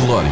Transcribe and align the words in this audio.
Glória, 0.00 0.30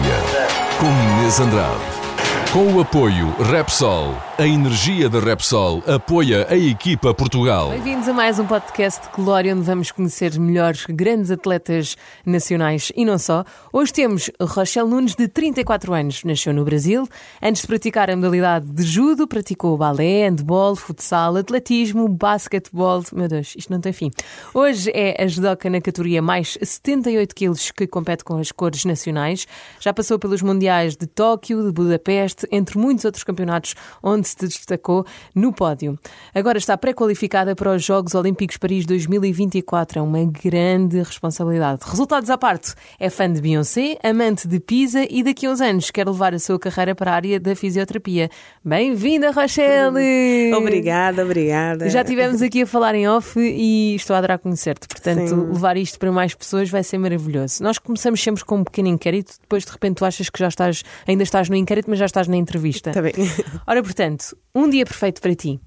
com 0.81 0.87
Inês 0.87 1.39
Andrade. 1.39 2.10
Com 2.53 2.75
o 2.75 2.81
apoio 2.81 3.31
Repsol, 3.39 4.13
a 4.37 4.45
energia 4.45 5.09
da 5.09 5.21
Repsol 5.21 5.85
apoia 5.87 6.49
a 6.51 6.57
equipa 6.57 7.15
Portugal. 7.15 7.71
Bem-vindos 7.71 8.09
a 8.09 8.13
mais 8.13 8.41
um 8.41 8.47
podcast 8.47 9.07
de 9.07 9.15
Glória, 9.15 9.55
onde 9.55 9.63
vamos 9.63 9.93
conhecer 9.93 10.37
melhores 10.37 10.85
grandes 10.87 11.31
atletas 11.31 11.97
nacionais 12.27 12.91
e 12.97 13.05
não 13.05 13.19
só. 13.19 13.45
Hoje 13.73 13.93
temos 13.93 14.33
Rochelle 14.41 14.89
Nunes, 14.89 15.15
de 15.15 15.29
34 15.29 15.95
anos, 15.95 16.25
nasceu 16.25 16.53
no 16.53 16.65
Brasil. 16.65 17.07
Antes 17.41 17.63
de 17.63 17.69
praticar 17.69 18.11
a 18.11 18.17
modalidade 18.17 18.67
de 18.67 18.83
judo, 18.83 19.29
praticou 19.29 19.77
balé, 19.77 20.29
handball, 20.29 20.75
futsal, 20.75 21.37
atletismo, 21.37 22.09
basquetebol. 22.09 23.05
Meu 23.13 23.29
Deus, 23.29 23.55
isto 23.57 23.73
não 23.73 23.81
tem 23.81 23.93
fim. 23.93 24.11
Hoje 24.53 24.91
é 24.93 25.23
a 25.23 25.27
judoca 25.29 25.71
na 25.71 25.81
categoria 25.81 26.21
mais 26.21 26.59
78 26.61 27.33
quilos 27.33 27.71
que 27.71 27.87
compete 27.87 28.25
com 28.25 28.39
as 28.39 28.51
cores 28.51 28.85
nacionais. 28.85 29.47
Já 29.79 29.93
passou 29.93 30.19
pelos 30.19 30.43
mundiais 30.43 30.97
de 30.97 31.07
Tóquio, 31.07 31.63
de 31.63 31.71
Budapeste, 31.71 32.40
entre 32.51 32.79
muitos 32.79 33.05
outros 33.05 33.25
campeonatos 33.25 33.75
onde 34.03 34.29
se 34.29 34.37
destacou 34.37 35.05
no 35.35 35.53
pódio. 35.53 35.99
Agora 36.35 36.59
está 36.59 36.77
pré-qualificada 36.77 37.55
para 37.55 37.75
os 37.75 37.85
Jogos 37.85 38.15
Olímpicos 38.15 38.57
Paris 38.57 38.87
2024. 38.87 39.99
É 39.99 40.03
uma 40.03 40.25
grande 40.25 40.99
responsabilidade. 40.99 41.81
Resultados 41.85 42.31
à 42.31 42.39
parte, 42.39 42.75
é 42.99 43.11
fã 43.11 43.31
de 43.31 43.41
Beyoncé, 43.41 43.99
amante 44.03 44.47
de 44.47 44.61
Pisa 44.61 45.07
e 45.11 45.23
daqui 45.23 45.47
a 45.47 45.51
uns 45.51 45.61
anos 45.61 45.91
quer 45.91 46.07
levar 46.07 46.35
a 46.35 46.39
sua 46.39 46.59
carreira 46.59 46.95
para 46.95 47.13
a 47.13 47.15
área 47.15 47.41
da 47.41 47.55
fisioterapia. 47.55 48.31
Bem-vinda, 48.65 49.31
Rochelle! 49.31 50.55
Obrigada, 50.55 51.25
obrigada. 51.25 51.89
Já 51.89 52.05
tivemos 52.05 52.43
aqui 52.43 52.63
a 52.63 52.67
falar 52.67 52.95
em 52.95 53.09
off 53.09 53.39
e 53.39 53.95
estou 53.95 54.15
a 54.15 54.19
adorar 54.19 54.39
conhecer-te. 54.39 54.87
Portanto, 54.87 55.29
Sim. 55.29 55.53
levar 55.53 55.77
isto 55.77 55.99
para 55.99 56.13
mais 56.13 56.35
pessoas 56.35 56.69
vai 56.71 56.83
ser 56.83 56.99
maravilhoso. 56.99 57.63
Nós 57.63 57.79
começamos 57.79 58.23
sempre 58.23 58.45
com 58.45 58.59
um 58.59 58.65
pequeno 58.65 58.89
inquérito, 58.89 59.35
depois 59.41 59.65
de 59.65 59.71
repente 59.71 59.97
tu 59.97 60.05
achas 60.05 60.29
que 60.29 60.39
já 60.39 60.49
estás, 60.49 60.83
ainda 61.07 61.23
estás 61.23 61.49
no 61.49 61.57
inquérito, 61.57 61.89
mas 61.89 61.99
já 61.99 62.07
estás 62.07 62.29
na 62.31 62.37
entrevista. 62.37 62.91
Tá 62.93 63.03
bem. 63.03 63.13
Ora, 63.67 63.83
portanto, 63.83 64.37
um 64.55 64.69
dia 64.71 64.85
perfeito 64.85 65.21
para 65.21 65.35
ti. 65.35 65.61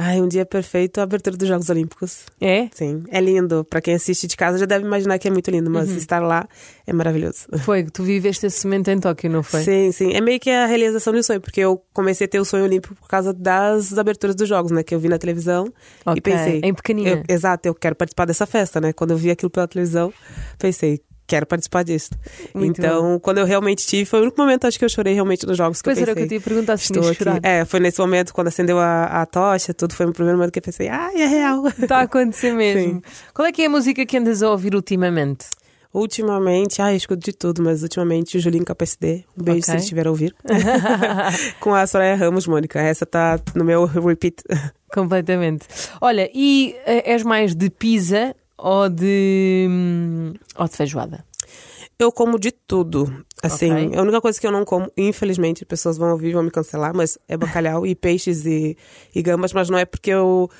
Ai, 0.00 0.20
um 0.20 0.28
dia 0.28 0.46
perfeito, 0.46 0.98
a 0.98 1.02
abertura 1.02 1.36
dos 1.36 1.46
Jogos 1.48 1.68
Olímpicos. 1.68 2.20
É? 2.40 2.68
Sim, 2.72 3.02
é 3.10 3.20
lindo. 3.20 3.64
Pra 3.68 3.80
quem 3.80 3.94
assiste 3.94 4.26
de 4.28 4.36
casa 4.36 4.56
já 4.56 4.64
deve 4.64 4.84
imaginar 4.86 5.18
que 5.18 5.26
é 5.26 5.30
muito 5.30 5.50
lindo, 5.50 5.66
Uhum. 5.66 5.72
mas 5.72 5.90
estar 5.90 6.20
lá 6.20 6.48
é 6.86 6.92
maravilhoso. 6.92 7.46
Foi, 7.64 7.82
tu 7.84 8.04
viveste 8.04 8.46
esse 8.46 8.64
momento 8.64 8.88
em 8.88 8.98
Tóquio, 9.00 9.28
não 9.28 9.42
foi? 9.42 9.62
Sim, 9.62 9.90
sim. 9.92 10.12
É 10.14 10.20
meio 10.20 10.38
que 10.38 10.48
a 10.50 10.66
realização 10.66 11.12
um 11.12 11.22
sonho, 11.22 11.40
porque 11.40 11.60
eu 11.60 11.82
comecei 11.92 12.26
a 12.26 12.28
ter 12.28 12.38
o 12.38 12.44
sonho 12.44 12.64
olímpico 12.64 12.94
por 12.94 13.08
causa 13.08 13.32
das 13.34 13.98
aberturas 13.98 14.36
dos 14.36 14.48
jogos, 14.48 14.70
né? 14.70 14.82
Que 14.84 14.94
eu 14.94 15.00
vi 15.00 15.08
na 15.08 15.18
televisão 15.18 15.64
Ok, 16.06 16.14
e 16.16 16.20
pensei. 16.20 16.60
em 16.62 16.72
pequenina. 16.72 17.10
eu- 17.10 17.22
exato, 17.28 17.66
eu 17.68 17.74
quero 17.74 17.96
participar 17.96 18.24
dessa 18.24 18.46
festa, 18.46 18.80
né? 18.80 18.92
Quando 18.92 19.10
eu 19.10 19.16
vi 19.16 19.30
aquilo 19.32 19.50
pela 19.50 19.66
televisão, 19.66 20.12
pensei. 20.58 21.00
Quero 21.28 21.44
participar 21.46 21.84
disso. 21.84 22.08
Muito 22.54 22.80
então, 22.80 23.20
quando 23.20 23.36
eu 23.36 23.44
realmente 23.44 23.86
tive, 23.86 24.06
foi 24.06 24.18
o 24.18 24.22
único 24.22 24.40
momento 24.40 24.66
acho 24.66 24.78
que 24.78 24.84
eu 24.84 24.88
chorei 24.88 25.12
realmente 25.12 25.46
nos 25.46 25.58
jogos. 25.58 25.82
Que 25.82 25.84
Pois 25.84 25.98
eu 25.98 26.02
era 26.04 26.12
o 26.12 26.14
que 26.14 26.22
pensei, 26.22 26.38
eu 26.38 26.40
te 26.40 26.42
ia 26.42 26.52
perguntar 26.52 26.76
se 26.78 26.84
Estou 26.84 27.06
aqui. 27.06 27.18
chorado. 27.18 27.40
É, 27.46 27.66
foi 27.66 27.78
nesse 27.80 28.00
momento, 28.00 28.32
quando 28.32 28.48
acendeu 28.48 28.78
a, 28.78 29.04
a 29.04 29.26
tocha, 29.26 29.74
tudo 29.74 29.94
foi 29.94 30.06
o 30.06 30.12
primeiro 30.12 30.38
momento 30.38 30.52
que 30.52 30.58
eu 30.58 30.62
pensei, 30.62 30.88
ai, 30.88 31.20
é 31.20 31.26
real. 31.26 31.66
Está 31.68 31.98
a 31.98 32.02
acontecer 32.04 32.52
mesmo. 32.56 33.02
Qual 33.34 33.46
é 33.46 33.52
que 33.52 33.60
é 33.62 33.66
a 33.66 33.70
música 33.70 34.04
que 34.06 34.16
andas 34.16 34.42
a 34.42 34.50
ouvir 34.50 34.74
ultimamente? 34.74 35.44
Ultimamente, 35.92 36.80
ai, 36.80 36.94
eu 36.94 36.96
escuto 36.96 37.22
de 37.24 37.32
tudo, 37.36 37.62
mas 37.62 37.82
ultimamente 37.82 38.36
o 38.36 38.40
Julinho 38.40 38.64
KPSD, 38.64 39.24
um 39.38 39.42
beijo 39.42 39.58
Ok. 39.58 39.62
se 39.64 39.70
ele 39.72 39.78
estiver 39.80 40.06
a 40.06 40.10
ouvir. 40.10 40.34
Com 41.60 41.74
a 41.74 41.86
Soraya 41.86 42.14
Ramos, 42.14 42.46
Mônica, 42.46 42.80
essa 42.80 43.04
tá 43.04 43.38
no 43.54 43.64
meu 43.64 43.84
repeat. 43.84 44.42
Completamente. 44.94 45.66
Olha, 46.00 46.30
e 46.32 46.74
eh, 46.86 47.12
és 47.12 47.22
mais 47.22 47.54
de 47.54 47.68
pizza 47.68 48.34
ou 48.58 48.88
de, 48.88 49.66
hum, 49.70 50.34
ou 50.56 50.68
de 50.68 50.76
feijoada? 50.76 51.24
Eu 51.98 52.12
como 52.12 52.38
de 52.38 52.52
tudo. 52.52 53.24
Assim, 53.42 53.72
Ok. 53.88 53.98
a 53.98 54.02
única 54.02 54.20
coisa 54.20 54.40
que 54.40 54.46
eu 54.46 54.52
não 54.52 54.64
como, 54.64 54.90
infelizmente, 54.96 55.64
pessoas 55.64 55.96
vão 55.96 56.10
ouvir, 56.10 56.32
vão 56.32 56.42
me 56.42 56.50
cancelar, 56.50 56.94
mas 56.94 57.18
é 57.28 57.36
bacalhau 57.36 57.86
e 57.86 57.94
peixes 57.94 58.44
e, 58.46 58.76
e 59.14 59.22
gambas, 59.22 59.52
mas 59.52 59.68
não 59.68 59.78
é 59.78 59.84
porque 59.84 60.10
eu, 60.10 60.50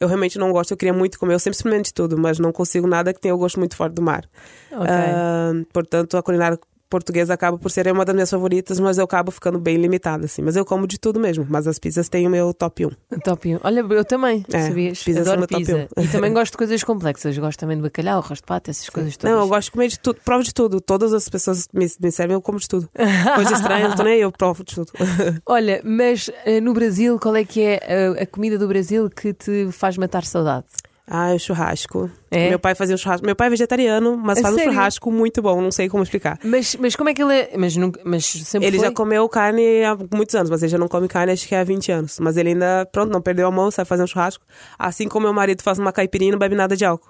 eu 0.00 0.08
realmente 0.08 0.38
não 0.38 0.50
gosto, 0.52 0.72
eu 0.72 0.76
queria 0.76 0.92
muito 0.92 1.18
comer, 1.18 1.34
eu 1.34 1.38
sempre 1.38 1.56
experimento 1.56 1.86
de 1.88 1.94
tudo, 1.94 2.18
mas 2.18 2.38
não 2.38 2.52
consigo 2.52 2.86
nada 2.86 3.12
que 3.14 3.20
tenha 3.20 3.34
o 3.34 3.38
gosto 3.38 3.58
muito 3.58 3.76
forte 3.76 3.94
do 3.94 4.02
mar. 4.02 4.28
Ok. 4.72 4.86
Ah, 4.88 5.52
portanto, 5.72 6.16
a 6.16 6.22
culinária 6.22 6.58
portuguesa 6.88 7.34
acaba 7.34 7.58
por 7.58 7.70
ser 7.70 7.90
uma 7.90 8.04
das 8.04 8.14
minhas 8.14 8.30
favoritas, 8.30 8.78
mas 8.80 8.98
eu 8.98 9.04
acabo 9.04 9.30
ficando 9.30 9.58
bem 9.58 9.76
limitada, 9.76 10.26
assim. 10.26 10.42
Mas 10.42 10.56
eu 10.56 10.64
como 10.64 10.86
de 10.86 10.98
tudo 10.98 11.18
mesmo, 11.18 11.46
mas 11.48 11.66
as 11.66 11.78
pizzas 11.78 12.08
têm 12.08 12.26
o 12.26 12.30
meu 12.30 12.52
top 12.54 12.86
1. 12.86 12.90
Top 13.24 13.54
1. 13.54 13.60
Olha, 13.62 13.80
eu 13.80 14.04
também, 14.04 14.44
É, 14.52 14.68
sabias? 14.68 15.02
pizza 15.02 15.24
são 15.24 15.32
Adoro 15.34 15.38
meu 15.40 15.48
top 15.48 15.64
pizza. 15.64 15.88
E 16.00 16.08
também 16.08 16.32
gosto 16.32 16.52
de 16.52 16.58
coisas 16.58 16.84
complexas. 16.84 17.36
Gosto 17.38 17.58
também 17.58 17.76
de 17.76 17.82
bacalhau, 17.82 18.18
arroz 18.20 18.38
de 18.38 18.44
pato, 18.44 18.70
essas 18.70 18.88
coisas 18.88 19.16
todas. 19.16 19.34
Não, 19.34 19.42
eu 19.42 19.48
gosto 19.48 19.66
de 19.66 19.72
comer 19.72 19.88
de 19.88 19.98
tudo, 19.98 20.20
provo 20.24 20.42
de 20.44 20.54
tudo. 20.54 20.80
Todas 20.80 21.12
as 21.12 21.28
pessoas 21.28 21.66
me, 21.72 21.86
me 22.00 22.10
servem, 22.12 22.34
eu 22.34 22.42
como 22.42 22.58
de 22.58 22.68
tudo. 22.68 22.88
Coisa 23.34 23.54
estranha, 23.54 23.94
tô 23.96 24.02
nem 24.02 24.18
eu 24.20 24.30
provo 24.30 24.62
de 24.64 24.74
tudo. 24.74 24.92
Olha, 25.46 25.80
mas 25.84 26.30
eh, 26.44 26.60
no 26.60 26.72
Brasil, 26.72 27.18
qual 27.18 27.34
é 27.36 27.44
que 27.44 27.60
é 27.60 28.14
a, 28.18 28.22
a 28.22 28.26
comida 28.26 28.58
do 28.58 28.68
Brasil 28.68 29.08
que 29.10 29.32
te 29.32 29.70
faz 29.72 29.96
matar 29.96 30.24
saudade? 30.24 30.66
Ah, 31.06 31.34
o 31.34 31.38
churrasco. 31.38 32.10
É? 32.30 32.48
Meu 32.48 32.58
pai 32.58 32.74
fazia 32.74 32.94
um 32.94 32.98
churrasco. 32.98 33.26
Meu 33.26 33.36
pai 33.36 33.48
é 33.48 33.50
vegetariano, 33.50 34.16
mas 34.16 34.38
A 34.38 34.42
faz 34.42 34.54
sério? 34.54 34.70
um 34.70 34.74
churrasco 34.74 35.12
muito 35.12 35.42
bom, 35.42 35.60
não 35.60 35.70
sei 35.70 35.86
como 35.88 36.02
explicar. 36.02 36.38
Mas, 36.42 36.74
mas 36.76 36.96
como 36.96 37.10
é 37.10 37.14
que 37.14 37.22
ele 37.22 37.34
é? 37.34 37.50
Mas, 37.58 37.76
nunca, 37.76 38.00
mas 38.04 38.24
sempre 38.24 38.66
Ele 38.68 38.78
foi? 38.78 38.86
já 38.88 38.92
comeu 38.92 39.28
carne 39.28 39.84
há 39.84 39.94
muitos 40.16 40.34
anos, 40.34 40.48
mas 40.48 40.62
ele 40.62 40.70
já 40.72 40.78
não 40.78 40.88
come 40.88 41.06
carne 41.06 41.32
acho 41.32 41.46
que 41.46 41.54
há 41.54 41.62
20 41.62 41.92
anos. 41.92 42.18
Mas 42.18 42.38
ele 42.38 42.48
ainda, 42.50 42.88
pronto, 42.90 43.12
não 43.12 43.20
perdeu 43.20 43.46
a 43.46 43.50
mão, 43.50 43.70
sabe 43.70 43.86
fazer 43.86 44.02
um 44.02 44.06
churrasco. 44.06 44.42
Assim 44.78 45.06
como 45.06 45.24
meu 45.26 45.34
marido 45.34 45.62
faz 45.62 45.78
uma 45.78 45.92
caipirinha 45.92 46.30
e 46.30 46.32
não 46.32 46.38
bebe 46.38 46.56
nada 46.56 46.74
de 46.74 46.84
álcool. 46.86 47.08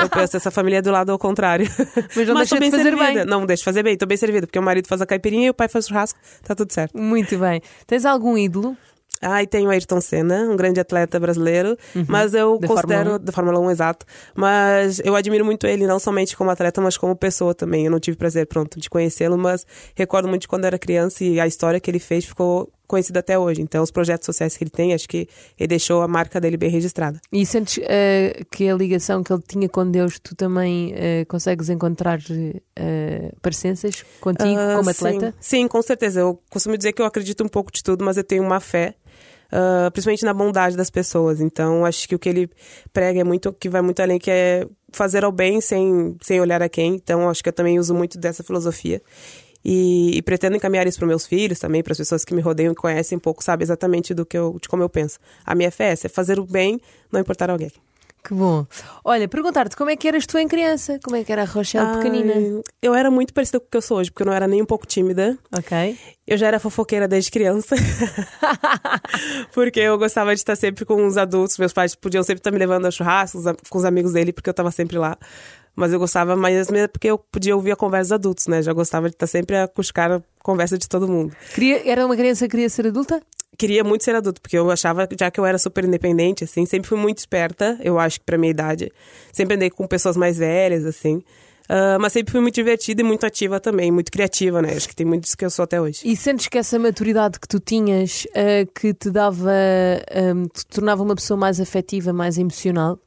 Eu 0.00 0.10
penso, 0.10 0.36
essa 0.36 0.50
família 0.50 0.78
é 0.78 0.82
do 0.82 0.90
lado 0.90 1.10
ao 1.10 1.18
contrário. 1.18 1.66
Mas 2.14 2.28
não 2.28 2.34
deixa 2.44 2.50
tô 2.50 2.56
de 2.56 2.60
bem 2.60 2.70
fazer 2.70 2.82
servida. 2.82 3.12
bem. 3.14 3.24
Não, 3.24 3.46
deixa 3.46 3.60
de 3.62 3.64
fazer 3.64 3.82
bem, 3.82 3.96
tô 3.96 4.04
bem 4.04 4.18
servida, 4.18 4.46
porque 4.46 4.58
o 4.58 4.62
marido 4.62 4.86
faz 4.86 5.00
a 5.00 5.06
caipirinha 5.06 5.46
e 5.46 5.50
o 5.50 5.54
pai 5.54 5.66
faz 5.66 5.86
o 5.86 5.88
churrasco, 5.88 6.18
tá 6.44 6.54
tudo 6.54 6.72
certo. 6.72 6.96
Muito 6.96 7.38
bem. 7.38 7.62
Tens 7.86 8.04
algum 8.04 8.36
ídolo? 8.36 8.76
Ah, 9.22 9.42
e 9.42 9.46
tem 9.46 9.66
o 9.66 9.70
Ayrton 9.70 10.00
Senna, 10.00 10.42
um 10.50 10.56
grande 10.56 10.80
atleta 10.80 11.20
brasileiro, 11.20 11.76
mas 12.08 12.32
eu 12.34 12.52
Uhum. 12.52 12.58
Da 12.58 12.68
considero 12.68 12.98
Fórmula 13.10 13.18
1. 13.20 13.24
da 13.24 13.32
Fórmula 13.32 13.60
1, 13.60 13.70
exato. 13.70 14.06
Mas 14.34 15.00
eu 15.04 15.14
admiro 15.14 15.44
muito 15.44 15.66
ele, 15.66 15.86
não 15.86 15.98
somente 15.98 16.36
como 16.36 16.50
atleta, 16.50 16.80
mas 16.80 16.96
como 16.96 17.14
pessoa 17.14 17.54
também. 17.54 17.84
Eu 17.84 17.90
não 17.90 18.00
tive 18.00 18.16
prazer, 18.16 18.46
pronto, 18.46 18.80
de 18.80 18.88
conhecê-lo, 18.88 19.36
mas 19.36 19.66
recordo 19.94 20.28
muito 20.28 20.42
de 20.42 20.48
quando 20.48 20.64
era 20.64 20.78
criança 20.78 21.22
e 21.22 21.38
a 21.38 21.46
história 21.46 21.78
que 21.78 21.90
ele 21.90 21.98
fez 21.98 22.24
ficou 22.24 22.70
conhecida 22.90 23.20
até 23.20 23.38
hoje. 23.38 23.62
Então, 23.62 23.82
os 23.84 23.90
projetos 23.92 24.26
sociais 24.26 24.56
que 24.56 24.64
ele 24.64 24.70
tem, 24.70 24.92
acho 24.92 25.08
que 25.08 25.28
ele 25.56 25.68
deixou 25.68 26.02
a 26.02 26.08
marca 26.08 26.40
dele 26.40 26.56
bem 26.56 26.68
registrada. 26.68 27.20
E 27.32 27.46
sentes 27.46 27.78
eh, 27.86 28.42
que 28.50 28.68
a 28.68 28.74
ligação 28.74 29.22
que 29.22 29.32
ele 29.32 29.42
tinha 29.46 29.68
com 29.68 29.88
Deus, 29.88 30.18
tu 30.18 30.34
também 30.34 30.92
eh, 30.96 31.24
consegues 31.26 31.68
encontrar 31.70 32.18
eh, 32.74 33.32
parecenças 33.40 34.04
contigo 34.20 34.58
Ah, 34.58 34.74
como 34.76 34.92
sim. 34.92 35.06
atleta? 35.06 35.34
Sim, 35.40 35.68
com 35.68 35.80
certeza. 35.80 36.20
Eu 36.20 36.42
costumo 36.50 36.76
dizer 36.76 36.92
que 36.92 37.00
eu 37.00 37.06
acredito 37.06 37.44
um 37.44 37.48
pouco 37.48 37.70
de 37.72 37.82
tudo, 37.82 38.04
mas 38.04 38.16
eu 38.16 38.24
tenho 38.24 38.42
uma 38.42 38.58
fé, 38.58 38.94
ah, 39.52 39.88
principalmente 39.92 40.24
na 40.24 40.34
bondade 40.34 40.76
das 40.76 40.90
pessoas. 40.90 41.40
Então, 41.40 41.84
acho 41.84 42.08
que 42.08 42.14
o 42.16 42.18
que 42.18 42.28
ele 42.28 42.50
prega 42.92 43.20
é 43.20 43.24
muito 43.24 43.52
que 43.52 43.68
vai 43.68 43.82
muito 43.82 44.00
além, 44.00 44.18
que 44.18 44.30
é 44.30 44.66
fazer 44.92 45.24
ao 45.24 45.30
bem 45.30 45.60
sem, 45.60 46.16
sem 46.20 46.40
olhar 46.40 46.60
a 46.60 46.68
quem. 46.68 46.96
Então, 46.96 47.30
acho 47.30 47.40
que 47.40 47.48
eu 47.48 47.52
também 47.52 47.78
uso 47.78 47.94
muito 47.94 48.18
dessa 48.18 48.42
filosofia. 48.42 49.00
E, 49.64 50.16
e 50.16 50.22
pretendo 50.22 50.56
encaminhar 50.56 50.86
isso 50.86 50.98
para 50.98 51.06
meus 51.06 51.26
filhos 51.26 51.58
também, 51.58 51.82
para 51.82 51.92
as 51.92 51.98
pessoas 51.98 52.24
que 52.24 52.34
me 52.34 52.40
rodeiam 52.40 52.72
e 52.72 52.74
conhecem 52.74 53.16
um 53.16 53.20
pouco, 53.20 53.44
sabe 53.44 53.62
exatamente 53.62 54.14
do 54.14 54.24
que 54.24 54.36
eu, 54.36 54.58
de 54.60 54.68
como 54.68 54.82
eu 54.82 54.88
penso. 54.88 55.18
A 55.44 55.54
minha 55.54 55.70
fé 55.70 55.88
é 55.88 55.92
essa, 55.92 56.06
é 56.06 56.10
fazer 56.10 56.38
o 56.38 56.46
bem, 56.46 56.80
não 57.12 57.20
importar 57.20 57.50
alguém. 57.50 57.70
Que 58.22 58.34
bom. 58.34 58.66
Olha, 59.02 59.26
perguntar-te 59.26 59.74
como 59.74 59.88
é 59.88 59.96
que 59.96 60.06
eras 60.06 60.26
tu 60.26 60.36
em 60.36 60.46
criança? 60.46 61.00
Como 61.02 61.16
é 61.16 61.24
que 61.24 61.32
era 61.32 61.42
a 61.42 61.44
Rochelle 61.46 61.96
pequenina? 61.96 62.34
Ai, 62.34 62.62
Eu 62.82 62.94
era 62.94 63.10
muito 63.10 63.32
parecida 63.32 63.58
com 63.58 63.66
o 63.66 63.70
que 63.70 63.76
eu 63.76 63.82
sou 63.82 63.98
hoje, 63.98 64.10
porque 64.10 64.22
eu 64.22 64.26
não 64.26 64.32
era 64.34 64.46
nem 64.46 64.60
um 64.60 64.66
pouco 64.66 64.86
tímida. 64.86 65.38
Ok. 65.56 65.98
Eu 66.26 66.36
já 66.36 66.46
era 66.46 66.60
fofoqueira 66.60 67.08
desde 67.08 67.30
criança. 67.30 67.74
porque 69.54 69.80
eu 69.80 69.96
gostava 69.98 70.34
de 70.34 70.40
estar 70.40 70.54
sempre 70.54 70.84
com 70.84 71.06
os 71.06 71.16
adultos. 71.16 71.56
Meus 71.56 71.72
pais 71.72 71.94
podiam 71.94 72.22
sempre 72.22 72.40
estar 72.40 72.50
me 72.50 72.58
levando 72.58 72.86
a 72.86 72.90
churrascos 72.90 73.44
com 73.68 73.78
os 73.78 73.84
amigos 73.84 74.12
dele, 74.12 74.32
porque 74.32 74.50
eu 74.50 74.52
estava 74.52 74.70
sempre 74.70 74.98
lá. 74.98 75.16
Mas 75.80 75.94
eu 75.94 75.98
gostava 75.98 76.36
mais 76.36 76.70
mesmo 76.70 76.88
porque 76.90 77.08
eu 77.08 77.16
podia 77.16 77.56
ouvir 77.56 77.72
a 77.72 77.76
conversa 77.76 78.10
dos 78.10 78.12
adultos, 78.12 78.46
né? 78.48 78.60
Já 78.60 78.70
gostava 78.74 79.08
de 79.08 79.14
estar 79.14 79.26
sempre 79.26 79.56
a 79.56 79.66
cuscar 79.66 80.12
a 80.12 80.22
conversa 80.42 80.76
de 80.76 80.86
todo 80.86 81.08
mundo. 81.08 81.34
Queria, 81.54 81.90
era 81.90 82.04
uma 82.04 82.14
criança 82.14 82.44
que 82.44 82.50
queria 82.50 82.68
ser 82.68 82.86
adulta? 82.86 83.22
Queria 83.56 83.82
muito 83.82 84.04
ser 84.04 84.14
adulto, 84.14 84.42
porque 84.42 84.58
eu 84.58 84.70
achava, 84.70 85.08
já 85.18 85.30
que 85.30 85.40
eu 85.40 85.46
era 85.46 85.56
super 85.56 85.84
independente, 85.84 86.44
assim, 86.44 86.66
sempre 86.66 86.86
fui 86.86 86.98
muito 86.98 87.16
esperta, 87.18 87.78
eu 87.82 87.98
acho 87.98 88.20
que 88.20 88.26
pra 88.26 88.36
minha 88.36 88.50
idade. 88.50 88.92
Sempre 89.32 89.56
andei 89.56 89.70
com 89.70 89.86
pessoas 89.86 90.18
mais 90.18 90.36
velhas, 90.36 90.84
assim. 90.84 91.22
Ah, 91.66 91.96
mas 91.98 92.12
sempre 92.12 92.32
fui 92.32 92.40
muito 92.40 92.56
divertida 92.56 93.00
e 93.00 93.04
muito 93.04 93.24
ativa 93.24 93.58
também, 93.58 93.90
muito 93.90 94.12
criativa, 94.12 94.60
né? 94.60 94.74
Acho 94.74 94.88
que 94.88 94.94
tem 94.94 95.06
muito 95.06 95.22
disso 95.22 95.36
que 95.36 95.44
eu 95.44 95.50
sou 95.50 95.62
até 95.62 95.80
hoje. 95.80 96.00
E 96.04 96.14
sentes 96.14 96.48
que 96.48 96.58
essa 96.58 96.78
maturidade 96.78 97.38
que 97.40 97.48
tu 97.48 97.58
tinhas 97.58 98.26
eh, 98.34 98.66
que 98.74 98.92
te 98.92 99.08
dava, 99.08 99.52
eh, 99.52 100.32
te 100.52 100.66
tornava 100.66 101.02
uma 101.02 101.14
pessoa 101.14 101.38
mais 101.38 101.60
afetiva, 101.60 102.12
mais 102.12 102.36
emocional? 102.36 102.98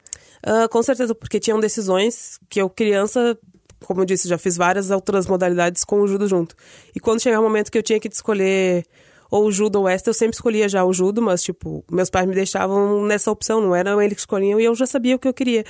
Ah, 0.44 0.68
com 0.68 0.84
certeza, 0.84 1.16
porque 1.16 1.40
tinham 1.40 1.60
decisões 1.60 2.38
que 2.50 2.62
eu, 2.62 2.70
criança, 2.70 3.38
como 3.86 4.02
eu 4.02 4.06
disse, 4.06 4.28
já 4.28 4.38
fiz 4.38 4.58
várias 4.58 4.92
outras 4.92 5.26
modalidades 5.26 5.84
com 5.86 6.02
o 6.02 6.08
judo 6.08 6.28
junto. 6.28 6.56
E 6.94 7.00
quando 7.00 7.22
chegava 7.22 7.42
o 7.42 7.48
momento 7.48 7.72
que 7.72 7.78
eu 7.78 7.84
tinha 7.84 8.00
que 8.00 8.10
escolher 8.10 8.86
ou 9.32 9.46
o 9.46 9.52
judo 9.52 9.80
ou 9.80 9.88
esta, 9.88 10.10
eu 10.10 10.14
sempre 10.14 10.36
escolhia 10.36 10.68
já 10.68 10.84
o 10.84 10.94
judo, 10.94 11.22
mas, 11.22 11.42
tipo, 11.42 11.84
meus 11.90 12.10
pais 12.10 12.28
me 12.28 12.36
deixavam 12.36 13.04
nessa 13.06 13.32
opção, 13.32 13.62
não 13.62 13.74
eram 13.74 14.02
eles 14.02 14.16
que 14.16 14.20
escolhiam 14.20 14.60
e 14.60 14.66
eu 14.66 14.76
já 14.76 14.86
sabia 14.86 15.16
o 15.16 15.20
que 15.20 15.28
eu 15.28 15.34
queria. 15.34 15.64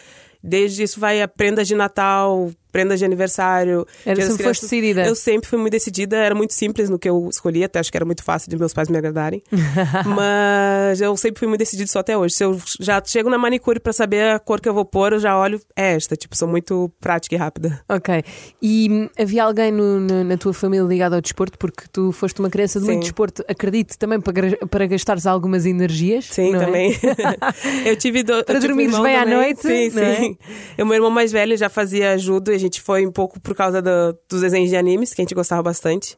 Desde 0.43 0.83
isso 0.83 0.99
vai 0.99 1.21
a 1.21 1.27
prendas 1.27 1.67
de 1.67 1.75
Natal, 1.75 2.51
prendas 2.73 2.99
de 2.99 3.05
aniversário. 3.05 3.87
Era 4.05 4.19
sempre 4.21 4.37
Crianças. 4.39 4.61
decidida. 4.61 5.05
Eu 5.05 5.15
sempre 5.15 5.47
fui 5.49 5.57
muito 5.59 5.71
decidida, 5.71 6.17
era 6.17 6.35
muito 6.35 6.53
simples 6.53 6.89
no 6.89 6.99
que 6.99 7.07
eu 7.07 7.29
escolhi, 7.29 7.63
até 7.63 7.79
acho 7.79 7.89
que 7.91 7.97
era 7.97 8.03
muito 8.05 8.23
fácil 8.23 8.49
de 8.49 8.57
meus 8.57 8.73
pais 8.73 8.89
me 8.89 8.97
agradarem. 8.97 9.41
Mas 10.05 10.99
eu 11.01 11.15
sempre 11.15 11.39
fui 11.39 11.47
muito 11.47 11.59
decidida 11.59 11.89
só 11.89 11.99
até 11.99 12.17
hoje. 12.17 12.35
Se 12.35 12.43
eu 12.43 12.59
já 12.79 13.01
chego 13.05 13.29
na 13.29 13.37
manicure 13.37 13.79
pra 13.79 13.93
saber 13.93 14.31
a 14.33 14.39
cor 14.39 14.59
que 14.59 14.67
eu 14.67 14.73
vou 14.73 14.83
pôr, 14.85 15.13
eu 15.13 15.19
já 15.19 15.37
olho, 15.37 15.59
é 15.75 15.93
esta. 15.95 16.15
Tipo, 16.15 16.35
sou 16.35 16.47
muito 16.47 16.91
prática 16.99 17.35
e 17.35 17.37
rápida. 17.37 17.81
Ok. 17.87 18.23
E 18.61 18.89
hum, 18.89 19.09
havia 19.19 19.43
alguém 19.43 19.71
no- 19.71 19.99
no- 19.99 20.23
na 20.23 20.37
tua 20.37 20.53
família 20.53 20.85
ligado 20.85 21.13
ao 21.13 21.21
desporto? 21.21 21.57
Porque 21.57 21.83
tu 21.91 22.11
foste 22.11 22.39
uma 22.39 22.49
criança 22.49 22.79
de 22.79 22.85
muito 22.85 22.95
Sim. 22.97 23.01
desporto, 23.01 23.43
acredito, 23.47 23.97
também 23.97 24.19
para, 24.19 24.57
para 24.67 24.85
gastares 24.87 25.25
algumas 25.27 25.65
energias. 25.65 26.25
Sim, 26.25 26.55
é? 26.55 26.59
também. 26.59 26.99
eu 27.85 27.95
tive. 27.95 28.23
Do, 28.23 28.43
Para 28.43 28.55
eu 28.55 28.57
um 28.57 28.61
dormires 28.61 28.97
bem 28.99 29.15
à 29.15 29.19
também. 29.23 29.35
noite, 29.35 29.61
Sim, 29.61 29.99
é? 29.99 30.15
sim. 30.15 30.37
O 30.79 30.85
meu 30.85 30.95
irmão 30.95 31.09
mais 31.11 31.31
velho 31.31 31.55
já 31.57 31.69
fazia 31.69 32.17
judo 32.17 32.51
e 32.51 32.55
a 32.55 32.57
gente 32.63 32.81
foi 32.81 33.05
um 33.05 33.11
pouco 33.11 33.39
por 33.39 33.55
causa 33.55 33.81
do- 33.81 34.17
dos 34.29 34.41
desenhos 34.41 34.69
de 34.69 34.75
animes, 34.75 35.13
que 35.13 35.21
a 35.21 35.23
gente 35.23 35.35
gostava 35.35 35.61
bastante. 35.61 36.17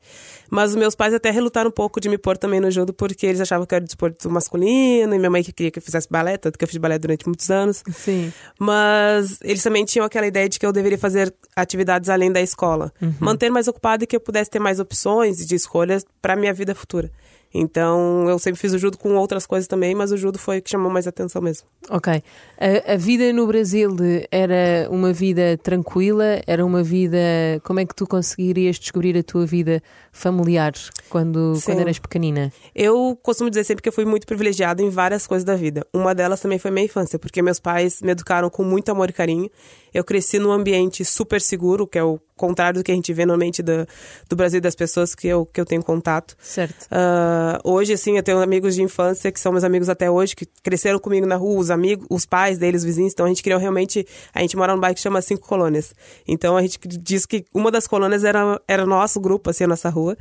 Mas 0.50 0.69
os 0.71 0.75
meus 0.75 0.95
pais 0.95 1.13
até 1.13 1.30
relutaram 1.31 1.69
um 1.69 1.74
pouco 1.74 2.00
de 2.00 2.07
me 2.07 2.18
pôr 2.18 2.38
também 2.38 2.59
no 2.59 2.69
judo, 2.71 2.94
porque 2.94 3.25
eles 3.25 3.42
achavam 3.42 3.65
que 3.65 3.75
era 3.75 3.83
desporto 3.83 4.30
masculino, 4.30 5.13
e 5.13 5.18
minha 5.18 5.30
mãe 5.30 5.44
que 5.44 5.51
queria 5.51 5.71
que 5.71 5.80
eu 5.80 5.83
fizesse 5.83 6.07
balé, 6.09 6.38
tanto 6.38 6.57
que 6.57 6.63
eu 6.63 6.68
fiz 6.68 6.77
balé 6.77 6.97
durante 6.97 7.25
muitos 7.25 7.50
anos. 7.50 7.83
Sim. 7.94 8.31
Mas 8.59 9.38
eles 9.42 9.62
também 9.63 9.83
tinham 9.86 10.06
aquela 10.06 10.27
ideia 10.27 10.47
de 10.47 10.59
que 10.59 10.65
eu 10.65 10.71
deveria 10.71 10.97
fazer 10.97 11.33
atividades 11.56 12.09
além 12.09 12.31
da 12.31 12.42
escola. 12.42 12.91
Manter 13.19 13.50
mais 13.50 13.68
ocupada 13.68 14.03
e 14.03 14.07
que 14.07 14.15
eu 14.15 14.19
pudesse 14.19 14.50
ter 14.50 14.59
mais 14.59 14.80
opções 14.80 15.38
de 15.38 15.56
escolhas 15.56 16.06
para 16.21 16.36
minha 16.36 16.53
vida 16.53 16.74
futura. 16.75 17.12
Então, 17.57 18.30
eu 18.30 18.38
sempre 18.38 18.60
fiz 18.60 18.74
o 18.74 18.78
judo 18.78 18.98
com 18.98 19.16
outras 19.16 19.46
coisas 19.46 19.66
também, 19.66 19.96
mas 19.96 20.12
o 20.12 20.18
judo 20.18 20.38
foi 20.38 20.57
o 20.57 20.62
que 20.62 20.69
chamou 20.69 20.92
mais 20.92 21.07
atenção 21.07 21.42
mesmo. 21.42 21.66
Ok. 21.90 22.22
A, 22.60 22.94
a 22.94 22.98
vida 22.98 23.31
no 23.31 23.48
Brasil 23.48 23.96
era 24.30 24.90
uma 24.92 25.13
vida 25.13 25.57
tranquila? 25.63 26.42
Era 26.46 26.66
uma 26.66 26.84
vida. 26.84 27.18
Como 27.63 27.80
é 27.80 27.86
que 27.86 27.96
tu 27.96 28.06
conseguirias 28.06 28.78
descobrir 28.78 29.18
a 29.18 29.24
tua 29.24 29.46
vida 29.46 29.81
familiar 30.12 30.74
quando, 31.10 31.56
Sim. 31.56 31.66
quando 31.66 31.80
eras 31.80 31.98
pequenina? 31.98 32.52
Eu 32.75 33.18
costumo 33.24 33.50
dizer 33.50 33.63
sempre 33.63 33.81
que 33.81 33.88
eu 33.88 33.94
fui 33.94 34.04
muito 34.04 34.28
privilegiada 34.28 34.81
em 34.81 34.90
várias 34.90 35.25
coisas 35.25 35.46
da 35.46 35.56
vida. 35.56 35.88
Uma 35.94 36.13
delas 36.13 36.42
também 36.42 36.60
foi 36.60 36.72
minha 36.72 36.86
infância, 36.86 37.18
porque 37.18 37.42
meus 37.42 37.60
pais 37.60 38.01
me 38.01 38.12
educaram 38.12 38.50
com 38.50 38.66
muito 38.66 38.90
amor 38.90 39.10
e 39.10 39.13
carinho. 39.13 39.50
Eu 39.94 40.04
cresci 40.04 40.40
num 40.40 40.51
ambiente 40.51 41.06
super 41.06 41.40
seguro, 41.40 41.88
que 41.88 41.98
é 41.98 42.04
o 42.04 42.19
contrário 42.36 42.80
do 42.80 42.84
que 42.84 42.92
a 42.92 42.96
gente 42.96 43.14
vê 43.14 43.26
normalmente 43.26 43.64
do, 43.64 43.88
do 44.30 44.36
Brasil 44.36 44.60
das 44.60 44.76
pessoas 44.76 45.16
que 45.16 45.28
eu, 45.28 45.46
que 45.46 45.60
eu 45.60 45.66
tenho 45.66 45.84
contato. 45.84 46.36
Certo. 46.40 46.88
Ah, 46.92 47.60
hoje, 47.64 47.94
assim, 47.94 48.18
eu 48.18 48.24
tenho 48.24 48.42
amigos 48.42 48.76
de 48.76 48.82
infância 48.82 49.32
que 49.32 49.40
são 49.40 49.52
meus 49.52 49.64
amigos 49.64 49.90
até 49.90 50.10
hoje, 50.10 50.36
que 50.36 50.46
cresceram 50.64 51.00
comigo 51.00 51.26
na 51.26 51.36
rua, 51.36 51.60
os 51.60 51.72
amigos, 51.72 52.06
os 52.10 52.26
pais 52.26 52.58
deles, 52.58 52.82
os 52.82 52.86
vizinhos. 52.86 53.14
Então 53.14 53.26
a 53.26 53.30
gente 53.30 53.44
criou 53.44 53.60
realmente. 53.60 54.06
A 54.34 54.42
gente 54.42 54.58
mora 54.58 54.74
num 54.74 54.80
bairro 54.80 54.96
que 54.96 55.02
chama 55.02 55.22
Cinco 55.22 55.48
Colônias. 55.48 55.94
Então 56.28 56.58
a 56.58 56.62
gente 56.62 56.80
diz 56.88 57.26
que 57.26 57.46
uma 57.54 57.72
das 57.72 57.88
colônias 57.88 58.24
era, 58.24 58.60
era 58.68 58.86
nosso 58.86 59.20
grupo, 59.20 59.50
assim, 59.50 59.64
a 59.64 59.68
nossa 59.68 59.90
rua. 59.90 60.18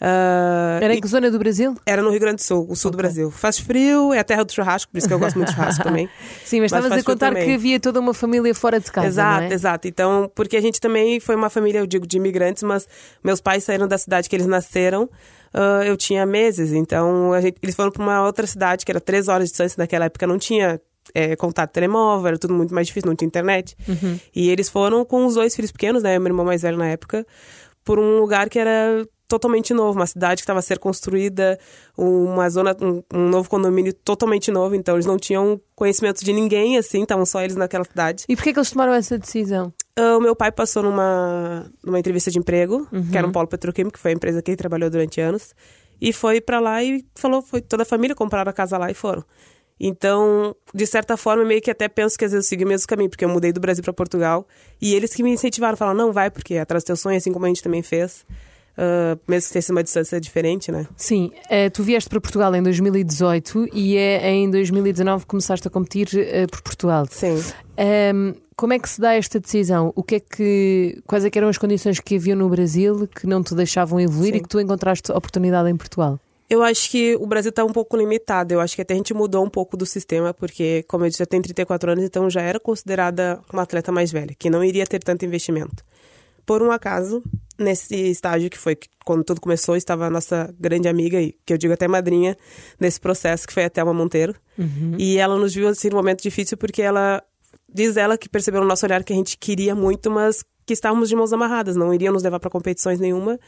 Ah, 0.00 0.78
Era 0.82 0.94
em 0.94 1.00
que 1.00 1.06
zona 1.06 1.30
do 1.30 1.38
Brasil? 1.38 1.74
era 1.84 2.00
no 2.02 2.08
Rio 2.10 2.20
Grande 2.20 2.36
do 2.36 2.42
Sul, 2.42 2.66
o 2.70 2.74
sul 2.74 2.90
do 2.90 2.96
Brasil. 2.96 3.30
Faz 3.30 3.58
frio, 3.58 4.14
é 4.14 4.18
a 4.18 4.24
terra 4.24 4.44
do 4.44 4.52
churrasco, 4.52 4.90
por 4.90 4.96
isso 4.98 5.06
que 5.06 5.12
eu 5.12 5.18
gosto 5.18 5.36
muito 5.36 5.48
de 5.50 5.54
churrasco 5.54 5.82
também. 5.84 6.08
Sim, 6.44 6.60
mas, 6.60 6.72
Mas 6.72 6.84
estavas 6.84 6.98
a 6.98 7.04
contar 7.04 7.34
que 7.34 7.52
havia 7.52 7.78
toda 7.78 8.00
uma 8.00 8.14
família 8.14 8.54
fora 8.54 8.80
de 8.80 8.90
casa. 8.90 9.06
exato, 9.06 9.44
é? 9.44 9.52
exato. 9.54 9.88
Então, 9.88 10.30
porque 10.34 10.56
a 10.56 10.60
gente 10.60 10.80
também 10.80 11.20
foi 11.20 11.36
uma 11.36 11.50
família, 11.50 11.80
eu 11.80 11.86
digo, 11.86 12.06
de 12.06 12.16
imigrantes, 12.16 12.62
mas 12.62 12.88
meus 13.22 13.40
pais 13.40 13.62
saíram 13.64 13.86
da 13.86 13.98
cidade 13.98 14.28
que 14.28 14.34
eles 14.36 14.46
nasceram. 14.46 15.08
ah, 15.52 15.82
eu 15.84 15.96
tinha 15.96 16.24
meses, 16.24 16.72
então 16.72 17.38
gente- 17.42 17.58
eles 17.62 17.74
foram 17.74 17.90
para 17.90 18.02
uma 18.02 18.24
outra 18.24 18.46
cidade 18.46 18.84
que 18.86 18.92
era 18.92 19.00
três 19.00 19.28
horas 19.28 19.44
de 19.48 19.50
distância. 19.50 19.74
Naquela 19.78 20.06
época 20.06 20.26
não 20.26 20.38
tinha 20.38 20.80
é, 21.12 21.34
contato 21.36 21.72
telemóvel, 21.72 22.28
era 22.28 22.38
tudo 22.38 22.54
muito 22.54 22.72
mais 22.74 22.86
difícil, 22.86 23.08
não 23.08 23.16
tinha 23.16 23.26
internet. 23.26 23.76
E 24.34 24.48
eles 24.48 24.68
foram 24.68 25.04
com 25.04 25.26
os 25.26 25.34
dois 25.34 25.54
filhos 25.54 25.72
pequenos, 25.72 26.02
né? 26.02 26.18
Meu 26.18 26.28
irmão 26.28 26.46
mais 26.46 26.62
velho 26.62 26.78
na 26.78 26.86
época, 26.86 27.26
por 27.84 27.98
um 27.98 28.18
lugar 28.20 28.48
que 28.48 28.58
era 28.58 29.04
totalmente 29.30 29.72
novo, 29.72 29.98
uma 29.98 30.06
cidade 30.06 30.36
que 30.40 30.42
estava 30.42 30.58
a 30.58 30.62
ser 30.62 30.78
construída, 30.78 31.58
uma 31.96 32.50
zona, 32.50 32.76
um, 32.82 33.02
um 33.14 33.28
novo 33.28 33.48
condomínio 33.48 33.92
totalmente 33.94 34.50
novo, 34.50 34.74
então 34.74 34.96
eles 34.96 35.06
não 35.06 35.16
tinham 35.16 35.60
conhecimento 35.76 36.24
de 36.24 36.32
ninguém, 36.32 36.76
assim, 36.76 37.02
estavam 37.02 37.24
só 37.24 37.40
eles 37.40 37.54
naquela 37.56 37.84
cidade. 37.84 38.24
E 38.28 38.34
porquê 38.34 38.52
que 38.52 38.58
eles 38.58 38.70
tomaram 38.70 38.92
essa 38.92 39.16
decisão? 39.16 39.72
Ah, 39.96 40.16
O 40.16 40.20
meu 40.20 40.34
pai 40.34 40.50
passou 40.50 40.82
numa, 40.82 41.70
numa 41.84 41.98
entrevista 41.98 42.30
de 42.30 42.38
emprego, 42.38 42.86
que 43.10 43.16
era 43.16 43.24
Uhum. 43.26 43.30
um 43.30 43.32
polo 43.32 43.46
petroquímico, 43.46 43.94
que 43.94 44.00
foi 44.00 44.10
a 44.10 44.14
empresa 44.14 44.42
que 44.42 44.50
ele 44.50 44.56
trabalhou 44.56 44.90
durante 44.90 45.20
anos, 45.20 45.54
e 46.00 46.12
foi 46.12 46.40
pra 46.40 46.58
lá 46.60 46.82
e 46.82 47.04
falou, 47.14 47.40
foi 47.40 47.60
toda 47.60 47.84
a 47.84 47.86
família 47.86 48.16
compraram 48.16 48.50
a 48.50 48.52
casa 48.52 48.76
lá 48.76 48.90
e 48.90 48.94
foram. 48.94 49.24
Então, 49.82 50.54
de 50.74 50.86
certa 50.86 51.16
forma, 51.16 51.42
meio 51.44 51.62
que 51.62 51.70
até 51.70 51.88
penso 51.88 52.18
que 52.18 52.24
às 52.26 52.32
vezes 52.32 52.44
eu 52.46 52.48
segui 52.50 52.64
o 52.64 52.68
mesmo 52.68 52.86
caminho, 52.86 53.08
porque 53.08 53.24
eu 53.24 53.28
mudei 53.30 53.50
do 53.50 53.60
Brasil 53.60 53.82
pra 53.82 53.92
Portugal, 53.94 54.46
e 54.80 54.94
eles 54.94 55.14
que 55.14 55.22
me 55.22 55.30
incentivaram, 55.30 55.74
falaram, 55.76 55.96
não, 55.96 56.12
vai, 56.12 56.30
porque 56.30 56.54
é 56.54 56.60
atrás 56.60 56.84
do 56.84 56.88
teu 56.88 56.96
sonho, 56.96 57.16
assim 57.16 57.32
como 57.32 57.46
a 57.46 57.48
gente 57.48 57.62
também 57.62 57.82
fez, 57.82 58.26
Ah, 58.76 59.18
mesmo 59.28 59.48
que 59.48 59.52
tenha 59.52 59.62
sido 59.62 59.76
uma 59.76 59.82
distância 59.82 60.20
diferente, 60.20 60.72
né? 60.72 60.86
Sim, 60.96 61.30
eh, 61.50 61.68
tu 61.68 61.82
vieste 61.82 62.08
para 62.08 62.20
Portugal 62.20 62.54
em 62.54 62.62
2018 62.62 63.68
e 63.74 63.96
é 63.96 64.30
em 64.30 64.50
2019 64.50 65.24
que 65.24 65.28
começaste 65.28 65.68
a 65.68 65.70
competir 65.70 66.08
eh, 66.14 66.46
por 66.46 66.62
Portugal. 66.62 67.06
Sim. 67.10 67.42
Ahm, 67.76 68.34
como 68.56 68.72
é 68.72 68.78
que 68.78 68.88
se 68.88 69.00
dá 69.00 69.14
esta 69.14 69.38
decisão? 69.38 69.92
O 69.94 70.02
que 70.02 70.16
é 70.16 70.20
que, 70.20 71.02
quais 71.06 71.24
é 71.24 71.30
que 71.30 71.38
eram 71.38 71.48
as 71.48 71.58
condições 71.58 72.00
que 72.00 72.16
havia 72.16 72.34
no 72.34 72.48
Brasil 72.48 73.06
que 73.06 73.26
não 73.26 73.42
te 73.42 73.54
deixavam 73.54 74.00
evoluir 74.00 74.32
Sim. 74.32 74.38
e 74.38 74.42
que 74.42 74.48
tu 74.48 74.60
encontraste 74.60 75.12
oportunidade 75.12 75.68
em 75.68 75.76
Portugal? 75.76 76.18
Eu 76.48 76.62
acho 76.62 76.90
que 76.90 77.16
o 77.16 77.26
Brasil 77.26 77.50
está 77.50 77.64
um 77.64 77.72
pouco 77.72 77.96
limitado. 77.96 78.52
Eu 78.52 78.60
acho 78.60 78.74
que 78.74 78.82
até 78.82 78.94
a 78.94 78.96
gente 78.96 79.14
mudou 79.14 79.44
um 79.44 79.48
pouco 79.48 79.76
do 79.76 79.86
sistema, 79.86 80.34
porque, 80.34 80.84
como 80.88 81.04
eu 81.04 81.08
disse, 81.08 81.22
eu 81.22 81.26
tenho 81.26 81.42
34 81.42 81.92
anos, 81.92 82.04
então 82.04 82.28
já 82.28 82.40
era 82.40 82.58
considerada 82.58 83.40
uma 83.52 83.62
atleta 83.62 83.92
mais 83.92 84.10
velha, 84.10 84.34
que 84.36 84.50
não 84.50 84.64
iria 84.64 84.84
ter 84.84 84.98
tanto 85.02 85.24
investimento. 85.24 85.84
Por 86.44 86.62
um 86.62 86.72
acaso, 86.72 87.22
nesse 87.62 87.94
estágio 87.94 88.50
que 88.50 88.58
foi 88.58 88.76
quando 89.04 89.24
tudo 89.24 89.40
começou, 89.40 89.76
estava 89.76 90.06
a 90.06 90.10
nossa 90.10 90.52
grande 90.58 90.88
amiga, 90.88 91.20
e 91.20 91.34
que 91.44 91.52
eu 91.52 91.58
digo 91.58 91.72
até 91.72 91.86
madrinha, 91.86 92.36
nesse 92.78 93.00
processo, 93.00 93.46
que 93.46 93.52
foi 93.52 93.64
a 93.64 93.70
Thelma 93.70 93.92
Monteiro. 93.92 94.34
E 94.98 95.18
ela 95.18 95.36
nos 95.36 95.54
viu 95.54 95.68
assim, 95.68 95.88
num 95.88 95.96
momento 95.96 96.22
difícil, 96.22 96.56
porque 96.56 96.82
ela 96.82 97.22
diz 97.72 97.96
ela 97.96 98.18
que 98.18 98.28
percebeu 98.28 98.60
no 98.60 98.66
nosso 98.66 98.84
olhar 98.84 99.04
que 99.04 99.12
a 99.12 99.16
gente 99.16 99.36
queria 99.38 99.74
muito, 99.74 100.10
mas 100.10 100.44
que 100.66 100.72
estávamos 100.72 101.08
de 101.08 101.16
mãos 101.16 101.32
amarradas, 101.32 101.76
não 101.76 101.92
iriam 101.92 102.12
nos 102.12 102.22
levar 102.22 102.38
para 102.40 102.50
competições 102.50 102.98
nenhuma. 102.98 103.38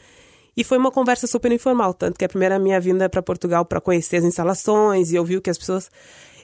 E 0.55 0.63
foi 0.63 0.77
uma 0.77 0.91
conversa 0.91 1.25
super 1.25 1.51
informal, 1.51 1.93
tanto 1.93 2.17
que 2.17 2.25
a 2.25 2.29
primeira 2.29 2.59
minha 2.59 2.79
vinda 2.79 3.09
para 3.09 3.21
Portugal 3.23 3.65
para 3.65 3.81
conhecer 3.81 4.17
as 4.17 4.23
instalações 4.23 5.11
e 5.11 5.15
eu 5.15 5.25
vi 5.25 5.37
o 5.37 5.41
que 5.41 5.49
as 5.49 5.57
pessoas 5.57 5.89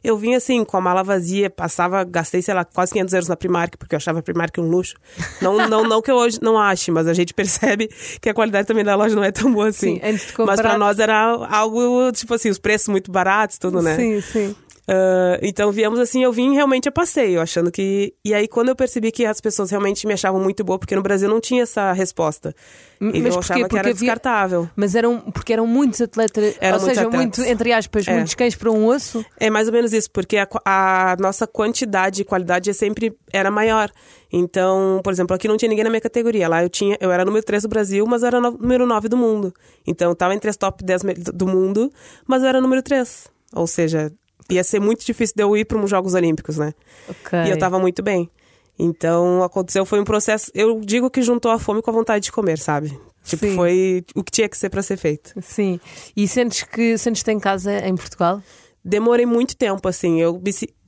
eu 0.03 0.17
vim 0.17 0.35
assim, 0.35 0.63
com 0.63 0.77
a 0.77 0.81
mala 0.81 1.03
vazia, 1.03 1.49
passava, 1.49 2.03
gastei, 2.03 2.41
sei 2.41 2.53
lá, 2.53 2.63
quase 2.65 2.91
500 2.93 3.13
euros 3.13 3.27
na 3.29 3.35
Primark, 3.35 3.75
porque 3.77 3.95
eu 3.95 3.97
achava 3.97 4.19
a 4.19 4.21
Primark 4.21 4.57
um 4.59 4.69
luxo. 4.69 4.95
Não, 5.41 5.67
não, 5.67 5.83
não 5.83 6.01
que 6.01 6.09
eu 6.11 6.15
hoje 6.15 6.39
não 6.41 6.57
ache, 6.57 6.91
mas 6.91 7.07
a 7.07 7.13
gente 7.13 7.33
percebe 7.33 7.89
que 8.21 8.29
a 8.29 8.33
qualidade 8.33 8.67
também 8.67 8.83
da 8.83 8.95
loja 8.95 9.15
não 9.15 9.23
é 9.23 9.31
tão 9.31 9.51
boa 9.51 9.67
assim. 9.69 9.95
Sim, 9.95 10.01
antes 10.03 10.27
de 10.27 10.33
Mas 10.33 10.35
comparar- 10.37 10.63
para 10.69 10.77
nós 10.77 10.99
era 10.99 11.15
algo, 11.49 12.11
tipo 12.11 12.33
assim, 12.33 12.49
os 12.49 12.57
preços 12.59 12.87
muito 12.87 13.11
baratos, 13.11 13.57
tudo, 13.57 13.81
né? 13.81 13.95
Sim, 13.95 14.21
sim. 14.21 14.55
Ah, 14.91 15.37
então 15.43 15.71
viemos 15.71 15.99
assim, 15.99 16.23
eu 16.23 16.31
vim 16.31 16.53
realmente 16.55 16.89
a 16.89 16.91
passeio, 16.91 17.39
achando 17.39 17.71
que. 17.71 18.11
E 18.25 18.33
aí, 18.33 18.47
quando 18.47 18.69
eu 18.69 18.75
percebi 18.75 19.11
que 19.11 19.23
as 19.25 19.39
pessoas 19.39 19.69
realmente 19.69 20.07
me 20.07 20.13
achavam 20.13 20.41
muito 20.41 20.63
boa, 20.63 20.79
porque 20.79 20.95
no 20.95 21.03
Brasil 21.03 21.29
não 21.29 21.39
tinha 21.39 21.61
essa 21.61 21.91
resposta. 21.91 22.55
M- 22.99 23.11
E 23.17 23.21
mas 23.21 23.35
eu 23.35 23.39
porquê? 23.39 23.53
achava 23.53 23.55
que 23.55 23.63
era 23.63 23.67
Porque 23.69 23.77
havia- 23.77 23.93
descartável. 23.93 24.69
Mas 24.75 24.95
eram, 24.95 25.19
porque 25.31 25.53
eram 25.53 25.67
muitos 25.67 26.01
atletas, 26.01 26.55
Eram 26.59 26.77
ou 26.77 26.81
muitos 26.81 26.85
seja, 26.97 27.07
atletas. 27.07 27.37
muito, 27.37 27.41
entre 27.43 27.71
aspas, 27.71 28.07
É. 28.07 28.13
muitos 28.15 28.33
cães 28.33 28.55
para 28.55 28.71
um 28.71 28.87
osso. 28.87 29.23
É 29.39 29.49
mais 29.49 29.67
ou 29.67 29.73
menos 29.73 29.93
isso, 29.93 30.09
porque 30.11 30.37
a, 30.37 30.47
a 30.65 31.15
nossa 31.19 31.45
quantidade 31.45 32.21
e 32.21 32.25
qualidade 32.25 32.69
é 32.69 32.73
sempre 32.73 33.15
era 33.31 33.51
maior. 33.51 33.91
Então, 34.31 35.01
por 35.03 35.13
exemplo, 35.13 35.35
aqui 35.35 35.47
não 35.47 35.57
tinha 35.57 35.69
ninguém 35.69 35.83
na 35.83 35.89
minha 35.89 36.01
categoria. 36.01 36.47
Lá 36.47 36.63
eu 36.63 36.69
tinha, 36.69 36.97
eu 36.99 37.11
era 37.11 37.23
número 37.25 37.45
3 37.45 37.63
do 37.63 37.69
Brasil, 37.69 38.05
mas 38.07 38.23
era 38.23 38.39
no- 38.41 38.51
número 38.57 38.85
9 38.85 39.07
do 39.07 39.17
mundo. 39.17 39.53
Então, 39.85 40.09
eu 40.09 40.15
tava 40.15 40.33
entre 40.33 40.49
as 40.49 40.57
top 40.57 40.83
10 40.83 41.03
me- 41.03 41.13
do 41.13 41.47
mundo, 41.47 41.91
mas 42.27 42.41
eu 42.41 42.49
era 42.49 42.59
número 42.61 42.81
3. 42.81 43.27
Ou 43.53 43.65
seja, 43.67 44.11
ia 44.49 44.63
ser 44.63 44.79
muito 44.79 45.05
difícil 45.05 45.35
de 45.35 45.43
eu 45.43 45.55
ir 45.55 45.65
para 45.65 45.77
os 45.77 45.89
Jogos 45.89 46.13
Olímpicos, 46.13 46.57
né? 46.57 46.73
Ok. 47.07 47.39
E 47.45 47.49
eu 47.49 47.57
tava 47.57 47.79
muito 47.79 48.01
bem. 48.01 48.29
Então, 48.77 49.43
aconteceu, 49.43 49.85
foi 49.85 49.99
um 49.99 50.05
processo. 50.05 50.49
Eu 50.55 50.79
digo 50.79 51.09
que 51.09 51.21
juntou 51.21 51.51
a 51.51 51.59
fome 51.59 51.81
com 51.81 51.91
a 51.91 51.93
vontade 51.93 52.25
de 52.25 52.31
comer, 52.31 52.57
sabe? 52.57 52.97
Tipo, 53.23 53.45
Sim. 53.45 53.55
foi 53.55 54.05
o 54.15 54.23
que 54.23 54.31
tinha 54.31 54.47
que 54.47 54.57
ser 54.57 54.69
para 54.69 54.81
ser 54.81 54.95
feito. 54.95 55.33
Sim. 55.41 55.79
E 56.15 56.27
sentes 56.27 56.63
que 56.63 56.97
sentes-te 56.97 57.29
em 57.31 57.39
casa 57.39 57.77
em 57.85 57.95
Portugal? 57.95 58.41
Demorei 58.83 59.25
muito 59.25 59.57
tempo, 59.57 59.87
assim. 59.87 60.21
Eu 60.21 60.41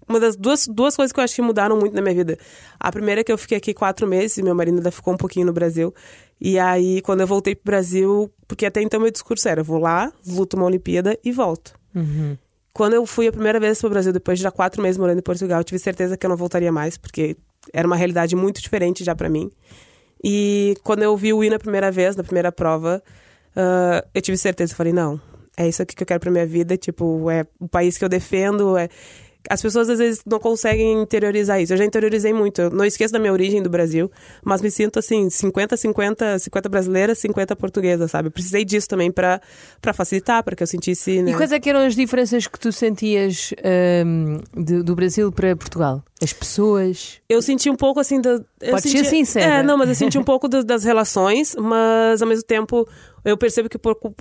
Uma 0.07 0.19
das 0.19 0.37
duas, 0.37 0.65
duas 0.67 0.95
coisas 0.95 1.11
que 1.11 1.19
eu 1.19 1.23
acho 1.23 1.35
que 1.35 1.41
mudaram 1.41 1.77
muito 1.77 1.93
na 1.93 2.01
minha 2.01 2.15
vida. 2.15 2.37
A 2.79 2.89
primeira 2.91 3.21
é 3.21 3.23
que 3.23 3.31
eu 3.31 3.37
fiquei 3.37 3.57
aqui 3.57 3.73
quatro 3.73 4.07
meses 4.07 4.41
meu 4.43 4.55
marido 4.55 4.77
ainda 4.77 4.91
ficou 4.91 5.13
um 5.13 5.17
pouquinho 5.17 5.45
no 5.45 5.53
Brasil. 5.53 5.93
E 6.39 6.57
aí, 6.57 7.01
quando 7.01 7.21
eu 7.21 7.27
voltei 7.27 7.53
pro 7.53 7.65
Brasil, 7.65 8.31
porque 8.47 8.65
até 8.65 8.81
então 8.81 8.99
meu 8.99 9.11
discurso 9.11 9.47
era: 9.47 9.61
vou 9.61 9.77
lá, 9.77 10.11
luto 10.25 10.55
uma 10.55 10.65
Olimpíada 10.65 11.19
e 11.23 11.31
volto. 11.31 11.77
Quando 12.73 12.93
eu 12.93 13.05
fui 13.05 13.27
a 13.27 13.31
primeira 13.31 13.59
vez 13.59 13.79
pro 13.79 13.89
Brasil, 13.89 14.13
depois 14.13 14.37
de 14.37 14.43
já 14.43 14.51
quatro 14.51 14.81
meses 14.81 14.97
morando 14.97 15.19
em 15.19 15.23
Portugal, 15.23 15.59
eu 15.59 15.63
tive 15.63 15.79
certeza 15.79 16.15
que 16.15 16.25
eu 16.25 16.29
não 16.29 16.37
voltaria 16.37 16.71
mais, 16.71 16.97
porque 16.97 17.35
era 17.73 17.85
uma 17.85 17.95
realidade 17.95 18.35
muito 18.35 18.61
diferente 18.61 19.03
já 19.03 19.15
pra 19.15 19.29
mim. 19.29 19.51
E 20.23 20.75
quando 20.83 21.03
eu 21.03 21.15
vi 21.17 21.33
o 21.33 21.43
hino 21.43 21.55
a 21.55 21.59
primeira 21.59 21.91
vez, 21.91 22.15
na 22.15 22.23
primeira 22.23 22.51
prova, 22.51 23.03
ah, 23.55 24.05
eu 24.13 24.21
tive 24.21 24.37
certeza. 24.37 24.73
Eu 24.73 24.77
falei, 24.77 24.93
não, 24.93 25.19
é 25.57 25.67
isso 25.67 25.81
aqui 25.81 25.95
que 25.95 26.03
eu 26.03 26.07
quero 26.07 26.19
pra 26.19 26.31
minha 26.31 26.45
vida. 26.45 26.77
Tipo, 26.77 27.29
é 27.29 27.45
o 27.59 27.67
país 27.67 27.97
que 27.97 28.05
eu 28.05 28.09
defendo. 28.09 28.77
É... 28.77 28.89
as 29.49 29.61
pessoas 29.61 29.89
às 29.89 29.99
vezes 29.99 30.21
não 30.25 30.39
conseguem 30.39 31.01
interiorizar 31.01 31.61
isso. 31.61 31.73
Eu 31.73 31.77
já 31.77 31.85
interiorizei 31.85 32.33
muito. 32.33 32.61
Eu 32.61 32.69
não 32.69 32.85
esqueço 32.85 33.13
da 33.13 33.19
minha 33.19 33.31
origem 33.31 33.61
do 33.61 33.69
Brasil, 33.69 34.11
mas 34.43 34.61
me 34.61 34.69
sinto 34.69 34.99
assim, 34.99 35.29
50, 35.29 35.75
50, 35.77 36.39
50 36.39 36.69
brasileiras, 36.69 37.19
50 37.19 37.55
portuguesas, 37.55 38.11
sabe? 38.11 38.27
Eu 38.27 38.31
precisei 38.31 38.63
disso 38.63 38.87
também 38.87 39.11
para 39.11 39.41
facilitar, 39.93 40.43
para 40.43 40.55
que 40.55 40.63
eu 40.63 40.67
sentisse. 40.67 41.21
Né? 41.21 41.31
E 41.31 41.35
quais 41.35 41.51
é 41.51 41.59
eram 41.65 41.81
as 41.81 41.95
diferenças 41.95 42.47
que 42.47 42.59
tu 42.59 42.71
sentias 42.71 43.53
um, 44.05 44.39
de, 44.63 44.83
do 44.83 44.95
Brasil 44.95 45.31
para 45.31 45.55
Portugal? 45.55 46.03
As 46.21 46.33
pessoas? 46.33 47.19
Eu 47.27 47.41
senti 47.41 47.69
um 47.69 47.75
pouco 47.75 47.99
assim. 47.99 48.21
Da, 48.21 48.39
Pode 48.69 48.83
senti, 48.83 48.99
ser 48.99 49.05
sincera. 49.05 49.55
É, 49.55 49.63
não, 49.63 49.77
mas 49.77 49.89
eu 49.89 49.95
senti 49.95 50.19
um 50.19 50.23
pouco 50.23 50.47
das, 50.47 50.63
das 50.63 50.83
relações, 50.83 51.55
mas 51.55 52.21
ao 52.21 52.27
mesmo 52.27 52.43
tempo 52.43 52.87
eu 53.23 53.37
percebo 53.37 53.69
que, 53.69 53.77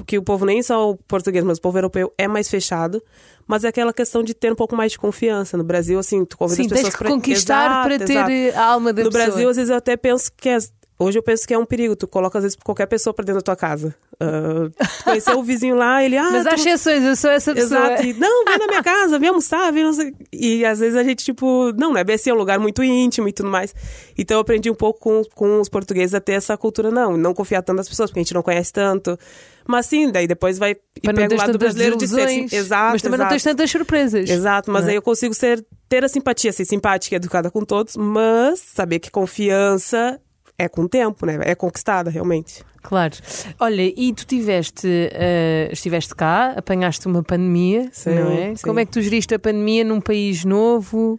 que 0.07 0.19
o 0.19 0.23
povo, 0.23 0.45
nem 0.45 0.63
só 0.63 0.91
o 0.91 0.97
português, 0.97 1.45
mas 1.45 1.59
o 1.59 1.61
povo 1.61 1.79
europeu 1.79 2.13
é 2.19 2.29
mais 2.29 2.49
fechado. 2.49 3.03
Mas 3.47 3.65
é 3.65 3.69
aquela 3.69 3.93
questão 3.93 4.23
de 4.23 4.33
ter 4.35 4.53
um 4.53 4.55
pouco 4.55 4.77
mais 4.77 4.93
de 4.93 4.99
confiança. 4.99 5.57
No 5.57 5.65
Brasil, 5.65 5.99
assim, 5.99 6.25
tu 6.25 6.37
convida 6.37 6.57
Sim, 6.57 6.63
as 6.63 6.69
pessoas 6.69 6.85
tens 6.85 6.97
que 6.97 7.05
pra... 7.05 7.11
conquistar 7.11 7.67
exato, 7.67 7.89
para 7.89 7.99
ter 7.99 8.47
exato. 8.47 8.59
a 8.59 8.73
alma 8.73 8.93
da 8.93 9.03
no 9.03 9.11
pessoa. 9.11 9.27
No 9.27 9.33
Brasil, 9.33 9.51
às 9.51 9.57
vezes, 9.57 9.71
eu 9.71 9.77
até 9.77 9.97
penso 9.97 10.31
que 10.37 10.49
é 10.49 10.59
Hoje 11.03 11.19
eu 11.19 11.23
penso 11.23 11.49
que 11.49 11.55
é 11.55 11.59
um 11.59 11.65
perigo. 11.65 11.97
Tu 11.97 12.07
coloca, 12.07 12.37
às 12.37 12.45
vezes, 12.45 12.59
qualquer 12.63 12.85
pessoa 12.85 13.15
pra 13.15 13.25
dentro 13.25 13.41
da 13.41 13.43
tua 13.43 13.57
casa. 13.57 13.95
Uh, 14.23 14.71
conheceu 15.03 15.39
o 15.39 15.43
vizinho 15.43 15.75
lá, 15.75 16.05
ele... 16.05 16.15
Ah, 16.19 16.31
Mas 16.31 16.45
tu... 16.45 16.55
exceções, 16.57 17.03
eu 17.03 17.17
sou 17.17 17.31
essa 17.31 17.55
pessoa. 17.55 17.95
Exato. 17.95 18.03
E, 18.05 18.13
não, 18.13 18.45
vem 18.45 18.59
na 18.59 18.67
minha 18.67 18.83
casa, 18.83 19.19
vem 19.19 19.31
almoçar, 19.31 19.73
vem... 19.73 19.83
Não 19.83 19.95
sei... 19.95 20.15
E 20.31 20.63
às 20.63 20.79
vezes 20.79 20.95
a 20.97 21.03
gente, 21.03 21.25
tipo... 21.25 21.73
Não, 21.73 21.93
não 21.93 21.97
é 21.97 22.05
bem 22.05 22.17
assim, 22.17 22.29
é 22.29 22.35
um 22.35 22.37
lugar 22.37 22.59
muito 22.59 22.85
íntimo 22.85 23.27
e 23.27 23.33
tudo 23.33 23.49
mais. 23.49 23.75
Então 24.19 24.37
eu 24.37 24.43
aprendi 24.43 24.71
um 24.71 24.75
pouco 24.75 25.01
com, 25.01 25.23
com 25.35 25.59
os 25.59 25.71
portugueses 25.71 26.13
a 26.13 26.21
ter 26.21 26.33
essa 26.33 26.55
cultura, 26.59 26.91
não. 26.91 27.17
Não 27.17 27.33
confiar 27.33 27.63
tanto 27.63 27.79
nas 27.79 27.89
pessoas, 27.89 28.11
porque 28.11 28.21
a 28.21 28.23
gente 28.23 28.35
não 28.35 28.43
conhece 28.43 28.71
tanto. 28.71 29.19
Mas 29.67 29.87
sim, 29.87 30.13
daí 30.13 30.27
depois 30.27 30.59
vai... 30.59 30.73
E 30.73 31.01
pega 31.15 31.35
o 31.35 31.39
lado 31.39 31.57
brasileiro 31.57 31.97
de 31.97 32.09
ser... 32.09 32.25
Assim, 32.25 32.47
exato, 32.53 32.93
Mas 32.93 33.01
também 33.01 33.15
exato. 33.15 33.25
não 33.25 33.31
tens 33.31 33.43
tantas 33.43 33.71
surpresas. 33.71 34.29
Exato, 34.29 34.71
mas 34.71 34.87
é? 34.87 34.91
aí 34.91 34.97
eu 34.97 35.03
consigo 35.03 35.33
ser... 35.33 35.65
Ter 35.89 36.05
a 36.05 36.09
simpatia, 36.09 36.53
ser 36.53 36.67
simpática 36.67 37.17
educada 37.17 37.51
com 37.51 37.65
todos, 37.65 37.97
mas 37.97 38.61
saber 38.61 38.99
que 38.99 39.11
confiança 39.11 40.21
é 40.61 40.69
com 40.69 40.83
o 40.83 40.89
tempo, 40.89 41.25
né? 41.25 41.39
É 41.43 41.55
conquistada, 41.55 42.11
realmente. 42.11 42.63
Claro. 42.83 43.15
Olha, 43.59 43.83
e 43.83 44.13
tu 44.13 44.27
tiveste, 44.27 44.87
uh, 44.87 45.73
estiveste 45.73 46.15
cá, 46.15 46.55
apanhaste 46.57 47.07
uma 47.07 47.23
pandemia, 47.23 47.89
sim, 47.93 48.11
não 48.11 48.31
é? 48.31 48.55
Sim. 48.55 48.63
Como 48.63 48.79
é 48.79 48.85
que 48.85 48.93
tu 48.93 49.01
geriste 49.01 49.35
a 49.35 49.39
pandemia 49.39 49.85
num 49.85 50.01
país 50.01 50.45
novo? 50.45 51.19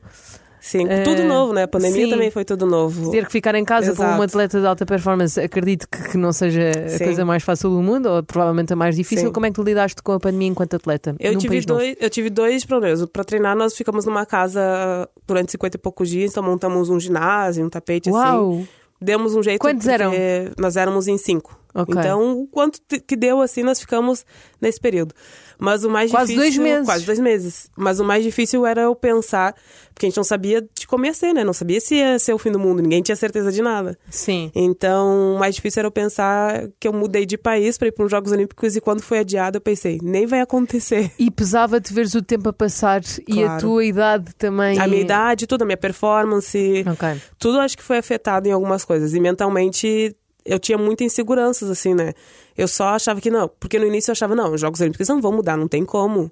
Sim, 0.59 0.85
uh, 0.85 1.03
tudo 1.03 1.23
novo, 1.23 1.53
né? 1.53 1.63
A 1.63 1.67
pandemia 1.67 2.05
sim. 2.05 2.11
também 2.11 2.29
foi 2.29 2.45
tudo 2.45 2.67
novo. 2.67 3.09
Ter 3.09 3.25
que 3.25 3.31
ficar 3.31 3.55
em 3.55 3.65
casa 3.65 3.91
Exato. 3.91 4.11
com 4.11 4.19
um 4.19 4.21
atleta 4.21 4.59
de 4.59 4.67
alta 4.67 4.85
performance, 4.85 5.39
acredito 5.39 5.87
que, 5.89 6.09
que 6.09 6.17
não 6.17 6.31
seja 6.31 6.69
a 6.69 7.03
coisa 7.03 7.25
mais 7.25 7.41
fácil 7.41 7.71
do 7.71 7.81
mundo, 7.81 8.07
ou 8.09 8.23
provavelmente 8.23 8.73
a 8.73 8.75
mais 8.75 8.95
difícil. 8.95 9.31
Como 9.31 9.47
é 9.47 9.49
que 9.49 9.55
tu 9.55 9.63
lidaste 9.63 10.03
com 10.03 10.11
a 10.11 10.19
pandemia 10.19 10.49
enquanto 10.49 10.75
atleta? 10.75 11.15
Eu 11.19 11.35
tive, 11.35 11.55
país 11.55 11.65
novo? 11.65 11.79
dois, 11.79 11.95
eu 11.99 12.09
tive 12.11 12.29
dois 12.29 12.63
problemas. 12.63 13.03
Para 13.07 13.23
treinar, 13.23 13.55
nós 13.55 13.75
ficamos 13.75 14.05
numa 14.05 14.23
casa 14.23 15.09
durante 15.25 15.51
50 15.51 15.77
e 15.77 15.79
poucos 15.79 16.09
dias, 16.09 16.29
então 16.29 16.43
montamos 16.43 16.89
um 16.89 16.99
ginásio, 16.99 17.65
um 17.65 17.69
tapete 17.69 18.09
assim. 18.09 18.67
Demos 19.01 19.33
um 19.35 19.41
jeito. 19.41 19.59
Quantos 19.59 19.87
eram? 19.87 20.13
Nós 20.57 20.77
éramos 20.77 21.07
em 21.07 21.17
cinco. 21.17 21.59
Ok. 21.73 21.95
Então, 21.97 22.41
o 22.41 22.47
quanto 22.47 22.79
que 23.07 23.15
deu 23.15 23.41
assim, 23.41 23.63
nós 23.63 23.79
ficamos 23.79 24.25
nesse 24.59 24.79
período. 24.79 25.15
Mas 25.63 25.83
o 25.83 25.89
mais 25.91 26.09
Quase 26.09 26.33
difícil. 26.33 26.59
dois 26.63 26.71
meses. 26.71 26.85
Quase 26.87 27.05
dois 27.05 27.19
meses. 27.19 27.69
Mas 27.77 27.99
o 27.99 28.03
mais 28.03 28.23
difícil 28.23 28.65
era 28.65 28.81
eu 28.81 28.95
pensar, 28.95 29.53
porque 29.93 30.07
a 30.07 30.09
gente 30.09 30.17
não 30.17 30.23
sabia 30.23 30.59
de 30.59 30.87
como 30.87 31.05
ia 31.05 31.13
ser, 31.13 31.33
né? 31.33 31.43
Não 31.43 31.53
sabia 31.53 31.79
se 31.79 31.93
ia 31.95 32.17
ser 32.17 32.33
o 32.33 32.39
fim 32.39 32.51
do 32.51 32.57
mundo, 32.57 32.81
ninguém 32.81 33.01
tinha 33.03 33.15
certeza 33.15 33.51
de 33.51 33.61
nada. 33.61 33.95
Sim. 34.09 34.51
Então, 34.55 35.35
o 35.35 35.39
mais 35.39 35.53
difícil 35.53 35.81
era 35.81 35.87
eu 35.87 35.91
pensar 35.91 36.67
que 36.79 36.87
eu 36.87 36.91
mudei 36.93 37.27
de 37.27 37.37
país 37.37 37.77
para 37.77 37.89
ir 37.89 37.91
para 37.91 38.03
os 38.05 38.09
Jogos 38.09 38.31
Olímpicos 38.31 38.75
e 38.75 38.81
quando 38.81 39.03
foi 39.03 39.19
adiado 39.19 39.57
eu 39.57 39.61
pensei, 39.61 39.99
nem 40.01 40.25
vai 40.25 40.41
acontecer. 40.41 41.11
E 41.19 41.29
pesava-te 41.29 41.93
veres 41.93 42.15
o 42.15 42.23
tempo 42.23 42.49
a 42.49 42.53
passar 42.53 43.03
e 43.27 43.43
a 43.43 43.45
Claro. 43.45 43.61
tua 43.61 43.85
idade 43.85 44.33
também. 44.39 44.79
A 44.79 44.87
minha 44.87 45.01
idade, 45.01 45.45
tudo, 45.45 45.61
a 45.61 45.65
minha 45.65 45.77
performance, 45.77 46.83
Ok. 46.91 47.21
tudo 47.37 47.59
acho 47.59 47.77
que 47.77 47.83
foi 47.83 47.99
afetado 47.99 48.47
em 48.47 48.51
algumas 48.51 48.83
coisas. 48.83 49.13
E 49.13 49.19
mentalmente 49.19 50.15
eu 50.45 50.59
tinha 50.59 50.77
muitas 50.77 51.05
inseguranças, 51.05 51.69
assim, 51.69 51.93
né? 51.93 52.13
Eu 52.57 52.67
só 52.67 52.89
achava 52.89 53.21
que 53.21 53.29
não, 53.29 53.49
porque 53.59 53.79
no 53.79 53.85
início 53.85 54.09
eu 54.09 54.13
achava, 54.13 54.35
não, 54.35 54.53
os 54.53 54.61
Jogos 54.61 54.81
Olímpicos 54.81 55.07
não 55.07 55.21
vão 55.21 55.31
mudar, 55.31 55.57
não 55.57 55.67
tem 55.67 55.85
como. 55.85 56.31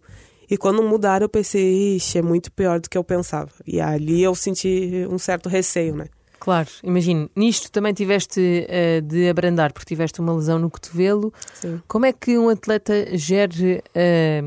E 0.49 0.57
quando 0.57 0.81
mudaram, 0.81 1.25
eu 1.25 1.29
pensei, 1.29 1.95
ixi, 1.95 2.17
é 2.17 2.21
muito 2.21 2.51
pior 2.51 2.79
do 2.79 2.89
que 2.89 2.97
eu 2.97 3.03
pensava. 3.03 3.51
E 3.67 3.79
ali 3.79 4.23
eu 4.23 4.33
senti 4.33 5.05
um 5.09 5.19
certo 5.19 5.47
receio, 5.47 5.95
né? 5.95 6.07
Claro, 6.39 6.69
imagino. 6.83 7.29
Nisto 7.35 7.69
também 7.71 7.93
tiveste 7.93 8.65
eh, 8.67 9.01
de 9.01 9.29
abrandar, 9.29 9.73
porque 9.73 9.85
tiveste 9.85 10.19
uma 10.21 10.33
lesão 10.33 10.57
no 10.57 10.69
cotovelo. 10.69 11.33
Sim. 11.53 11.81
Como 11.87 12.05
é 12.05 12.13
que 12.13 12.37
um 12.37 12.49
atleta 12.49 13.15
gere 13.15 13.83
eh, 13.93 14.41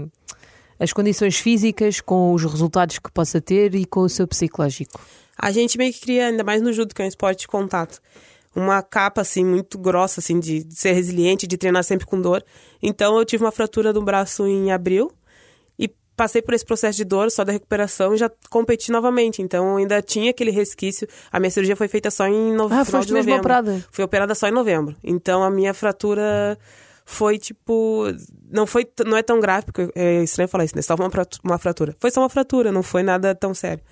as 0.81 0.93
condições 0.93 1.37
físicas 1.39 2.01
com 2.01 2.33
os 2.33 2.43
resultados 2.45 2.99
que 2.99 3.13
possa 3.13 3.41
ter 3.41 3.75
e 3.75 3.85
com 3.85 4.01
o 4.01 4.09
seu 4.09 4.27
psicológico? 4.27 5.01
A 5.39 5.51
gente 5.51 5.77
meio 5.79 5.93
que 5.93 6.01
cria, 6.01 6.29
ainda 6.29 6.43
mais 6.43 6.63
no 6.63 6.73
judo, 6.73 6.95
que 6.95 7.03
é 7.03 7.05
um 7.05 7.09
esporte 7.09 7.41
de 7.41 7.49
contato, 7.49 8.01
uma 8.55 8.83
capa, 8.83 9.21
assim, 9.21 9.45
muito 9.45 9.79
grossa, 9.79 10.21
assim, 10.21 10.39
de, 10.39 10.67
ser 10.71 10.93
resiliente, 10.93 11.47
de 11.47 11.57
treinar 11.57 11.83
sempre 11.85 12.07
com 12.07 12.21
dor. 12.21 12.45
Então, 12.83 13.19
eu 13.19 13.25
tive 13.25 13.45
uma 13.45 13.53
fratura 13.53 13.93
do 13.93 14.03
braço 14.03 14.47
em 14.47 14.71
abril 14.71 15.11
e 15.79 15.89
passei 16.15 16.43
por 16.43 16.53
esse 16.53 16.65
processo 16.65 16.97
de 16.97 17.05
dor, 17.05 17.31
só 17.31 17.45
da 17.45 17.53
recuperação, 17.53 18.15
e 18.15 18.19
já 18.19 18.31
competi 18.51 18.93
novamente. 18.93 19.41
Então, 19.41 19.77
ainda 19.77 20.03
tinha 20.03 20.31
aquele 20.31 20.51
resquício. 20.51 21.09
A 21.31 21.41
minha 21.41 21.51
cirurgia 21.51 21.77
foi 21.77 21.89
feita 21.89 22.11
só 22.11 22.27
em 22.27 22.53
no... 22.55 22.69
Ah, 22.71 22.85
final 22.85 23.03
de 23.03 23.13
novembro. 23.13 23.41
operada? 23.41 23.85
Fui 23.91 24.05
operada 24.05 24.35
só 24.35 24.49
em 24.49 24.53
novembro. 24.53 24.95
Então, 25.03 25.43
a 25.43 25.51
minha 25.51 25.73
fratura 25.73 26.59
foi, 27.07 27.39
tipo... 27.39 28.05
Não 28.51 28.67
foi... 28.67 28.87
Não 29.07 29.17
é 29.17 29.23
tão 29.23 29.41
grave, 29.41 29.65
porque 29.65 29.91
é 29.95 30.23
estranho 30.23 30.49
falar 30.49 30.65
isso, 30.65 30.77
né? 30.77 30.83
Só 30.83 30.95
uma 31.43 31.59
fratura. 31.59 31.97
Foi 31.99 32.11
só 32.11 32.21
uma 32.21 32.29
fratura, 32.29 32.71
não 32.71 32.83
foi 32.83 33.03
nada 33.03 33.35
tão 33.35 33.55
sério. 33.55 33.83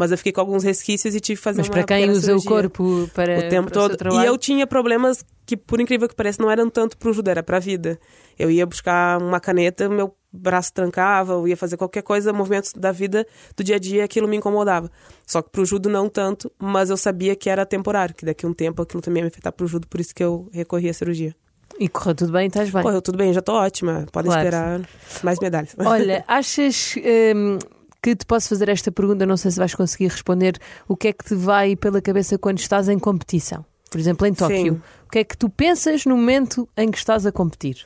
Mas 0.00 0.10
eu 0.10 0.16
fiquei 0.16 0.32
com 0.32 0.40
alguns 0.40 0.64
resquícios 0.64 1.14
e 1.14 1.20
tive 1.20 1.36
que 1.38 1.44
fazer 1.44 1.58
Mas 1.58 1.68
uma 1.68 1.74
para 1.74 1.84
quem 1.84 2.08
usa 2.08 2.18
o 2.18 2.22
cirurgia 2.40 2.48
corpo 2.50 3.10
para 3.12 3.38
o 3.38 3.42
tempo 3.50 3.70
para 3.70 3.78
o 3.78 3.80
seu 3.82 3.88
todo. 3.90 3.98
trabalho, 3.98 4.22
E 4.22 4.26
eu 4.26 4.38
tinha 4.38 4.66
problemas 4.66 5.22
que, 5.44 5.58
por 5.58 5.78
incrível 5.78 6.08
que 6.08 6.14
pareça, 6.16 6.42
não 6.42 6.50
eram 6.50 6.70
tanto 6.70 6.96
pro 6.96 7.12
judô, 7.12 7.30
era 7.30 7.42
pra 7.42 7.58
vida. 7.58 7.98
Eu 8.38 8.50
ia 8.50 8.64
buscar 8.64 9.20
uma 9.20 9.38
caneta, 9.38 9.88
meu 9.90 10.14
braço 10.32 10.72
trancava, 10.72 11.34
eu 11.34 11.46
ia 11.46 11.56
fazer 11.56 11.76
qualquer 11.76 12.02
coisa, 12.02 12.32
movimentos 12.32 12.72
da 12.72 12.92
vida, 12.92 13.26
do 13.54 13.62
dia 13.62 13.76
a 13.76 13.78
dia, 13.78 14.04
aquilo 14.04 14.26
me 14.26 14.36
incomodava. 14.38 14.90
Só 15.26 15.42
que 15.42 15.50
pro 15.50 15.64
judo 15.66 15.88
não 15.90 16.08
tanto, 16.08 16.50
mas 16.58 16.88
eu 16.88 16.96
sabia 16.96 17.36
que 17.36 17.50
era 17.50 17.66
temporário, 17.66 18.14
que 18.14 18.24
daqui 18.24 18.46
a 18.46 18.48
um 18.48 18.54
tempo 18.54 18.80
aquilo 18.80 19.02
também 19.02 19.20
ia 19.20 19.24
me 19.24 19.28
afetar 19.28 19.52
pro 19.52 19.66
judo, 19.66 19.86
por 19.86 20.00
isso 20.00 20.14
que 20.14 20.24
eu 20.24 20.48
recorri 20.52 20.88
à 20.88 20.94
cirurgia. 20.94 21.34
E 21.78 21.88
correu 21.88 22.14
tudo 22.14 22.32
bem, 22.32 22.46
estás 22.46 22.70
bem. 22.70 22.82
Correu 22.82 23.02
tudo 23.02 23.18
bem, 23.18 23.32
já 23.32 23.40
tô 23.42 23.52
ótima. 23.52 24.06
Podem 24.12 24.30
Claro. 24.30 24.46
esperar 24.46 24.80
mais 25.22 25.38
medalhas. 25.40 25.74
Olha, 25.78 26.24
achas 26.28 26.94
hum, 27.34 27.58
que 28.02 28.16
te 28.16 28.24
posso 28.26 28.48
fazer 28.48 28.68
esta 28.68 28.90
pergunta? 28.90 29.26
Não 29.26 29.36
sei 29.36 29.50
se 29.50 29.58
vais 29.58 29.74
conseguir 29.74 30.08
responder. 30.08 30.58
O 30.88 30.96
que 30.96 31.08
é 31.08 31.12
que 31.12 31.24
te 31.24 31.34
vai 31.34 31.76
pela 31.76 32.00
cabeça 32.00 32.38
quando 32.38 32.58
estás 32.58 32.88
em 32.88 32.98
competição? 32.98 33.64
Por 33.90 33.98
exemplo, 33.98 34.26
em 34.26 34.32
Tóquio. 34.34 34.74
Sim. 34.74 34.82
O 35.06 35.10
que 35.10 35.18
é 35.18 35.24
que 35.24 35.36
tu 35.36 35.48
pensas 35.50 36.04
no 36.06 36.16
momento 36.16 36.68
em 36.76 36.90
que 36.90 36.98
estás 36.98 37.26
a 37.26 37.32
competir? 37.32 37.84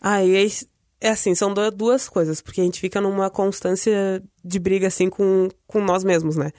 Ah, 0.00 0.22
é, 0.24 0.46
é 1.00 1.08
assim, 1.08 1.34
são 1.34 1.52
du- 1.54 1.70
duas 1.70 2.08
coisas, 2.08 2.40
porque 2.42 2.60
a 2.60 2.64
gente 2.64 2.78
fica 2.78 3.00
numa 3.00 3.30
constância 3.30 4.22
de 4.44 4.58
briga, 4.58 4.86
assim, 4.88 5.08
com, 5.08 5.48
com 5.66 5.80
nós 5.80 6.04
mesmos, 6.04 6.36
né? 6.36 6.52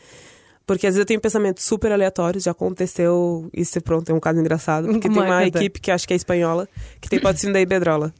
Porque 0.66 0.86
às 0.86 0.96
vezes 0.96 1.00
eu 1.00 1.06
tenho 1.06 1.22
pensamentos 1.22 1.64
super 1.64 1.92
aleatórios, 1.94 2.44
já 2.44 2.52
aconteceu, 2.52 3.50
isso 3.54 3.80
pronto, 3.82 4.10
é 4.10 4.14
um 4.14 4.20
caso 4.20 4.40
engraçado, 4.40 4.88
porque 4.90 5.08
tem 5.08 5.18
uma 5.28 5.46
equipe 5.60 5.80
que 5.80 5.90
acho 5.92 6.06
que 6.06 6.14
é 6.14 6.18
espanhola, 6.18 6.68
que 7.00 7.08
tem 7.08 7.20
patrocínio 7.22 7.54
da 7.54 7.62
Iberdrola. 7.62 8.14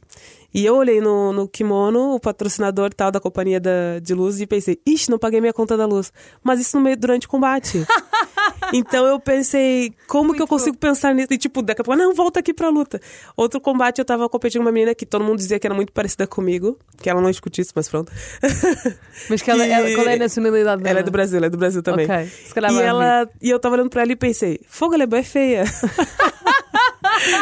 E 0.54 0.64
eu 0.64 0.76
olhei 0.76 0.98
no, 1.00 1.30
no 1.32 1.46
kimono, 1.46 2.14
o 2.14 2.20
patrocinador 2.20 2.92
tal 2.94 3.10
da 3.10 3.20
companhia 3.20 3.60
da, 3.60 3.98
de 4.02 4.14
luz, 4.14 4.40
e 4.40 4.46
pensei, 4.46 4.80
ixi, 4.86 5.10
não 5.10 5.18
paguei 5.18 5.40
minha 5.42 5.52
conta 5.52 5.76
da 5.76 5.84
luz. 5.84 6.10
Mas 6.42 6.58
isso 6.58 6.76
no 6.78 6.82
meio, 6.82 6.96
durante 6.96 7.26
o 7.26 7.28
combate. 7.28 7.84
então 8.72 9.06
eu 9.06 9.20
pensei, 9.20 9.92
como 10.06 10.32
que 10.34 10.40
eu 10.40 10.46
consigo 10.48 10.76
pensar 10.78 11.14
nisso? 11.14 11.28
E 11.32 11.36
tipo, 11.38 11.60
daqui 11.60 11.82
a 11.82 11.84
pouco, 11.84 11.98
não, 12.00 12.14
volta 12.14 12.40
aqui 12.40 12.54
pra 12.54 12.70
luta. 12.70 12.98
Outro 13.36 13.60
combate, 13.60 13.98
eu 13.98 14.06
tava 14.06 14.26
competindo 14.28 14.60
com 14.62 14.66
uma 14.66 14.72
menina 14.72 14.94
que 14.94 15.04
todo 15.04 15.22
mundo 15.22 15.36
dizia 15.36 15.58
que 15.58 15.66
era 15.66 15.74
muito 15.74 15.92
parecida 15.92 16.26
comigo, 16.26 16.78
que 16.96 17.10
ela 17.10 17.20
não 17.20 17.28
escuta 17.28 17.60
isso, 17.60 17.72
mas 17.74 17.86
pronto. 17.88 18.10
Mas 19.28 19.42
que 19.42 19.50
ela, 19.50 19.64
Que- 19.64 19.70
ela- 19.70 19.94
qual 19.94 20.08
é 20.08 20.14
a 20.14 20.16
nacionalidade 20.18 20.82
dela? 20.82 20.90
Ela 20.90 21.00
é 21.00 21.02
do 21.02 21.10
Brasil, 21.10 21.36
ela 21.36 21.46
é 21.46 21.50
do 21.50 21.58
Brasil 21.58 21.82
também. 21.82 22.06
Ok, 22.06 22.26
se 22.26 22.54
calhar 22.54 22.72
E, 22.72 22.80
ela, 22.80 23.28
e 23.42 23.50
eu 23.50 23.58
tava 23.58 23.74
olhando 23.74 23.90
pra 23.90 24.02
ela 24.02 24.12
e 24.12 24.16
pensei, 24.16 24.60
fogo, 24.68 24.94
ela 24.94 25.02
é 25.02 25.06
bem 25.06 25.22
feia. 25.22 25.64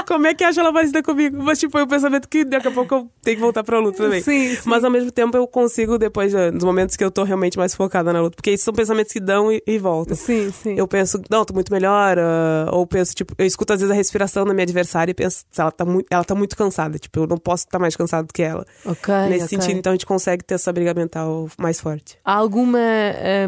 Como 0.07 0.27
é 0.27 0.35
que 0.35 0.45
acha 0.45 0.61
ela 0.61 0.73
parecida 0.73 1.03
comigo? 1.03 1.43
Mas, 1.43 1.59
tipo, 1.59 1.79
é 1.79 1.85
um 1.85 1.87
pensamento 1.87 2.29
que 2.29 2.45
daqui 2.45 2.69
a 2.69 2.71
pouco 2.71 2.95
eu 2.95 3.11
tenho 3.23 3.37
que 3.37 3.43
voltar 3.43 3.63
pra 3.65 3.79
luta 3.79 4.03
também. 4.03 4.23
Sim, 4.23 4.55
sim. 4.55 4.63
Mas, 4.69 4.85
ao 4.85 4.91
mesmo 4.91 5.11
tempo, 5.11 5.37
eu 5.37 5.47
consigo, 5.47 5.99
depois, 5.99 6.33
nos 6.53 6.65
momentos 6.65 6.97
que 6.97 7.05
eu 7.05 7.11
tô 7.11 7.25
realmente 7.25 7.57
mais 7.59 7.75
focada 7.75 8.13
na 8.13 8.21
luta. 8.21 8.37
Porque 8.37 8.51
esses 8.51 8.65
são 8.65 8.73
pensamentos 8.75 9.13
que 9.13 9.21
dão 9.21 9.53
e, 9.53 9.63
e 9.67 9.79
voltam. 9.79 10.17
Sim, 10.17 10.51
sim. 10.51 10.75
Eu 10.77 10.87
penso, 10.89 11.21
não, 11.31 11.45
tô 11.45 11.55
muito 11.55 11.73
melhor. 11.73 12.19
ah, 12.19 12.69
ou 12.73 12.87
penso, 12.87 13.15
tipo, 13.15 13.35
eu 13.39 13.47
escuto 13.47 13.73
às 13.73 13.81
vezes 13.81 13.93
a 13.93 13.97
respiração 13.97 14.45
da 14.45 14.53
minha 14.55 14.65
adversária 14.65 15.11
e 15.11 15.15
penso, 15.15 15.45
ela 15.57 15.71
tá, 15.73 15.85
muito, 15.85 16.07
ela 16.11 16.25
tá 16.25 16.35
muito 16.35 16.57
cansada. 16.57 16.99
Tipo, 16.99 17.21
eu 17.21 17.27
não 17.27 17.39
posso 17.39 17.65
estar 17.65 17.79
mais 17.79 17.97
cansado 17.97 18.27
do 18.27 18.33
que 18.33 18.43
ela. 18.43 18.65
Ok, 18.85 19.15
Nesse 19.29 19.47
ok. 19.47 19.49
sentido, 19.61 19.79
então, 19.79 19.93
a 19.93 19.95
gente 19.95 20.07
consegue 20.07 20.45
ter 20.45 20.55
essa 20.55 20.73
briga 20.73 20.95
mental 20.95 21.49
mais 21.59 21.81
forte. 21.81 22.19
Há 22.25 22.35
alguma 22.35 22.79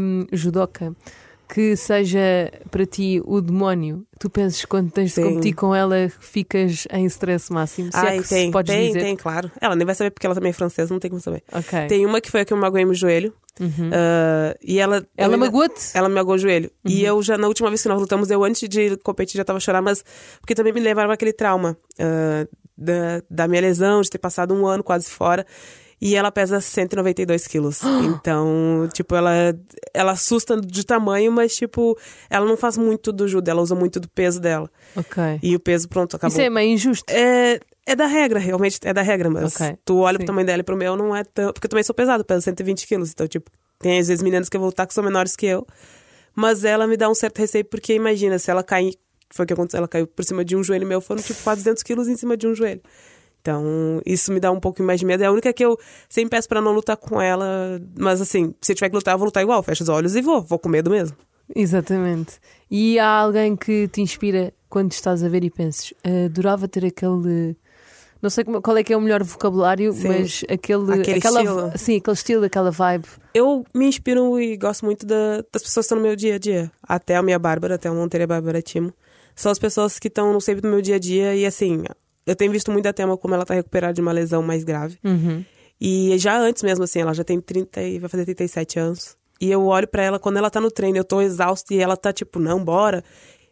hum, 0.01 0.27
judoca 0.33 0.95
que 1.49 1.75
seja 1.77 2.53
para 2.71 2.85
ti 2.85 3.23
o 3.25 3.41
demónio, 3.41 4.07
tu 4.19 4.29
penses 4.29 4.65
quando 4.65 4.91
tens 4.91 5.11
de 5.11 5.15
Sim. 5.15 5.23
competir 5.25 5.55
com 5.55 5.75
ela 5.75 6.11
ficas 6.21 6.87
em 6.93 7.07
stress 7.07 7.53
máximo? 7.53 7.91
Se 7.91 7.99
é 7.99 8.01
Ai, 8.01 8.19
que 8.21 8.29
tem, 8.29 8.51
podes 8.51 8.75
tem, 8.75 8.87
dizer. 8.89 9.01
tem, 9.01 9.17
claro. 9.17 9.51
Ela 9.61 9.75
nem 9.75 9.87
vai 9.87 9.95
saber 9.95 10.11
porque 10.11 10.27
ela 10.27 10.35
também 10.35 10.51
é 10.51 10.53
francesa, 10.53 10.93
não 10.93 11.01
tem 11.01 11.11
como 11.11 11.21
saber. 11.23 11.43
Ok. 11.53 11.87
Tem 11.87 12.05
uma 12.05 12.21
que 12.21 12.31
foi 12.31 12.41
a 12.41 12.45
que 12.45 12.53
eu 12.53 12.57
magoei 12.57 12.85
meu 12.85 12.95
joelho. 12.95 13.33
ah, 13.93 14.55
e 14.63 14.79
ela. 14.79 14.99
Uhum. 14.99 15.07
Ela 15.17 15.37
magoou-te? 15.37 15.91
Ela 15.95 16.09
me 16.09 16.15
magoou 16.15 16.37
o 16.37 16.39
joelho. 16.39 16.71
Uhum. 16.85 16.93
E 16.93 17.05
eu 17.05 17.23
já, 17.23 17.39
na 17.39 17.49
última 17.49 17.69
vez 17.71 17.83
que 17.83 17.89
nós 17.89 18.01
lutamos, 18.01 18.31
eu 18.31 18.45
antes 18.45 18.69
de 18.69 18.97
competir 18.99 19.39
já 19.39 19.45
tava 19.45 19.59
chorando, 19.59 19.85
mas 19.85 20.05
porque 20.41 20.55
também 20.55 20.73
me 20.73 20.81
levaram 20.81 21.11
aquele 21.11 21.33
trauma 21.33 21.77
ah, 21.99 22.47
da, 22.77 23.23
da 23.29 23.49
minha 23.49 23.61
lesão, 23.61 24.01
de 24.01 24.11
ter 24.11 24.19
passado 24.19 24.55
um 24.55 24.67
ano 24.67 24.85
quase 24.85 25.09
fora. 25.11 25.47
E 26.01 26.15
ela 26.15 26.31
pesa 26.31 26.61
192 26.61 27.47
quilos. 27.47 27.81
Então, 28.05 28.89
tipo, 28.93 29.15
ela, 29.15 29.33
ela 29.93 30.13
assusta 30.13 30.61
de 30.61 30.85
tamanho, 30.85 31.31
mas, 31.33 31.55
tipo, 31.57 31.99
ela 32.31 32.47
não 32.47 32.57
faz 32.57 32.77
muito 32.77 33.13
do 33.13 33.27
judo, 33.27 33.49
ela 33.49 33.61
usa 33.63 33.75
muito 33.75 33.99
do 34.01 34.09
peso 34.09 34.41
dela. 34.41 34.71
Ok. 34.97 35.41
E 35.43 35.55
o 35.57 35.61
peso, 35.61 35.89
pronto, 35.89 36.17
acabou. 36.17 36.33
Isso 36.33 36.41
é 36.41 36.49
meio 36.51 36.71
injusto. 36.73 37.11
É, 37.11 37.59
é 37.87 37.97
da 37.97 38.07
regra, 38.07 38.39
realmente 38.39 38.79
é 38.85 38.93
da 38.93 39.03
regra, 39.03 39.29
mas 39.31 39.55
Ok, 39.57 39.77
tu 39.85 39.99
olha 39.99 40.15
sim. 40.15 40.19
pro 40.19 40.27
tamanho 40.27 40.47
dela 40.47 40.61
e 40.61 40.63
pro 40.65 40.77
meu 40.77 40.97
não 40.97 41.15
é 41.17 41.25
tão. 41.25 41.53
Porque 41.53 41.67
eu 41.67 41.71
também 41.71 41.83
sou 41.83 41.95
pesado, 41.95 42.25
peso 42.25 42.43
120 42.43 42.87
quilos. 42.87 43.11
Então, 43.11 43.27
tipo, 43.27 43.51
tem 43.79 43.99
às 43.99 44.09
vezes 44.09 44.23
meninas 44.23 44.49
que 44.49 44.57
eu 44.57 44.61
vou 44.61 44.69
lutar 44.69 44.87
que 44.87 44.95
são 44.95 45.03
menores 45.03 45.35
que 45.35 45.47
eu. 45.47 45.67
Mas 46.35 46.65
ela 46.65 46.87
me 46.87 46.97
dá 46.97 47.09
um 47.09 47.15
certo 47.15 47.39
receio, 47.39 47.65
porque 47.65 47.95
imagina, 47.95 48.39
se 48.39 48.51
ela 48.51 48.63
cair. 48.63 48.95
Foi 49.31 49.45
o 49.45 49.47
que 49.47 49.53
aconteceu, 49.53 49.79
ela 49.79 49.89
caiu 49.89 50.07
por 50.07 50.25
cima 50.25 50.43
de 50.45 50.57
um 50.57 50.63
joelho 50.65 50.87
meu, 50.87 51.01
foram 51.03 51.21
tipo 51.23 51.43
400 51.43 51.83
quilos 51.83 52.09
em 52.09 52.17
cima 52.17 52.35
de 52.37 52.47
um 52.47 52.55
joelho. 52.55 52.81
Então, 53.41 54.01
isso 54.05 54.33
me 54.33 54.41
dá 54.41 54.51
um 54.51 54.61
pouco 54.61 54.83
mais 54.83 55.01
de 55.01 55.07
medo. 55.07 55.23
É 55.23 55.27
a 55.27 55.33
única 55.33 55.53
que 55.53 55.65
eu 55.65 55.79
sempre 56.09 56.31
peço 56.31 56.49
pra 56.49 56.61
não 56.61 56.73
lutar 56.73 56.97
com 56.97 57.21
ela. 57.21 57.81
Mas 57.97 58.21
assim, 58.21 58.55
se 58.61 58.73
eu 58.73 58.77
tiver 58.77 58.91
que 58.91 58.97
lutar, 58.97 59.15
eu 59.15 59.19
vou 59.19 59.27
lutar 59.27 59.43
igual. 59.43 59.63
Fecho 59.63 59.83
os 59.85 59.89
olhos 59.89 60.15
e 60.17 60.21
vou. 60.21 60.43
Vou 60.43 60.59
com 60.59 60.69
medo 60.69 60.91
mesmo. 60.91 61.17
Exatamente. 61.55 62.39
E 62.71 62.99
há 62.99 63.09
alguém 63.09 63.57
que 63.57 63.89
te 63.89 64.01
inspira 64.01 64.53
quando 64.69 64.93
estás 64.93 65.23
a 65.25 65.29
ver 65.29 65.43
e 65.45 65.51
penses, 65.51 65.95
adorava 66.27 66.69
ter 66.69 66.85
aquele. 66.85 67.57
Não 68.21 68.29
sei 68.31 68.45
qual 68.45 68.77
é 68.77 68.83
que 68.83 68.93
é 68.93 68.97
o 68.97 69.01
melhor 69.01 69.23
vocabulário, 69.23 69.93
Sim. 69.93 70.09
mas 70.09 70.45
aquele, 70.51 70.93
Aquele 71.01 71.19
aquela, 71.19 71.41
estilo. 71.43 71.73
sim, 71.79 71.97
aquele 71.99 72.15
estilo, 72.15 72.45
aquela 72.45 72.71
vibe. 72.71 73.07
Eu 73.33 73.65
me 73.73 73.87
inspiro 73.87 74.39
e 74.41 74.57
gosto 74.57 74.85
muito 74.85 75.07
da- 75.07 75.37
das 75.53 75.63
pessoas 75.63 75.87
que 75.87 75.95
estão 75.95 75.99
no 75.99 76.03
meu 76.05 76.17
dia 76.17 76.35
a 76.35 76.39
dia. 76.39 76.71
Até 76.83 77.15
a 77.17 77.23
minha 77.23 77.39
Bárbara, 77.39 77.77
até 77.77 77.89
a 77.89 77.93
Monteira 77.95 78.27
Bárbara 78.27 78.61
Timo. 78.61 78.93
São 79.37 79.53
as 79.53 79.59
pessoas 79.59 80.01
que 80.01 80.09
estão 80.09 80.39
sempre 80.41 80.65
no 80.67 80.73
meu 80.75 80.83
dia 80.83 80.97
a 80.97 80.99
dia 80.99 81.35
e 81.37 81.47
assim, 81.47 81.85
eu 82.31 82.37
tenho 82.37 82.53
visto 82.53 82.71
muito 82.71 82.87
a 82.87 82.93
Tema 82.93 83.17
como 83.17 83.35
ela 83.35 83.45
tá 83.45 83.55
recuperada 83.55 83.95
de 83.95 84.01
uma 84.01 84.13
lesão 84.13 84.43
mais 84.43 84.65
grave. 84.65 84.99
Uhum. 85.05 85.45
E 85.81 86.17
já 86.19 86.39
antes 86.39 86.63
mesmo, 86.63 86.85
assim, 86.85 87.01
ela 87.01 87.15
já 87.15 87.23
tem 87.23 87.41
30 87.41 87.83
e 87.83 87.99
vai 87.99 88.09
fazer 88.09 88.25
37 88.25 88.79
anos. 88.79 89.17
E 89.41 89.51
eu 89.51 89.65
olho 89.67 89.87
pra 89.87 90.03
ela 90.03 90.19
quando 90.19 90.37
ela 90.37 90.51
tá 90.51 90.61
no 90.61 90.71
treino, 90.71 90.99
eu 90.99 91.05
tô 91.05 91.21
exausta 91.21 91.73
e 91.73 91.79
ela 91.79 91.97
tá 91.97 92.13
tipo, 92.13 92.41
não, 92.41 92.63
bora. 92.63 93.05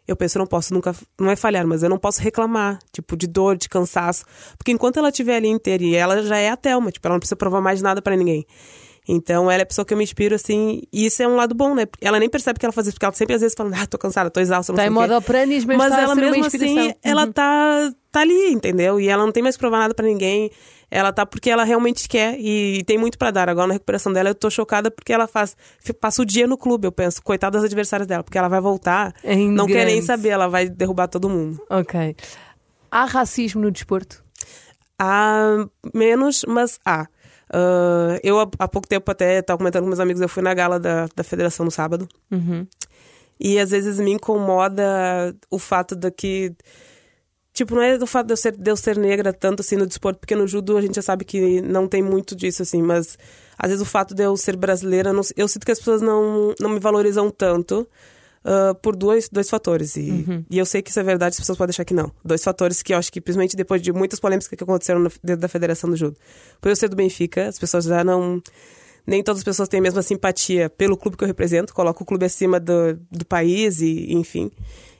Eu 0.05 0.15
penso, 0.15 0.37
eu 0.37 0.39
não 0.39 0.47
posso 0.47 0.73
nunca, 0.73 0.95
não 1.19 1.29
é 1.29 1.35
falhar, 1.35 1.67
mas 1.67 1.83
eu 1.83 1.89
não 1.89 1.97
posso 1.97 2.21
reclamar, 2.21 2.79
tipo, 2.93 3.17
de 3.17 3.27
dor, 3.27 3.57
de 3.57 3.67
cansaço. 3.67 4.23
Porque 4.57 4.71
enquanto 4.71 4.97
ela 4.97 5.09
estiver 5.09 5.35
ali 5.35 5.49
inteira, 5.49 5.83
e 5.83 5.95
ela 5.95 6.23
já 6.23 6.37
é 6.37 6.49
a 6.49 6.55
Thelma, 6.55 6.91
tipo, 6.91 7.05
ela 7.07 7.15
não 7.15 7.19
precisa 7.19 7.35
provar 7.35 7.59
mais 7.59 7.81
nada 7.81 8.01
pra 8.01 8.15
ninguém. 8.15 8.45
Então, 9.07 9.49
ela 9.49 9.61
é 9.61 9.63
a 9.63 9.65
pessoa 9.65 9.85
que 9.85 9.93
eu 9.93 9.97
me 9.97 10.03
inspiro, 10.03 10.35
assim, 10.35 10.81
e 10.91 11.05
isso 11.05 11.23
é 11.23 11.27
um 11.27 11.35
lado 11.35 11.55
bom, 11.55 11.73
né? 11.73 11.87
Ela 12.01 12.19
nem 12.19 12.29
percebe 12.29 12.59
que 12.59 12.65
ela 12.65 12.73
faz 12.73 12.87
isso, 12.87 12.95
porque 12.95 13.05
ela 13.05 13.13
sempre 13.15 13.35
às 13.35 13.41
vezes 13.41 13.55
fala, 13.57 13.71
ah, 13.81 13.87
tô 13.87 13.97
cansada, 13.97 14.29
tô 14.29 14.39
exausta, 14.39 14.73
não 14.73 14.75
Está 14.75 14.83
sei 14.83 14.91
em 14.91 14.93
modo 14.93 15.07
mas, 15.65 15.77
Mas 15.77 15.93
a 15.93 16.01
ela 16.01 16.15
mesmo 16.15 16.45
assim, 16.45 16.93
ela 17.01 17.25
Uhum. 17.25 17.31
tá, 17.31 17.91
tá 18.11 18.21
ali, 18.21 18.51
entendeu? 18.51 18.99
E 18.99 19.07
ela 19.07 19.23
não 19.25 19.31
tem 19.31 19.41
mais 19.41 19.55
que 19.55 19.59
provar 19.61 19.79
nada 19.79 19.93
pra 19.93 20.05
ninguém. 20.05 20.51
Ela 20.89 21.11
tá 21.11 21.25
porque 21.25 21.49
ela 21.49 21.65
realmente 21.65 22.07
quer 22.07 22.39
e 22.39 22.81
tem 22.85 22.97
muito 22.97 23.17
pra 23.17 23.29
dar. 23.29 23.49
Agora 23.49 23.67
na 23.67 23.73
recuperação 23.73 24.11
dela 24.13 24.29
eu 24.29 24.35
tô 24.35 24.49
chocada 24.49 24.89
porque 24.89 25.11
ela 25.11 25.27
faz 25.27 25.55
passa 25.99 26.21
o 26.21 26.25
dia 26.25 26.47
no 26.47 26.57
clube, 26.57 26.87
eu 26.87 26.91
penso, 26.93 27.21
coitada 27.21 27.57
das 27.57 27.65
adversárias 27.65 28.07
dela, 28.07 28.23
porque 28.23 28.37
ela 28.37 28.47
vai 28.47 28.61
voltar, 28.61 29.13
Em 29.23 29.51
não 29.51 29.67
quer 29.67 29.85
nem 29.85 30.01
saber, 30.01 30.29
ela 30.29 30.47
vai 30.47 30.69
derrubar 30.69 31.07
todo 31.07 31.29
mundo. 31.29 31.61
Ok. 31.69 32.15
Há 32.89 33.03
racismo 33.05 33.61
no 33.61 33.69
desporto? 33.69 34.23
Há 34.97 35.67
menos, 35.93 36.45
mas 36.47 36.79
há. 36.85 37.07
Ah, 37.49 38.19
eu 38.23 38.39
há, 38.39 38.47
há 38.59 38.67
pouco 38.67 38.87
tempo 38.87 39.09
até 39.11 39.39
estava 39.39 39.57
comentando 39.57 39.83
com 39.83 39.87
meus 39.87 39.99
amigos, 39.99 40.21
eu 40.21 40.29
fui 40.29 40.43
na 40.43 40.53
gala 40.53 40.79
da, 40.79 41.07
da 41.15 41.23
federação 41.23 41.63
no 41.65 41.71
sábado. 41.71 42.07
Uhum. 42.31 42.65
E 43.39 43.59
às 43.59 43.69
vezes 43.69 43.99
me 43.99 44.11
incomoda 44.11 45.35
o 45.49 45.59
fato 45.59 45.95
de 45.95 46.09
que. 46.11 46.53
Tipo, 47.53 47.73
não 47.73 47.81
é 47.81 47.97
do 47.97 48.05
fato 48.05 48.27
de 48.27 48.33
eu, 48.33 48.37
ser, 48.37 48.55
de 48.55 48.69
eu 48.69 48.77
ser 48.77 48.97
negra 48.97 49.33
tanto 49.33 49.61
assim 49.61 49.75
no 49.75 49.87
desporto, 49.87 50.19
porque 50.19 50.35
no 50.35 50.47
judo 50.47 50.77
a 50.77 50.81
gente 50.81 50.95
já 50.95 51.01
sabe 51.01 51.25
que 51.25 51.59
não 51.61 51.87
tem 51.87 52.03
muito 52.03 52.35
disso, 52.35 52.61
assim, 52.61 52.83
mas 52.83 53.17
às 53.57 53.69
vezes 53.71 53.81
o 53.81 53.89
fato 53.89 54.13
de 54.13 54.21
eu 54.23 54.37
ser 54.37 54.55
brasileira, 54.55 55.11
não- 55.11 55.23
eu 55.35 55.47
sinto 55.47 55.65
que 55.65 55.71
as 55.71 55.79
pessoas 55.79 55.99
não, 56.01 56.53
não 56.59 56.69
me 56.69 56.79
valorizam 56.79 57.31
tanto 57.31 57.87
ah, 58.47 58.73
por 58.81 58.95
dois, 58.95 59.27
dois 59.29 59.49
fatores. 59.49 59.95
E, 59.97 60.09
e 60.49 60.57
eu 60.57 60.65
sei 60.65 60.81
que 60.81 60.89
isso 60.89 60.99
é 60.99 61.03
verdade, 61.03 61.33
as 61.33 61.39
pessoas 61.39 61.57
podem 61.57 61.71
achar 61.71 61.85
que 61.85 61.93
não. 61.93 62.11
Dois 62.23 62.43
fatores 62.43 62.81
que 62.81 62.93
eu 62.93 62.97
acho 62.97 63.11
que, 63.11 63.19
principalmente 63.21 63.55
depois 63.57 63.81
de 63.81 63.91
muitas 63.91 64.19
polêmicas 64.19 64.47
que 64.47 64.55
aconteceram 64.63 65.01
na- 65.01 65.11
dentro 65.23 65.41
da 65.41 65.47
Federação 65.47 65.89
do 65.89 65.95
Judo. 65.97 66.15
Por 66.61 66.69
eu 66.69 66.75
ser 66.75 66.87
do 66.89 66.95
Benfica, 66.95 67.47
as 67.47 67.59
pessoas 67.59 67.83
já 67.85 68.03
não 68.03 68.41
nem 69.05 69.23
todas 69.23 69.39
as 69.39 69.43
pessoas 69.45 69.69
têm 69.69 69.79
a 69.79 69.83
mesma 69.83 70.01
simpatia 70.01 70.69
pelo 70.69 70.97
clube 70.97 71.15
que 71.15 71.23
eu 71.23 71.27
represento, 71.27 71.73
coloco 71.73 72.03
o 72.03 72.05
clube 72.05 72.25
acima 72.25 72.59
do, 72.59 72.93
do 73.09 73.25
país 73.25 73.79
e, 73.81 74.11
enfim. 74.13 74.51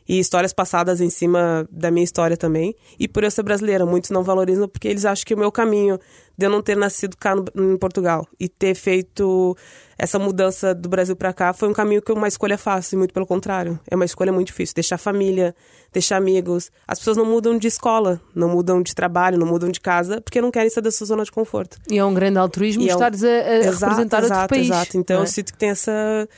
E 0.07 0.19
histórias 0.19 0.53
passadas 0.53 1.01
em 1.01 1.09
cima 1.09 1.67
da 1.71 1.91
minha 1.91 2.03
história 2.03 2.37
também. 2.37 2.75
E 2.99 3.07
por 3.07 3.23
eu 3.23 3.31
ser 3.31 3.43
brasileira, 3.43 3.85
muitos 3.85 4.09
não 4.09 4.23
valorizam 4.23 4.67
porque 4.67 4.87
eles 4.87 5.03
acham 5.05 5.25
que 5.25 5.33
o 5.33 5.37
meu 5.37 5.51
caminho 5.51 5.99
de 6.37 6.45
eu 6.45 6.49
não 6.49 6.61
ter 6.61 6.77
nascido 6.77 7.17
cá 7.17 7.35
no, 7.35 7.73
em 7.73 7.77
Portugal 7.77 8.25
e 8.39 8.47
ter 8.47 8.75
feito 8.75 9.57
essa 9.97 10.19
mudança 10.19 10.75
do 10.75 10.87
Brasil 10.87 11.15
para 11.15 11.33
cá 11.33 11.51
foi 11.51 11.67
um 11.67 11.73
caminho 11.73 12.01
que 12.01 12.11
é 12.11 12.13
uma 12.13 12.27
escolha 12.27 12.57
fácil, 12.57 12.95
e 12.95 12.97
muito 12.99 13.13
pelo 13.13 13.25
contrário. 13.25 13.79
É 13.89 13.95
uma 13.95 14.05
escolha 14.05 14.31
muito 14.31 14.47
difícil. 14.47 14.75
Deixar 14.75 14.99
família, 14.99 15.55
deixar 15.91 16.17
amigos. 16.17 16.71
As 16.87 16.99
pessoas 16.99 17.17
não 17.17 17.25
mudam 17.25 17.57
de 17.57 17.67
escola, 17.67 18.21
não 18.35 18.49
mudam 18.49 18.81
de 18.83 18.93
trabalho, 18.93 19.37
não 19.37 19.47
mudam 19.47 19.69
de 19.71 19.81
casa 19.81 20.21
porque 20.21 20.39
não 20.39 20.51
querem 20.51 20.69
sair 20.69 20.83
da 20.83 20.91
sua 20.91 21.07
zona 21.07 21.23
de 21.23 21.31
conforto. 21.31 21.77
E 21.89 21.97
é 21.97 22.05
um 22.05 22.13
grande 22.13 22.37
altruísmo 22.37 22.83
E 22.83 22.89
é 22.89 22.95
um- 22.95 23.01
a, 23.01 23.07
a 23.07 23.09
representar 23.09 24.17
outro 24.17 24.25
exato, 24.27 24.49
país. 24.49 24.67
Exato, 24.67 24.97
então 24.97 25.17
é? 25.17 25.21
eu 25.23 25.27
sinto 25.27 25.51
que 25.53 25.57
tem 25.57 25.69
essa. 25.69 26.29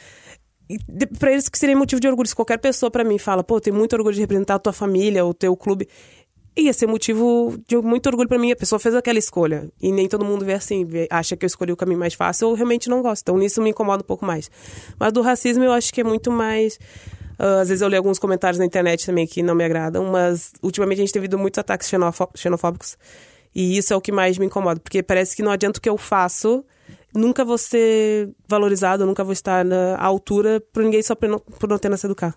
Pra 1.17 1.31
eles 1.31 1.49
que 1.49 1.57
seria 1.57 1.75
motivo 1.75 1.99
de 1.99 2.07
orgulho. 2.07 2.27
Se 2.27 2.35
qualquer 2.35 2.57
pessoa 2.57 2.91
pra 2.91 3.03
mim 3.03 3.17
fala, 3.17 3.43
pô, 3.43 3.59
tenho 3.59 3.75
muito 3.75 3.93
orgulho 3.93 4.13
de 4.15 4.21
representar 4.21 4.55
a 4.55 4.59
tua 4.59 4.73
família, 4.73 5.25
o 5.25 5.33
teu 5.33 5.55
clube. 5.57 5.87
Ia 6.57 6.73
ser 6.73 6.87
motivo 6.87 7.57
de 7.67 7.77
muito 7.77 8.05
orgulho 8.07 8.27
pra 8.27 8.37
mim. 8.37 8.51
A 8.51 8.55
pessoa 8.55 8.79
fez 8.79 8.93
aquela 8.93 9.17
escolha. 9.17 9.69
E 9.81 9.91
nem 9.91 10.07
todo 10.07 10.25
mundo 10.25 10.43
vê 10.45 10.53
assim, 10.53 10.83
vê- 10.85 11.07
acha 11.09 11.35
que 11.37 11.45
eu 11.45 11.47
escolhi 11.47 11.71
o 11.71 11.77
caminho 11.77 11.99
mais 11.99 12.13
fácil 12.13 12.49
ou 12.49 12.53
realmente 12.53 12.89
não 12.89 13.01
gosta. 13.01 13.21
Então 13.31 13.37
nisso 13.39 13.61
me 13.61 13.69
incomoda 13.69 14.03
um 14.03 14.05
pouco 14.05 14.25
mais. 14.25 14.51
Mas 14.99 15.13
do 15.13 15.21
racismo 15.21 15.63
eu 15.63 15.71
acho 15.71 15.93
que 15.93 16.01
é 16.01 16.03
muito 16.03 16.31
mais. 16.31 16.77
ah, 17.37 17.61
às 17.61 17.69
vezes 17.69 17.81
eu 17.81 17.87
leio 17.87 17.99
alguns 18.01 18.19
comentários 18.19 18.59
na 18.59 18.65
internet 18.65 19.05
também 19.05 19.25
que 19.25 19.41
não 19.41 19.55
me 19.55 19.63
agradam, 19.63 20.05
mas 20.11 20.51
ultimamente 20.61 20.97
a 20.97 21.01
gente 21.05 21.13
tem 21.13 21.21
visto 21.21 21.37
muitos 21.37 21.57
ataques 21.57 21.87
xenofó- 21.87 22.29
xenofóbicos. 22.35 22.97
E 23.55 23.77
isso 23.77 23.93
é 23.93 23.95
o 23.95 24.01
que 24.01 24.11
mais 24.11 24.37
me 24.37 24.45
incomoda, 24.45 24.79
porque 24.79 25.01
parece 25.01 25.35
que 25.35 25.41
não 25.41 25.51
adianta 25.51 25.79
o 25.79 25.81
que 25.81 25.89
eu 25.89 25.97
faço, 25.97 26.63
nunca 27.15 27.43
vou 27.45 27.57
ser 27.57 28.29
valorizado, 28.47 29.05
nunca 29.05 29.23
vou 29.23 29.33
estar 29.33 29.63
na 29.65 29.97
altura 29.97 30.61
por 30.73 30.83
ninguém 30.83 31.01
só 31.01 31.15
por 31.15 31.27
não, 31.29 31.39
por 31.39 31.69
não 31.69 31.77
ter 31.77 31.89
nascido 31.89 32.15
cá. 32.15 32.33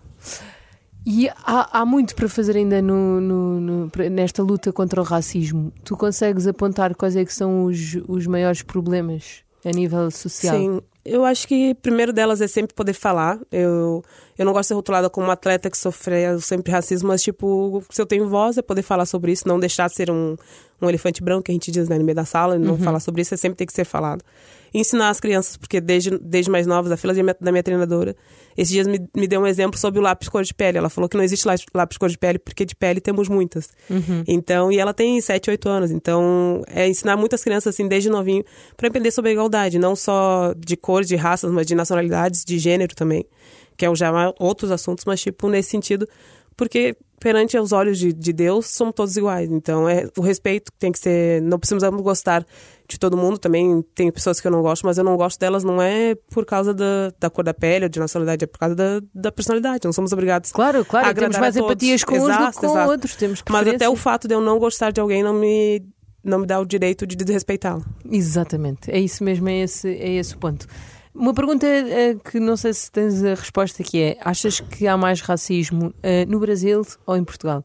E 1.05 1.27
há, 1.29 1.81
há 1.81 1.85
muito 1.85 2.15
para 2.15 2.29
fazer 2.29 2.55
ainda 2.55 2.81
no, 2.81 3.19
no- 3.19 3.59
no- 3.59 3.91
nesta 4.09 4.41
luta 4.41 4.71
contra 4.71 5.01
o 5.01 5.03
racismo. 5.03 5.71
Tu 5.83 5.97
consegues 5.97 6.47
apontar 6.47 6.95
quais 6.95 7.15
é 7.15 7.25
que 7.25 7.33
são 7.33 7.65
os, 7.65 7.97
os 8.07 8.25
maiores 8.25 8.61
problemas 8.61 9.43
a 9.65 9.71
nível 9.71 10.09
social? 10.11 10.55
Sim, 10.55 10.81
eu 11.03 11.25
acho 11.25 11.45
que 11.45 11.75
primeiro 11.75 12.13
delas 12.13 12.39
é 12.39 12.47
sempre 12.47 12.73
poder 12.73 12.93
falar. 12.93 13.37
Eu, 13.51 14.01
eu 14.37 14.45
não 14.45 14.53
gosto 14.53 14.61
de 14.63 14.67
ser 14.69 14.73
rotulada 14.75 15.09
como 15.09 15.27
uma 15.27 15.33
atleta 15.33 15.69
que 15.69 15.77
sofre 15.77 16.39
sempre 16.39 16.71
racismo, 16.71 17.09
mas, 17.09 17.21
tipo, 17.21 17.83
se 17.89 18.01
eu 18.01 18.05
tenho 18.05 18.29
voz, 18.29 18.57
é 18.57 18.61
poder 18.61 18.81
falar 18.81 19.05
sobre 19.05 19.33
isso, 19.33 19.45
não 19.45 19.59
deixar 19.59 19.89
de 19.89 19.95
ser 19.95 20.09
um, 20.09 20.37
um 20.85 20.89
elefante 20.89 21.21
branco, 21.23 21.43
que 21.43 21.51
a 21.51 21.53
gente 21.55 21.71
diz 21.71 21.87
né, 21.89 21.97
no 21.97 22.03
meio 22.03 22.15
da 22.15 22.25
sala, 22.25 22.57
não 22.59 22.77
falar 22.77 22.99
sobre 22.99 23.21
isso, 23.21 23.33
é 23.33 23.37
sempre 23.37 23.57
tem 23.57 23.67
que 23.67 23.73
ser 23.73 23.85
falado. 23.85 24.23
E 24.73 24.79
ensinar 24.79 25.09
as 25.09 25.19
crianças, 25.19 25.55
porque 25.55 25.79
desde, 25.79 26.17
desde 26.17 26.49
mais 26.49 26.65
novas, 26.65 26.91
a 26.91 26.97
fila 26.97 27.13
de 27.13 27.21
minha- 27.21 27.35
da 27.39 27.51
minha 27.51 27.61
treinadora, 27.61 28.15
esses 28.57 28.73
dias 28.73 28.87
me, 28.87 29.07
me 29.15 29.27
deu 29.27 29.39
um 29.39 29.45
exemplo 29.45 29.79
sobre 29.79 29.99
o 29.99 30.01
lápis 30.03 30.27
cor 30.29 30.43
de 30.43 30.51
pele. 30.51 30.79
Ela 30.79 30.89
falou 30.89 31.07
que 31.07 31.15
não 31.15 31.23
existe 31.23 31.47
lá- 31.47 31.53
lápis 31.75 31.95
cor 31.97 32.09
de 32.09 32.17
pele, 32.17 32.39
porque 32.39 32.65
de 32.65 32.75
pele 32.75 32.99
temos 32.99 33.29
muitas. 33.29 33.69
Então, 34.27 34.71
e 34.71 34.79
ela 34.79 34.91
tem 34.91 35.21
7, 35.21 35.51
8 35.51 35.69
anos. 35.69 35.91
Então, 35.91 36.63
é 36.67 36.87
ensinar 36.87 37.15
muitas 37.15 37.43
crianças, 37.43 37.75
assim, 37.75 37.87
desde 37.87 38.09
novinho, 38.09 38.43
para 38.75 38.87
aprender 38.87 39.11
sobre 39.11 39.29
a 39.29 39.33
igualdade, 39.33 39.77
não 39.77 39.95
só 39.95 40.55
de 40.57 40.75
cor, 40.75 41.03
de 41.03 41.15
raças, 41.15 41.51
mas 41.51 41.67
de 41.67 41.75
nacionalidades, 41.75 42.43
de 42.43 42.57
gênero 42.57 42.95
também, 42.95 43.25
que 43.77 43.85
é 43.85 43.95
já 43.95 44.11
outros 44.39 44.71
assuntos, 44.71 45.05
mas, 45.05 45.21
tipo, 45.21 45.49
nesse 45.49 45.69
sentido, 45.69 46.07
porque 46.57 46.95
perante 47.23 47.57
os 47.57 47.71
olhos 47.71 47.97
de, 47.97 48.11
de 48.11 48.33
Deus, 48.33 48.65
somos 48.67 48.93
todos 48.93 49.15
iguais. 49.15 49.49
Então, 49.49 49.87
é 49.87 50.09
o 50.17 50.21
respeito 50.21 50.69
tem 50.77 50.91
que 50.91 50.99
ser. 50.99 51.41
Não 51.41 51.57
precisamos 51.57 52.01
gostar 52.01 52.45
de 52.85 52.99
todo 52.99 53.15
mundo. 53.15 53.37
Também 53.37 53.81
tem 53.95 54.11
pessoas 54.11 54.41
que 54.41 54.47
eu 54.47 54.51
não 54.51 54.61
gosto, 54.61 54.85
mas 54.85 54.97
eu 54.97 55.05
não 55.05 55.15
gosto 55.15 55.39
delas 55.39 55.63
não 55.63 55.81
é 55.81 56.15
por 56.29 56.45
causa 56.45 56.73
da, 56.73 57.13
da 57.17 57.29
cor 57.29 57.45
da 57.45 57.53
pele 57.53 57.85
ou 57.85 57.89
de 57.89 57.97
nacionalidade, 57.97 58.43
é 58.43 58.47
por 58.47 58.59
causa 58.59 58.75
da, 58.75 59.01
da 59.15 59.31
personalidade. 59.31 59.85
Não 59.85 59.93
somos 59.93 60.11
obrigados 60.11 60.51
Claro, 60.51 60.83
claro, 60.83 61.07
a 61.07 61.13
temos 61.13 61.37
mais 61.37 61.55
empatias 61.55 62.03
com 62.03 62.15
uns 62.15 62.23
do 62.23 62.29
Exato, 62.29 62.59
que 62.59 62.67
com 62.67 62.73
exato. 62.73 62.91
outros. 62.91 63.15
Temos 63.15 63.41
Mas 63.49 63.61
até 63.61 63.67
o 63.67 63.69
preferência. 63.77 63.95
fato 64.03 64.27
de 64.27 64.35
eu 64.35 64.41
não 64.41 64.59
gostar 64.59 64.91
de 64.91 64.99
alguém 64.99 65.23
não 65.23 65.33
me, 65.33 65.81
não 66.21 66.39
me 66.39 66.45
dá 66.45 66.59
o 66.59 66.65
direito 66.65 67.07
de 67.07 67.15
desrespeitá-lo. 67.15 67.85
Exatamente, 68.11 68.91
é 68.91 68.99
isso 68.99 69.23
mesmo, 69.23 69.47
é 69.47 69.61
esse, 69.61 69.87
é 69.87 70.15
esse 70.15 70.35
o 70.35 70.37
ponto. 70.39 70.67
Uma 71.13 71.33
pergunta 71.33 71.67
uh, 71.67 72.19
que 72.29 72.39
não 72.39 72.57
sei 72.57 72.73
se 72.73 72.91
tens 72.91 73.23
a 73.23 73.35
resposta 73.35 73.83
que 73.83 74.01
é: 74.01 74.17
achas 74.21 74.59
que 74.59 74.87
há 74.87 74.97
mais 74.97 75.21
racismo 75.21 75.87
uh, 75.87 75.93
no 76.27 76.39
Brasil 76.39 76.81
ou 77.05 77.15
em 77.15 77.23
Portugal? 77.23 77.63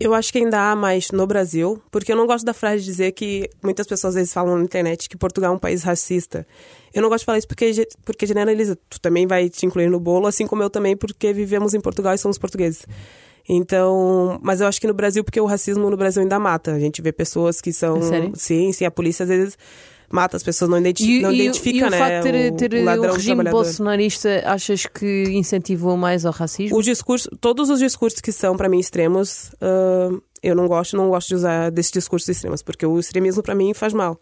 Eu 0.00 0.14
acho 0.14 0.32
que 0.32 0.38
ainda 0.38 0.70
há 0.70 0.76
mais 0.76 1.10
no 1.10 1.26
Brasil, 1.26 1.82
porque 1.90 2.12
eu 2.12 2.16
não 2.16 2.24
gosto 2.24 2.44
da 2.44 2.54
frase 2.54 2.84
de 2.84 2.86
dizer 2.86 3.12
que 3.12 3.50
muitas 3.62 3.84
pessoas 3.84 4.12
às 4.12 4.14
vezes 4.14 4.32
falam 4.32 4.56
na 4.56 4.62
internet 4.62 5.08
que 5.08 5.16
Portugal 5.16 5.52
é 5.52 5.56
um 5.56 5.58
país 5.58 5.82
racista. 5.82 6.46
Eu 6.94 7.02
não 7.02 7.08
gosto 7.08 7.22
de 7.22 7.26
falar 7.26 7.38
isso 7.38 7.48
porque, 7.48 7.88
porque 8.04 8.24
generaliza. 8.24 8.78
Tu 8.88 9.00
também 9.00 9.26
vai 9.26 9.50
te 9.50 9.66
incluir 9.66 9.90
no 9.90 9.98
bolo, 9.98 10.28
assim 10.28 10.46
como 10.46 10.62
eu 10.62 10.70
também, 10.70 10.96
porque 10.96 11.32
vivemos 11.32 11.74
em 11.74 11.80
Portugal 11.80 12.14
e 12.14 12.18
somos 12.18 12.38
portugueses. 12.38 12.86
Então, 13.48 14.38
mas 14.40 14.60
eu 14.60 14.68
acho 14.68 14.80
que 14.80 14.86
no 14.86 14.94
Brasil, 14.94 15.24
porque 15.24 15.40
o 15.40 15.46
racismo 15.46 15.90
no 15.90 15.96
Brasil 15.96 16.22
ainda 16.22 16.38
mata. 16.38 16.72
A 16.72 16.78
gente 16.78 17.02
vê 17.02 17.10
pessoas 17.10 17.60
que 17.60 17.72
são. 17.72 18.00
Sério? 18.00 18.32
Sim, 18.36 18.72
sim, 18.72 18.84
a 18.84 18.90
polícia 18.92 19.24
às 19.24 19.28
vezes 19.28 19.58
mata 20.10 20.36
as 20.36 20.42
pessoas, 20.42 20.70
não, 20.70 20.78
identi 20.78 21.04
E, 21.04 21.20
não 21.20 21.32
e- 21.32 21.40
identifica, 21.42 21.78
e 21.78 21.88
o 21.88 21.90
né? 21.90 21.98
facto 21.98 22.24
de 22.24 22.32
ter, 22.32 22.52
o, 22.52 22.56
ter 22.56 22.74
o 22.74 22.84
ladrão 22.84 23.10
o 23.10 23.16
regime 23.16 23.44
bolsonarista 23.44 24.42
achas 24.46 24.86
que 24.86 25.24
incentivou 25.30 25.96
mais 25.96 26.24
ao 26.24 26.32
racismo? 26.32 26.76
Os 26.76 26.84
discursos, 26.84 27.28
todos 27.40 27.70
os 27.70 27.78
discursos 27.78 28.20
que 28.20 28.32
são 28.32 28.56
para 28.56 28.68
mim 28.68 28.78
extremos, 28.78 29.50
ah, 29.60 30.10
eu 30.42 30.54
não 30.54 30.66
gosto, 30.66 30.96
não 30.96 31.08
gosto 31.08 31.28
de 31.28 31.34
usar 31.34 31.70
desses 31.70 31.92
discursos 31.92 32.28
extremos, 32.28 32.62
porque 32.62 32.86
o 32.86 32.98
extremismo 32.98 33.42
para 33.42 33.54
mim 33.54 33.74
faz 33.74 33.92
mal. 33.92 34.20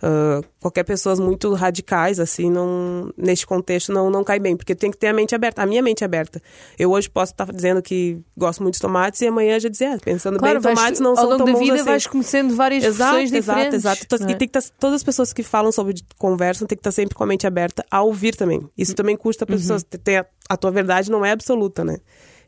Ah, 0.00 0.40
qualquer 0.60 0.84
pessoas 0.84 1.18
muito 1.18 1.52
radicais 1.54 2.20
assim, 2.20 2.48
não 2.50 3.12
neste 3.16 3.44
contexto 3.46 3.92
não 3.92 4.08
não 4.10 4.22
cai 4.22 4.38
bem, 4.38 4.56
porque 4.56 4.74
tem 4.74 4.90
que 4.92 4.96
ter 4.96 5.08
a 5.08 5.12
mente 5.12 5.34
aberta, 5.34 5.62
a 5.62 5.66
minha 5.66 5.82
mente 5.82 6.04
aberta. 6.04 6.40
Eu 6.78 6.92
hoje 6.92 7.10
posso 7.10 7.32
estar 7.32 7.50
dizendo 7.52 7.82
que 7.82 8.18
gosto 8.36 8.62
muito 8.62 8.74
de 8.74 8.80
tomates 8.80 9.20
e 9.22 9.26
amanhã 9.26 9.58
já 9.58 9.68
dizer, 9.68 9.86
ah, 9.86 9.98
pensando 10.04 10.38
Claro, 10.38 10.60
bem, 10.60 10.72
tomates 10.74 11.00
não 11.00 11.10
ao 11.10 11.16
são 11.16 11.24
longo 11.24 11.38
tão 11.38 11.46
da 11.46 11.52
bons 11.52 11.60
vida 11.60 11.74
assim. 11.74 11.84
vais 11.84 12.06
conhecendo 12.06 12.54
várias 12.54 12.84
Exato, 12.84 13.16
versões 13.16 13.32
exato, 13.32 13.58
diferentes. 13.58 13.74
exato. 13.84 14.06
Não 14.20 14.28
é? 14.28 14.32
E 14.32 14.34
tem 14.36 14.48
que 14.48 14.56
estar, 14.58 14.72
todas 14.78 14.96
as 14.96 15.02
pessoas 15.02 15.32
que 15.32 15.42
falam 15.42 15.72
sobre 15.72 15.94
conversam 16.16 16.66
tem 16.68 16.76
que 16.76 16.80
estar 16.80 16.92
sempre 16.92 17.14
com 17.16 17.24
a 17.24 17.26
mente 17.26 17.46
aberta 17.46 17.84
a 17.90 18.00
ouvir 18.02 18.36
também. 18.36 18.68
Isso 18.78 18.94
também 18.94 19.16
custa 19.16 19.44
para 19.44 19.54
Uhum. 19.56 19.60
pessoas. 19.60 19.82
Ter, 19.82 20.26
a 20.48 20.56
tua 20.56 20.70
verdade 20.70 21.10
não 21.10 21.24
é 21.24 21.32
absoluta, 21.32 21.84
né? 21.84 21.96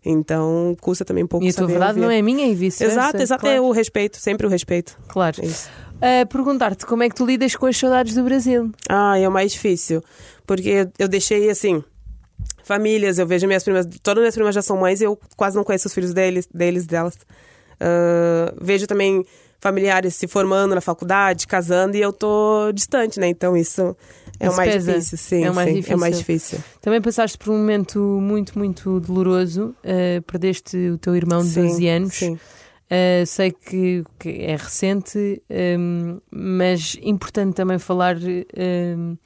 Então 0.05 0.75
custa 0.81 1.05
também 1.05 1.25
um 1.25 1.27
pouco 1.27 1.45
E 1.45 1.51
a 1.51 1.53
tua 1.53 1.67
verdade 1.67 1.91
ouvir. 1.99 2.01
não 2.01 2.11
é 2.11 2.23
minha 2.23 2.47
e 2.47 2.55
vice-versa. 2.55 2.95
Exato, 3.01 3.17
exato. 3.23 3.47
É 3.47 3.57
claro. 3.57 3.65
o 3.67 3.73
respeito, 3.73 4.17
sempre 4.19 4.47
o 4.47 4.51
respeito. 4.51 4.97
Claro. 5.09 5.37
É 5.43 5.47
isso. 5.47 5.69
Ah, 6.01 6.27
Perguntar-te 6.27 6.87
como 6.87 7.03
é 7.03 7.09
que 7.09 7.15
tu 7.15 7.25
lidas 7.27 7.55
com 7.57 7.67
as 7.67 7.77
saudades 7.77 8.15
do 8.15 8.23
Brasil? 8.25 8.71
Ah, 8.89 9.19
é 9.19 9.29
o 9.29 9.33
mais 9.33 9.53
difícil. 9.53 10.03
Porque 10.47 10.89
eu 10.99 11.09
deixei, 11.09 11.49
assim, 11.51 11.83
famílias, 12.65 13.19
eu 13.19 13.27
vejo 13.27 13.47
minhas 13.47 13.63
primas, 13.63 13.87
todas 14.03 14.21
minhas 14.23 14.35
primas 14.35 14.55
já 14.55 14.63
são 14.63 14.77
mães 14.77 15.01
e 15.01 15.05
eu 15.05 15.19
quase 15.37 15.57
não 15.57 15.65
conheço 15.65 15.89
os 15.89 15.95
filhos 15.95 16.13
deles, 16.15 16.49
deles 16.53 16.87
delas. 16.87 17.19
Ah, 17.79 18.53
vejo 18.61 18.87
também 18.87 19.25
familiares 19.61 20.15
se 20.15 20.27
formando 20.27 20.75
na 20.75 20.81
faculdade, 20.81 21.47
casando, 21.47 21.95
e 21.97 22.01
eu 22.01 22.13
tô 22.15 22.73
distante, 22.73 23.21
né? 23.21 23.29
Então 23.29 23.55
isso 23.55 23.95
é 24.39 24.47
Isso 24.47 24.55
o 24.55 24.57
mais 24.57 24.73
pesa. 24.73 24.93
difícil, 24.93 25.19
sim. 25.19 25.45
É 25.45 25.51
o 25.51 25.55
mais 25.55 25.69
sim, 25.69 25.75
difícil. 25.75 25.95
É 25.95 26.01
mais 26.01 26.19
difícil. 26.19 26.59
Também 26.81 27.01
passaste 27.03 27.37
por 27.37 27.51
um 27.51 27.59
momento 27.59 27.99
muito, 28.01 28.59
muito 28.59 29.01
doloroso. 29.01 29.75
ah, 29.85 30.23
perdeste 30.27 30.77
o 30.89 30.97
teu 30.99 31.15
irmão 31.15 31.43
de 31.43 31.51
Sim, 31.51 31.63
12 31.69 31.89
anos. 31.89 32.15
Sim. 32.15 32.39
Uh, 32.91 33.25
sei 33.25 33.53
que, 33.53 34.03
que 34.19 34.29
é 34.43 34.57
recente, 34.57 35.41
um, 35.79 36.19
mas 36.29 36.99
importante 37.01 37.55
também 37.55 37.79
falar 37.79 38.17
um, 38.17 39.17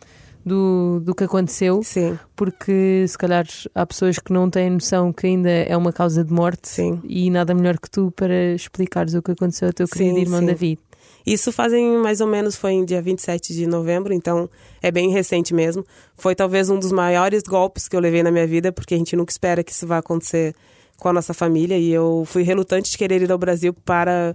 do, 0.44 1.00
do 1.00 1.14
que 1.14 1.24
aconteceu, 1.24 1.82
Sim, 1.82 2.18
porque 2.36 3.06
se 3.08 3.16
calhar 3.16 3.46
há 3.74 3.86
pessoas 3.86 4.18
que 4.18 4.32
não 4.32 4.50
têm 4.50 4.68
noção 4.68 5.12
que 5.12 5.26
ainda 5.26 5.48
é 5.48 5.74
uma 5.76 5.92
causa 5.92 6.22
de 6.22 6.30
morte 6.30 6.68
sim. 6.68 7.00
e 7.04 7.30
nada 7.30 7.54
melhor 7.54 7.78
que 7.78 7.90
tu 7.90 8.12
para 8.14 8.52
explicares 8.52 9.14
o 9.14 9.22
que 9.22 9.30
aconteceu 9.30 9.68
ao 9.68 9.72
teu 9.72 9.88
querido 9.88 10.16
Sim, 10.16 10.20
irmão 10.20 10.40
sim. 10.40 10.46
David. 10.46 10.80
Isso 11.26 11.50
fazem 11.50 11.96
mais 11.96 12.20
ou 12.20 12.26
menos, 12.26 12.54
foi 12.54 12.72
em 12.72 12.84
dia 12.84 13.00
27 13.00 13.54
de 13.54 13.66
novembro, 13.66 14.12
então 14.12 14.48
é 14.82 14.90
bem 14.90 15.10
recente 15.10 15.54
mesmo. 15.54 15.86
Foi 16.14 16.34
talvez 16.34 16.68
um 16.68 16.78
dos 16.78 16.92
maiores 16.92 17.42
golpes 17.44 17.88
que 17.88 17.96
eu 17.96 18.00
levei 18.00 18.22
na 18.22 18.30
minha 18.30 18.46
vida, 18.46 18.70
porque 18.70 18.94
a 18.94 18.98
gente 18.98 19.16
nunca 19.16 19.32
espera 19.32 19.64
que 19.64 19.72
isso 19.72 19.86
vá 19.86 19.98
acontecer 19.98 20.54
com 20.98 21.08
a 21.08 21.12
nossa 21.12 21.34
família. 21.34 21.78
E 21.78 21.90
eu 21.92 22.24
fui 22.26 22.42
relutante 22.42 22.90
de 22.90 22.98
querer 22.98 23.22
ir 23.22 23.30
ao 23.30 23.38
Brasil 23.38 23.72
para, 23.72 24.34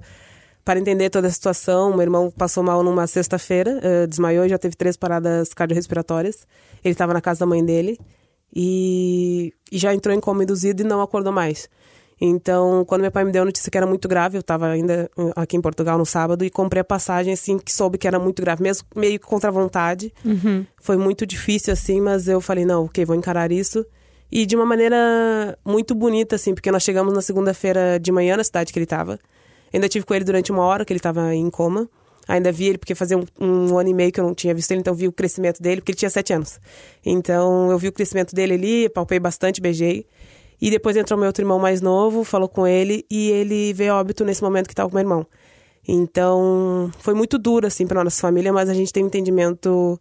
para 0.63 0.79
entender 0.79 1.09
toda 1.09 1.27
a 1.27 1.31
situação. 1.31 1.91
Meu 1.91 2.01
irmão 2.01 2.31
passou 2.31 2.63
mal 2.63 2.83
numa 2.83 3.07
sexta-feira, 3.07 3.79
eh, 3.81 4.07
desmaiou 4.07 4.45
e 4.45 4.49
já 4.49 4.57
teve 4.57 4.75
três 4.75 4.95
paradas 4.97 5.53
cardiorrespiratórias. 5.53 6.47
Ele 6.83 6.93
estava 6.93 7.13
na 7.13 7.21
casa 7.21 7.41
da 7.41 7.45
mãe 7.45 7.63
dele 7.63 7.99
e, 8.55 9.53
e 9.71 9.77
já 9.77 9.93
entrou 9.93 10.15
em 10.15 10.19
coma 10.19 10.43
induzido 10.43 10.81
e 10.81 10.85
não 10.85 11.01
acordou 11.01 11.31
mais. 11.31 11.69
Então, 12.21 12.83
quando 12.85 13.01
meu 13.01 13.11
pai 13.11 13.23
me 13.23 13.31
deu 13.31 13.43
a 13.43 13.45
notícia 13.45 13.71
que 13.71 13.77
era 13.77 13.87
muito 13.87 14.07
grave, 14.07 14.37
eu 14.37 14.41
estava 14.41 14.67
ainda 14.67 15.09
uh, 15.17 15.31
aqui 15.37 15.55
em 15.55 15.61
Portugal 15.61 15.97
no 15.97 16.05
sábado 16.05 16.43
e 16.43 16.49
comprei 16.49 16.81
a 16.81 16.83
passagem 16.83 17.31
assim 17.31 17.57
que 17.57 17.71
soube 17.71 17.97
que 17.97 18.07
era 18.07 18.19
muito 18.19 18.41
grave, 18.41 18.61
mesmo 18.61 18.85
meio 18.93 19.17
contra 19.21 19.49
a 19.49 19.53
vontade. 19.53 20.13
Foi 20.81 20.97
muito 20.97 21.25
difícil 21.25 21.71
assim, 21.71 22.01
mas 22.01 22.27
eu 22.27 22.41
falei, 22.41 22.65
não, 22.65 22.85
ok, 22.85 23.05
vou 23.05 23.15
encarar 23.15 23.51
isso. 23.51 23.85
E 24.31 24.45
de 24.45 24.55
uma 24.55 24.65
maneira 24.65 25.57
muito 25.65 25.95
bonita, 25.95 26.35
assim, 26.35 26.53
porque 26.53 26.71
nós 26.71 26.83
chegamos 26.83 27.13
na 27.13 27.21
segunda-feira 27.21 27.99
de 27.99 28.11
manhã 28.11 28.37
na 28.37 28.43
cidade 28.43 28.71
que 28.71 28.77
ele 28.77 28.83
estava. 28.83 29.19
Ainda 29.73 29.89
tive 29.89 30.05
com 30.05 30.13
ele 30.13 30.23
durante 30.23 30.51
uma 30.51 30.63
hora, 30.63 30.85
que 30.85 30.93
ele 30.93 30.99
estava 30.99 31.33
em 31.33 31.49
coma. 31.49 31.89
Ainda 32.27 32.51
vi 32.51 32.67
ele, 32.67 32.77
porque 32.77 32.93
fazia 32.93 33.17
um, 33.17 33.25
um 33.39 33.77
ano 33.79 33.89
e 33.89 33.93
meio 33.93 34.11
que 34.11 34.19
eu 34.19 34.23
não 34.23 34.35
tinha 34.35 34.53
visto 34.53 34.69
ele, 34.71 34.81
então 34.81 34.93
vi 34.93 35.07
o 35.07 35.11
crescimento 35.11 35.61
dele, 35.61 35.81
porque 35.81 35.91
ele 35.91 35.97
tinha 35.97 36.11
sete 36.11 36.31
anos. 36.31 36.59
Então 37.03 37.71
eu 37.71 37.77
vi 37.79 37.87
o 37.87 37.91
crescimento 37.91 38.35
dele 38.35 38.53
ali, 38.53 38.89
palpei 38.89 39.19
bastante, 39.19 39.59
beijei. 39.59 40.05
E 40.61 40.69
depois 40.69 40.95
entrou 40.95 41.17
meu 41.17 41.27
outro 41.27 41.43
irmão 41.43 41.57
mais 41.57 41.81
novo, 41.81 42.23
falou 42.23 42.47
com 42.47 42.67
ele, 42.67 43.03
e 43.09 43.31
ele 43.31 43.73
veio 43.73 43.95
óbito 43.95 44.23
nesse 44.23 44.43
momento 44.43 44.67
que 44.67 44.73
estava 44.73 44.89
com 44.89 44.95
meu 44.95 45.01
irmão. 45.01 45.25
Então 45.87 46.91
foi 46.99 47.15
muito 47.15 47.39
duro, 47.39 47.65
assim, 47.65 47.87
para 47.87 48.03
nossa 48.03 48.21
família, 48.21 48.53
mas 48.53 48.69
a 48.69 48.75
gente 48.75 48.93
tem 48.93 49.03
um 49.03 49.07
entendimento 49.07 49.99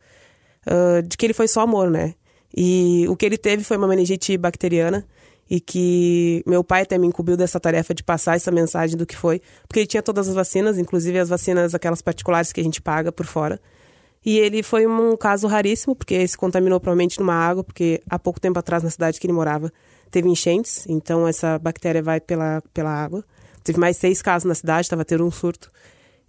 ah, 0.68 1.00
de 1.02 1.16
que 1.16 1.24
ele 1.24 1.32
foi 1.32 1.48
só 1.48 1.62
amor, 1.62 1.90
né? 1.90 2.14
E 2.56 3.06
o 3.08 3.16
que 3.16 3.26
ele 3.26 3.38
teve 3.38 3.62
foi 3.62 3.76
uma 3.76 3.88
meningite 3.88 4.36
bacteriana 4.36 5.06
e 5.50 5.60
que 5.60 6.42
meu 6.46 6.62
pai 6.62 6.82
até 6.82 6.98
me 6.98 7.06
incumbiu 7.06 7.36
dessa 7.36 7.58
tarefa 7.58 7.94
de 7.94 8.02
passar 8.02 8.36
essa 8.36 8.50
mensagem 8.50 8.96
do 8.96 9.06
que 9.06 9.16
foi, 9.16 9.40
porque 9.66 9.80
ele 9.80 9.86
tinha 9.86 10.02
todas 10.02 10.28
as 10.28 10.34
vacinas, 10.34 10.76
inclusive 10.76 11.18
as 11.18 11.28
vacinas 11.28 11.74
aquelas 11.74 12.02
particulares 12.02 12.52
que 12.52 12.60
a 12.60 12.64
gente 12.64 12.82
paga 12.82 13.10
por 13.10 13.24
fora. 13.24 13.60
E 14.24 14.38
ele 14.38 14.62
foi 14.62 14.86
um 14.86 15.16
caso 15.16 15.46
raríssimo, 15.46 15.94
porque 15.94 16.26
se 16.26 16.36
contaminou 16.36 16.78
provavelmente 16.80 17.18
numa 17.18 17.34
água, 17.34 17.64
porque 17.64 18.02
há 18.10 18.18
pouco 18.18 18.40
tempo 18.40 18.58
atrás 18.58 18.82
na 18.82 18.90
cidade 18.90 19.18
que 19.18 19.26
ele 19.26 19.32
morava 19.32 19.72
teve 20.10 20.28
enchentes, 20.28 20.86
então 20.88 21.26
essa 21.26 21.58
bactéria 21.58 22.02
vai 22.02 22.20
pela, 22.20 22.62
pela 22.74 22.90
água. 22.90 23.24
Teve 23.62 23.78
mais 23.78 23.96
seis 23.96 24.20
casos 24.22 24.46
na 24.46 24.54
cidade, 24.54 24.82
estava 24.82 25.04
tendo 25.04 25.24
um 25.24 25.30
surto. 25.30 25.70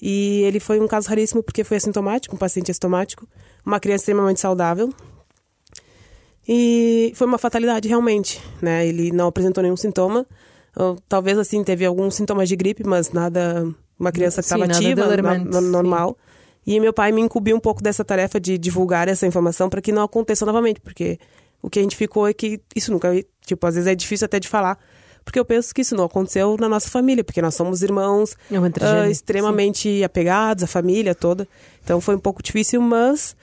E 0.01 0.41
ele 0.43 0.59
foi 0.59 0.79
um 0.79 0.87
caso 0.87 1.09
raríssimo 1.09 1.43
porque 1.43 1.63
foi 1.63 1.77
assintomático, 1.77 2.35
um 2.35 2.39
paciente 2.39 2.71
assintomático, 2.71 3.27
uma 3.65 3.79
criança 3.79 4.03
extremamente 4.03 4.39
saudável, 4.39 4.93
e 6.51 7.11
foi 7.13 7.27
uma 7.27 7.37
fatalidade, 7.37 7.87
realmente, 7.87 8.41
né? 8.59 8.87
Ele 8.87 9.11
não 9.11 9.27
apresentou 9.27 9.61
nenhum 9.61 9.77
sintoma. 9.77 10.25
Ou, 10.75 10.97
Talvez, 11.07 11.37
assim, 11.37 11.63
teve 11.63 11.85
alguns 11.85 12.15
sintomas 12.15 12.49
de 12.49 12.55
gripe, 12.55 12.83
mas 12.83 13.11
nada... 13.11 13.71
Uma 13.99 14.11
criança 14.11 14.41
que 14.41 14.47
Sim, 14.47 14.55
estava 14.63 14.71
ativa, 14.71 15.17
no- 15.37 15.61
no- 15.61 15.61
normal. 15.61 16.17
E 16.65 16.79
meu 16.79 16.91
pai 16.93 17.11
me 17.11 17.21
incumbiu 17.21 17.55
um 17.55 17.59
pouco 17.59 17.83
dessa 17.83 18.03
tarefa 18.03 18.39
de 18.39 18.57
divulgar 18.57 19.07
essa 19.07 19.27
informação 19.27 19.69
para 19.69 19.79
que 19.81 19.91
não 19.91 20.01
aconteça 20.03 20.45
novamente, 20.45 20.79
porque 20.79 21.19
o 21.61 21.69
que 21.69 21.77
a 21.79 21.81
gente 21.83 21.95
ficou 21.95 22.27
é 22.27 22.33
que 22.33 22.59
isso 22.75 22.91
nunca... 22.91 23.09
Tipo, 23.45 23.67
às 23.67 23.75
vezes 23.75 23.87
é 23.87 23.93
difícil 23.93 24.25
até 24.25 24.39
de 24.39 24.47
falar, 24.47 24.79
porque 25.25 25.37
eu 25.39 25.45
penso 25.45 25.75
que 25.75 25.81
isso 25.81 25.95
não 25.95 26.05
aconteceu 26.05 26.55
na 26.59 26.67
nossa 26.69 26.89
família, 26.89 27.23
porque 27.23 27.41
nós 27.41 27.53
somos 27.55 27.83
irmãos 27.83 28.35
ah, 28.81 29.09
extremamente 29.11 30.03
apegados, 30.03 30.63
a 30.63 30.67
família 30.67 31.13
toda. 31.13 31.47
Então 31.83 31.99
foi 32.01 32.15
um 32.15 32.19
pouco 32.19 32.41
difícil, 32.41 32.81
mas 32.81 33.35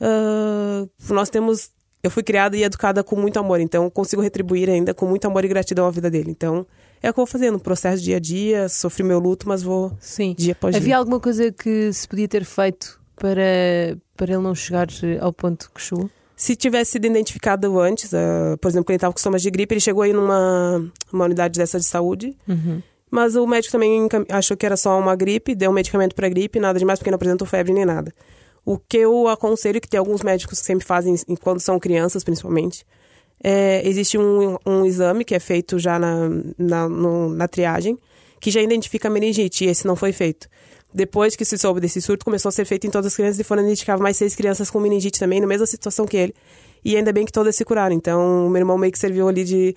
ah, 0.00 0.86
nós 1.08 1.30
temos. 1.30 1.70
Eu 2.02 2.10
fui 2.10 2.22
criada 2.22 2.56
e 2.56 2.62
educada 2.62 3.04
com 3.04 3.16
muito 3.16 3.38
amor, 3.38 3.60
então 3.60 3.90
consigo 3.90 4.22
retribuir 4.22 4.70
ainda 4.70 4.94
com 4.94 5.06
muito 5.06 5.26
amor 5.26 5.44
e 5.44 5.48
gratidão 5.48 5.86
a 5.86 5.90
vida 5.90 6.10
dele. 6.10 6.30
Então 6.30 6.66
é 7.02 7.10
o 7.10 7.14
que 7.14 7.20
eu 7.20 7.24
vou 7.24 7.30
fazendo, 7.30 7.58
processo 7.58 8.02
dia 8.02 8.16
a 8.16 8.20
dia, 8.20 8.68
sofri 8.68 9.02
meu 9.02 9.18
luto, 9.18 9.46
mas 9.48 9.62
vou 9.62 9.92
Sim. 10.00 10.34
dia 10.36 10.52
após 10.52 10.74
Havia 10.74 10.88
dia. 10.88 10.96
alguma 10.96 11.20
coisa 11.20 11.52
que 11.52 11.92
se 11.92 12.08
podia 12.08 12.28
ter 12.28 12.44
feito 12.44 13.00
para, 13.16 13.96
para 14.16 14.32
ele 14.32 14.42
não 14.42 14.54
chegar 14.54 14.88
ao 15.20 15.32
ponto 15.32 15.70
que 15.74 15.80
chegou? 15.80 16.10
Se 16.34 16.56
tivesse 16.56 16.92
sido 16.92 17.04
identificado 17.06 17.78
antes, 17.78 18.14
ah, 18.14 18.56
por 18.58 18.68
exemplo, 18.68 18.86
quando 18.86 18.90
ele 18.92 18.96
estava 18.96 19.12
com 19.12 19.18
sintomas 19.18 19.42
de 19.42 19.50
gripe, 19.50 19.74
ele 19.74 19.80
chegou 19.80 20.02
aí 20.02 20.12
numa 20.12 20.90
uma 21.12 21.26
unidade 21.26 21.58
dessa 21.58 21.78
de 21.78 21.84
saúde. 21.84 22.34
Mas 23.10 23.34
o 23.34 23.46
médico 23.46 23.72
também 23.72 24.08
achou 24.28 24.56
que 24.56 24.64
era 24.64 24.76
só 24.76 24.98
uma 24.98 25.16
gripe, 25.16 25.54
deu 25.54 25.70
um 25.70 25.74
medicamento 25.74 26.14
para 26.14 26.28
gripe, 26.28 26.60
nada 26.60 26.78
demais, 26.78 26.98
porque 26.98 27.10
não 27.10 27.16
apresentou 27.16 27.46
febre 27.46 27.72
nem 27.72 27.84
nada. 27.84 28.14
O 28.64 28.78
que 28.78 28.98
eu 28.98 29.26
aconselho, 29.28 29.80
que 29.80 29.88
tem 29.88 29.98
alguns 29.98 30.22
médicos 30.22 30.60
que 30.60 30.66
sempre 30.66 30.86
fazem, 30.86 31.14
em- 31.28 31.36
quando 31.36 31.60
são 31.60 31.78
crianças 31.78 32.22
principalmente, 32.22 32.84
é, 33.42 33.80
existe 33.88 34.18
um, 34.18 34.56
um 34.66 34.84
exame 34.84 35.24
que 35.24 35.34
é 35.34 35.40
feito 35.40 35.78
já 35.78 35.98
na, 35.98 36.28
na, 36.58 36.88
no- 36.88 37.30
na 37.30 37.48
triagem, 37.48 37.98
que 38.38 38.50
já 38.50 38.60
identifica 38.60 39.08
a 39.08 39.10
meningite, 39.10 39.64
e 39.64 39.68
esse 39.68 39.86
não 39.86 39.96
foi 39.96 40.12
feito. 40.12 40.48
Depois 40.92 41.36
que 41.36 41.44
se 41.44 41.56
soube 41.56 41.80
desse 41.80 42.00
surto, 42.00 42.24
começou 42.24 42.48
a 42.48 42.52
ser 42.52 42.64
feito 42.64 42.86
em 42.86 42.90
todas 42.90 43.06
as 43.06 43.16
crianças 43.16 43.38
e 43.38 43.44
foram 43.44 43.62
identificadas 43.62 44.00
mais 44.00 44.16
seis 44.16 44.34
crianças 44.34 44.70
com 44.70 44.80
meningite 44.80 45.20
também, 45.20 45.40
na 45.40 45.46
mesma 45.46 45.66
situação 45.66 46.04
que 46.06 46.16
ele. 46.16 46.34
E 46.84 46.96
ainda 46.96 47.12
bem 47.12 47.24
que 47.24 47.30
todas 47.32 47.54
se 47.54 47.64
curaram. 47.64 47.94
Então, 47.94 48.46
o 48.46 48.50
meu 48.50 48.60
irmão 48.60 48.76
meio 48.76 48.92
que 48.92 48.98
serviu 48.98 49.28
ali 49.28 49.44
de, 49.44 49.76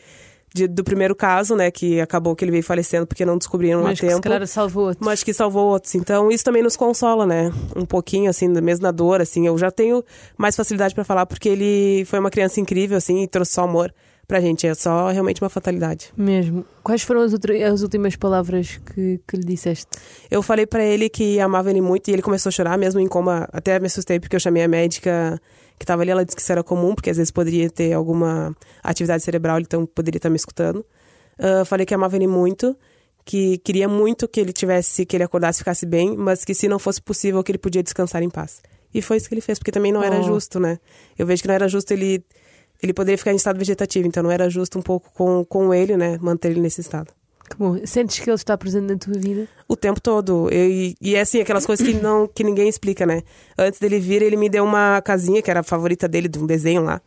de- 0.54 0.68
do 0.68 0.84
primeiro 0.84 1.16
caso, 1.16 1.56
né? 1.56 1.72
Que 1.72 2.00
acabou 2.00 2.36
que 2.36 2.44
ele 2.46 2.52
veio 2.52 2.64
falecendo 2.64 3.08
porque 3.08 3.26
não 3.26 3.38
descobriram 3.38 3.82
Mas 3.82 3.92
a 3.92 3.94
que 3.94 4.00
se 4.02 4.08
tempo. 4.08 4.22
calhar 4.22 4.48
salvou 4.48 4.88
outro. 4.88 5.04
Mas 5.06 5.24
que 5.24 5.34
salvou 5.34 5.68
outros. 5.68 5.96
Então, 5.96 6.30
isso 6.32 6.44
também 6.44 6.62
nos 6.64 6.76
consola, 6.76 7.26
né? 7.26 7.52
Um 7.76 7.86
pouquinho, 7.86 8.30
assim, 8.30 8.48
mesmo 8.48 8.84
na 8.84 8.92
dor, 8.92 9.22
assim. 9.22 9.48
Eu 9.48 9.58
já 9.58 9.72
tenho 9.72 10.04
mais 10.38 10.56
facilidade 10.56 10.94
pra 10.94 11.04
falar, 11.04 11.26
porque 11.26 11.50
ele 11.50 12.06
foi 12.06 12.20
uma 12.20 12.30
criança 12.30 12.60
incrível, 12.60 12.98
assim, 12.98 13.24
e 13.24 13.28
trouxe 13.28 13.54
só 13.54 13.64
amor 13.64 13.94
pra 14.28 14.40
gente. 14.40 14.66
É 14.68 14.74
só 14.74 15.10
realmente 15.10 15.42
uma 15.42 15.50
fatalidade. 15.50 16.12
Mesmo. 16.18 16.66
Quais 16.84 17.02
foram 17.02 17.22
as, 17.22 17.34
outra- 17.34 17.68
as 17.72 17.82
últimas 17.82 18.16
palavras 18.16 18.80
que, 18.94 19.20
que 19.28 19.38
lhe 19.38 19.44
disseste? 19.46 19.88
Eu 20.32 20.42
falei 20.42 20.66
pra 20.66 20.84
ele 20.84 21.10
que 21.10 21.40
amava 21.40 21.70
ele 21.70 21.82
muito 21.82 22.08
e 22.10 22.14
ele 22.14 22.22
começou 22.22 22.50
a 22.50 22.52
chorar, 22.52 22.78
mesmo 22.78 23.00
em 23.00 23.08
coma. 23.08 23.48
Até 23.52 23.80
me 23.80 23.88
assustei 23.88 24.20
porque 24.20 24.36
eu 24.36 24.40
chamei 24.40 24.64
a 24.64 24.68
médica 24.68 25.40
que 25.80 25.86
tava 25.86 26.02
ali, 26.04 26.12
ela 26.12 26.24
disse 26.24 26.36
que 26.36 26.42
isso 26.42 26.52
era 26.52 26.64
comum, 26.64 26.94
porque 26.96 27.10
às 27.10 27.18
vezes 27.18 27.32
poderia 27.32 27.70
ter 27.70 27.94
alguma 27.94 28.56
atividade 28.84 29.24
cerebral, 29.24 29.60
então 29.60 29.86
poderia 29.86 30.18
estar 30.18 30.30
me 30.30 30.36
escutando. 30.36 30.86
Ah, 31.38 31.66
falei 31.66 31.86
que 31.86 31.94
amava 31.94 32.16
ele 32.16 32.28
muito, 32.28 32.78
que 33.26 33.58
queria 33.58 33.88
muito 33.90 34.28
que 34.28 34.40
ele 34.40 34.54
tivesse, 34.54 35.06
que 35.06 35.16
ele 35.18 35.24
acordasse 35.24 35.58
e 35.58 35.62
ficasse 35.62 35.86
bem, 35.86 36.16
mas 36.16 36.46
que 36.46 36.54
se 36.54 36.68
não 36.68 36.78
fosse 36.80 37.02
possível, 37.02 37.44
que 37.44 37.52
ele 37.52 37.58
podia 37.58 37.82
descansar 37.84 38.22
em 38.22 38.30
paz. 38.30 38.62
E 38.94 39.02
foi 39.02 39.18
isso 39.18 39.28
que 39.28 39.34
ele 39.34 39.42
fez, 39.42 39.58
porque 39.58 39.72
também 39.72 39.92
não 39.92 40.04
era 40.04 40.20
Oh. 40.20 40.24
justo, 40.24 40.60
né? 40.60 40.78
Eu 41.18 41.26
vejo 41.26 41.42
que 41.42 41.48
não 41.48 41.56
era 41.56 41.68
justo 41.68 41.92
ele. 41.92 42.24
Ele 42.86 42.94
poderia 42.94 43.18
ficar 43.18 43.32
em 43.32 43.36
estado 43.36 43.58
vegetativo, 43.58 44.08
então 44.08 44.22
não 44.22 44.32
era 44.32 44.50
justo 44.50 44.78
um 44.78 44.82
pouco 44.82 45.10
com, 45.14 45.44
com 45.46 45.74
ele, 45.74 45.96
né? 45.98 46.18
Manter 46.22 46.52
ele 46.52 46.60
nesse 46.62 46.82
estado. 46.82 47.08
Que 47.50 47.58
bom. 47.58 47.78
Sentes 47.86 48.20
que 48.20 48.30
ele 48.30 48.36
está 48.36 48.58
presente 48.58 48.92
na 48.92 48.98
tua 48.98 49.14
vida? 49.14 49.48
O 49.68 49.76
tempo 49.76 50.00
todo. 50.02 50.50
E, 50.52 50.96
e 51.02 51.16
é 51.16 51.22
assim, 51.22 51.40
aquelas 51.42 51.66
coisas 51.66 51.86
que, 51.86 51.94
não, 51.94 52.28
que 52.28 52.44
ninguém 52.44 52.68
explica, 52.70 53.06
né? 53.06 53.22
Antes 53.58 53.80
dele 53.80 54.00
vir, 54.00 54.22
ele 54.22 54.36
me 54.38 54.50
deu 54.50 54.64
uma 54.64 55.02
casinha, 55.02 55.42
que 55.42 55.50
era 55.52 55.60
a 55.60 55.64
favorita 55.64 56.08
dele, 56.08 56.28
de 56.28 56.40
um 56.40 56.46
desenho 56.46 56.84
lá. 56.84 57.02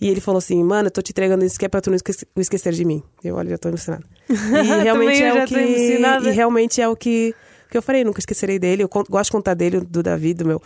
E 0.00 0.08
ele 0.10 0.20
falou 0.20 0.38
assim, 0.38 0.62
mano, 0.62 0.88
eu 0.88 0.90
tô 0.90 1.00
te 1.00 1.10
entregando 1.12 1.44
isso 1.44 1.58
que 1.58 1.64
é 1.64 1.68
pra 1.68 1.80
tu 1.80 1.88
não 1.90 1.96
esque- 1.96 2.26
esquecer 2.36 2.72
de 2.72 2.84
mim. 2.84 3.02
Eu, 3.24 3.36
olha, 3.36 3.50
já 3.50 3.58
tô 3.58 3.68
emocionada. 3.68 4.04
E 4.28 4.82
realmente 4.82 5.22
é 5.22 5.42
o 5.42 5.46
que... 5.46 5.54
E 5.56 6.30
realmente 6.32 6.80
é 6.82 6.88
o 6.88 6.94
que, 6.96 7.34
que 7.70 7.78
eu 7.78 7.82
falei, 7.82 8.04
nunca 8.04 8.20
esquecerei 8.20 8.58
dele. 8.58 8.82
Eu 8.82 8.88
gosto 9.08 9.26
de 9.30 9.32
contar 9.32 9.54
dele, 9.54 9.80
do 9.80 10.02
Davi, 10.02 10.34
do 10.34 10.44
meu 10.44 10.60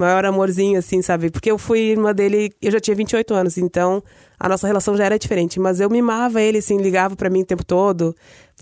maior 0.00 0.24
amorzinho, 0.24 0.78
assim, 0.78 1.02
sabe? 1.02 1.30
Porque 1.30 1.50
eu 1.50 1.58
fui 1.58 1.78
irmã 1.80 2.14
dele, 2.14 2.52
eu 2.60 2.72
já 2.72 2.80
tinha 2.80 2.94
28 2.94 3.34
anos, 3.34 3.58
então 3.58 4.02
a 4.38 4.48
nossa 4.48 4.66
relação 4.66 4.96
já 4.96 5.04
era 5.04 5.18
diferente. 5.18 5.60
Mas 5.60 5.80
eu 5.80 5.90
mimava 5.90 6.40
ele, 6.40 6.58
assim, 6.58 6.78
ligava 6.78 7.14
pra 7.14 7.28
mim 7.28 7.42
o 7.42 7.46
tempo 7.46 7.64
todo. 7.64 8.14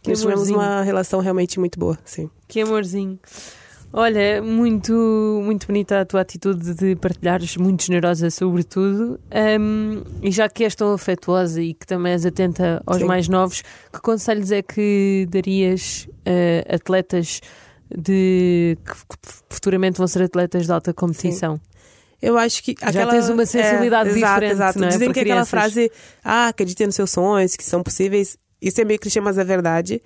Que 0.02 0.10
Nós 0.10 0.20
tivemos 0.20 0.50
uma 0.50 0.82
relação 0.82 1.20
realmente 1.20 1.58
muito 1.58 1.78
boa, 1.78 1.98
sim. 2.04 2.30
Que 2.46 2.60
amorzinho. 2.60 3.18
Olha, 3.92 4.42
muito, 4.42 4.92
muito 5.42 5.66
bonita 5.66 6.00
a 6.00 6.04
tua 6.04 6.20
atitude 6.20 6.74
de 6.74 6.94
partilhares, 6.94 7.56
muito 7.56 7.84
generosa, 7.84 8.30
sobretudo. 8.30 9.18
Ahm, 9.30 10.02
e 10.22 10.30
já 10.30 10.46
que 10.48 10.62
és 10.64 10.74
tão 10.74 10.92
afetuosa 10.92 11.62
e 11.62 11.72
que 11.72 11.86
também 11.86 12.12
és 12.12 12.26
atenta 12.26 12.82
aos 12.84 12.98
Sim. 12.98 13.04
mais 13.04 13.28
novos, 13.28 13.62
que 13.92 14.00
conselhos 14.02 14.52
é 14.52 14.60
que 14.60 15.26
darias 15.30 16.06
a 16.70 16.74
atletas 16.74 17.40
de 17.96 18.76
que 18.84 19.16
futuramente 19.50 19.98
vão 19.98 20.06
ser 20.06 20.22
atletas 20.22 20.66
de 20.66 20.72
alta 20.72 20.92
competição? 20.92 21.60
Eu 22.20 22.36
acho 22.36 22.62
que 22.62 22.74
aquela, 22.82 23.12
tens 23.12 23.28
uma 23.28 23.46
sensibilidade 23.46 24.10
é, 24.10 24.12
exato, 24.12 24.34
diferente, 24.34 24.52
Exato. 24.52 24.78
não 24.78 24.86
é? 24.88 24.90
Dizem 24.90 25.06
Para 25.06 25.14
que 25.14 25.20
aquela 25.20 25.46
crianças. 25.46 25.50
frase, 25.50 25.92
ah, 26.24 26.48
acredite 26.48 26.84
nos 26.84 26.94
seus 26.96 27.10
sonhos, 27.10 27.54
que 27.54 27.64
são 27.64 27.82
possíveis. 27.82 28.36
Isso 28.60 28.80
é 28.80 28.84
meio 28.84 28.98
clichê, 28.98 29.20
mas 29.20 29.38
é 29.38 29.44
verdade. 29.44 30.02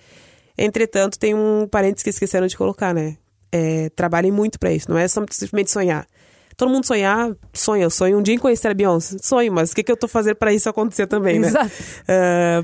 Entretanto, 0.57 1.18
tem 1.18 1.35
um 1.35 1.66
parênteses 1.66 2.03
que 2.03 2.11
esqueceram 2.11 2.47
de 2.47 2.57
colocar, 2.57 2.92
né? 2.92 3.16
É, 3.51 3.88
trabalhem 3.90 4.31
muito 4.31 4.59
pra 4.59 4.73
isso, 4.73 4.90
não 4.90 4.99
é 4.99 5.09
simplesmente 5.09 5.71
sonhar. 5.71 6.07
Todo 6.56 6.70
mundo 6.70 6.86
sonhar, 6.86 7.30
sonha. 7.52 7.84
Eu 7.84 7.90
sonho 7.90 8.18
um 8.18 8.22
dia 8.22 8.34
em 8.34 8.38
conhecer 8.38 8.68
a 8.68 8.74
Beyoncé. 8.74 9.16
Sonho, 9.20 9.52
mas 9.52 9.72
o 9.72 9.74
que, 9.74 9.82
que 9.82 9.92
eu 9.92 9.96
tô 9.96 10.08
fazendo 10.08 10.36
pra 10.36 10.52
isso 10.52 10.68
acontecer 10.68 11.06
também, 11.06 11.38
né? 11.38 11.48
Exato. 11.48 11.70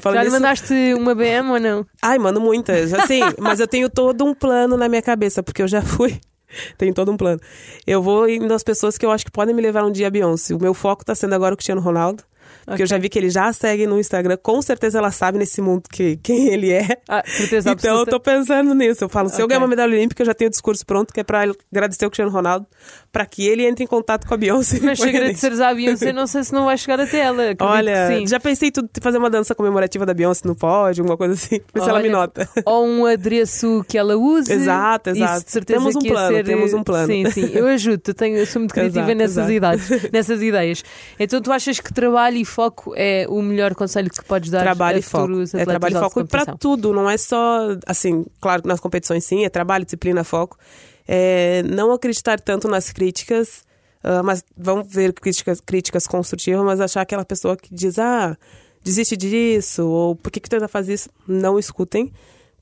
Falando 0.00 0.18
Já 0.18 0.24
lhe 0.24 0.30
mandaste 0.30 0.74
uma 0.94 1.14
BM 1.14 1.50
ou 1.50 1.60
não? 1.60 1.86
Ai, 2.02 2.18
mando 2.18 2.40
muitas, 2.40 2.92
assim, 2.92 3.20
mas 3.38 3.60
eu 3.60 3.66
tenho 3.66 3.88
todo 3.88 4.24
um 4.24 4.34
plano 4.34 4.76
na 4.76 4.88
minha 4.88 5.02
cabeça, 5.02 5.42
porque 5.42 5.62
eu 5.62 5.68
já 5.68 5.82
fui. 5.82 6.18
Tenho 6.76 6.94
todo 6.94 7.12
um 7.12 7.16
plano. 7.16 7.40
Eu 7.86 8.02
vou 8.02 8.28
indo 8.28 8.52
às 8.54 8.62
pessoas 8.62 8.96
que 8.96 9.04
eu 9.04 9.10
acho 9.10 9.24
que 9.24 9.30
podem 9.30 9.54
me 9.54 9.62
levar 9.62 9.84
um 9.84 9.92
dia 9.92 10.06
a 10.06 10.10
Beyoncé. 10.10 10.54
O 10.54 10.60
meu 10.60 10.74
foco 10.74 11.04
tá 11.04 11.14
sendo 11.14 11.34
agora 11.34 11.54
o 11.54 11.56
Cristiano 11.56 11.80
Ronaldo. 11.80 12.22
Porque 12.66 12.82
eu 12.82 12.86
já 12.86 12.98
vi 12.98 13.08
que 13.08 13.18
ele 13.18 13.30
já 13.30 13.52
segue 13.52 13.86
no 13.86 13.98
Instagram. 13.98 14.36
Com 14.42 14.60
certeza 14.62 14.98
ela 14.98 15.10
sabe 15.10 15.38
nesse 15.38 15.60
mundo 15.60 15.82
que, 15.90 16.16
quem 16.18 16.48
ele 16.48 16.70
é. 16.72 16.86
Ah, 17.08 17.22
certeza 17.26 17.70
Então 17.70 17.90
eu 17.90 18.00
absoluta. 18.02 18.10
tô 18.10 18.20
pensando 18.20 18.74
nisso. 18.74 19.04
Eu 19.04 19.08
falo, 19.08 19.28
se 19.28 19.36
eu 19.40 19.44
Ok. 19.46 19.48
ganhar 19.48 19.60
uma 19.60 19.68
medalha 19.68 19.94
olímpica, 19.96 20.22
eu 20.22 20.26
já 20.26 20.34
tenho 20.34 20.48
o 20.48 20.50
discurso 20.50 20.84
pronto, 20.84 21.12
que 21.12 21.20
é 21.20 21.24
pra 21.24 21.44
agradecer 21.72 22.04
o 22.06 22.10
Cristiano 22.10 22.30
Ronaldo, 22.30 22.66
pra 23.12 23.24
que 23.26 23.46
ele 23.46 23.64
entre 23.64 23.84
em 23.84 23.86
contato 23.86 24.26
com 24.26 24.34
a 24.34 24.36
Beyoncé. 24.36 24.78
Mas 24.82 24.98
se 25.00 25.08
agradeceres 25.08 25.60
à 25.60 25.72
Beyoncé, 25.74 26.12
não 26.12 26.26
sei 26.26 26.44
se 26.44 26.52
não 26.52 26.64
vai 26.66 26.76
chegar 26.78 27.00
até 27.00 27.18
ela. 27.20 27.42
Olha, 27.60 28.26
já 28.26 28.38
pensei 28.40 28.68
em 28.68 28.72
tudo, 28.72 28.88
fazer 29.00 29.18
uma 29.18 29.30
dança 29.30 29.54
comemorativa 29.54 30.04
da 30.06 30.14
Beyoncé 30.14 30.42
no 30.46 30.54
pódio, 30.54 31.02
alguma 31.02 31.16
coisa 31.16 31.34
assim. 31.34 31.60
Ver 31.74 31.82
se 31.82 31.88
ela 31.88 32.00
me 32.00 32.08
nota. 32.08 32.48
Ou 32.64 32.86
um 32.86 33.06
adereço 33.06 33.84
que 33.88 33.96
ela 33.98 34.16
use. 34.16 34.52
Exato, 34.52 35.10
Isso 35.10 35.18
exato. 35.18 35.44
de 35.44 35.50
certeza 35.50 35.78
Temos 35.80 35.96
um 35.96 36.00
plano, 36.00 36.36
ser- 36.36 36.44
temos 36.44 36.72
um 36.74 36.82
plano. 36.82 37.06
Sim, 37.06 37.30
sim. 37.30 37.50
Eu 37.52 37.66
ajudo, 37.66 38.02
eu, 38.06 38.14
tenho, 38.14 38.36
eu 38.36 38.46
sou 38.46 38.60
muito 38.60 38.72
criativa 38.74 39.00
Exato, 39.00 39.14
nessas 39.18 39.36
exato. 39.36 39.52
idades, 39.52 40.10
nessas 40.12 40.42
ideias. 40.42 40.84
Então 41.18 41.40
tu 41.40 41.52
achas 41.52 41.80
que 41.80 41.92
trabalho 41.92 42.37
e 42.40 42.44
foco 42.44 42.92
é 42.96 43.26
o 43.28 43.40
melhor 43.42 43.74
conselho 43.74 44.10
que 44.10 44.24
podes 44.24 44.50
dar 44.50 44.62
trabalho 44.62 44.96
a 44.96 45.00
e 45.00 45.02
foco. 45.02 45.32
É 45.54 45.64
trabalho 45.64 45.96
e 45.96 46.00
foco. 46.00 46.20
E 46.20 46.22
competição? 46.22 46.56
tudo, 46.56 46.92
não 46.92 47.08
é 47.08 47.16
só, 47.16 47.76
assim, 47.86 48.24
claro 48.40 48.62
que 48.62 48.68
nas 48.68 48.80
competições 48.80 49.24
sim, 49.24 49.44
é 49.44 49.48
trabalho, 49.48 49.84
disciplina, 49.84 50.24
foco. 50.24 50.58
É, 51.06 51.62
não 51.64 51.92
acreditar 51.92 52.38
tanto 52.40 52.68
nas 52.68 52.92
críticas, 52.92 53.62
ah, 54.02 54.22
mas 54.22 54.44
vamos 54.56 54.88
ver 54.88 55.12
críticas, 55.12 55.60
críticas 55.60 56.06
construtivas, 56.06 56.64
mas 56.64 56.80
achar 56.80 57.02
aquela 57.02 57.24
pessoa 57.24 57.56
que 57.56 57.74
diz, 57.74 57.98
ah, 57.98 58.36
desiste 58.82 59.16
disso, 59.16 59.86
ou 59.86 60.16
por 60.16 60.30
que, 60.30 60.40
que 60.40 60.48
tu 60.48 60.54
ainda 60.54 60.68
faz 60.68 60.88
isso? 60.88 61.10
Não 61.26 61.58
escutem. 61.58 62.12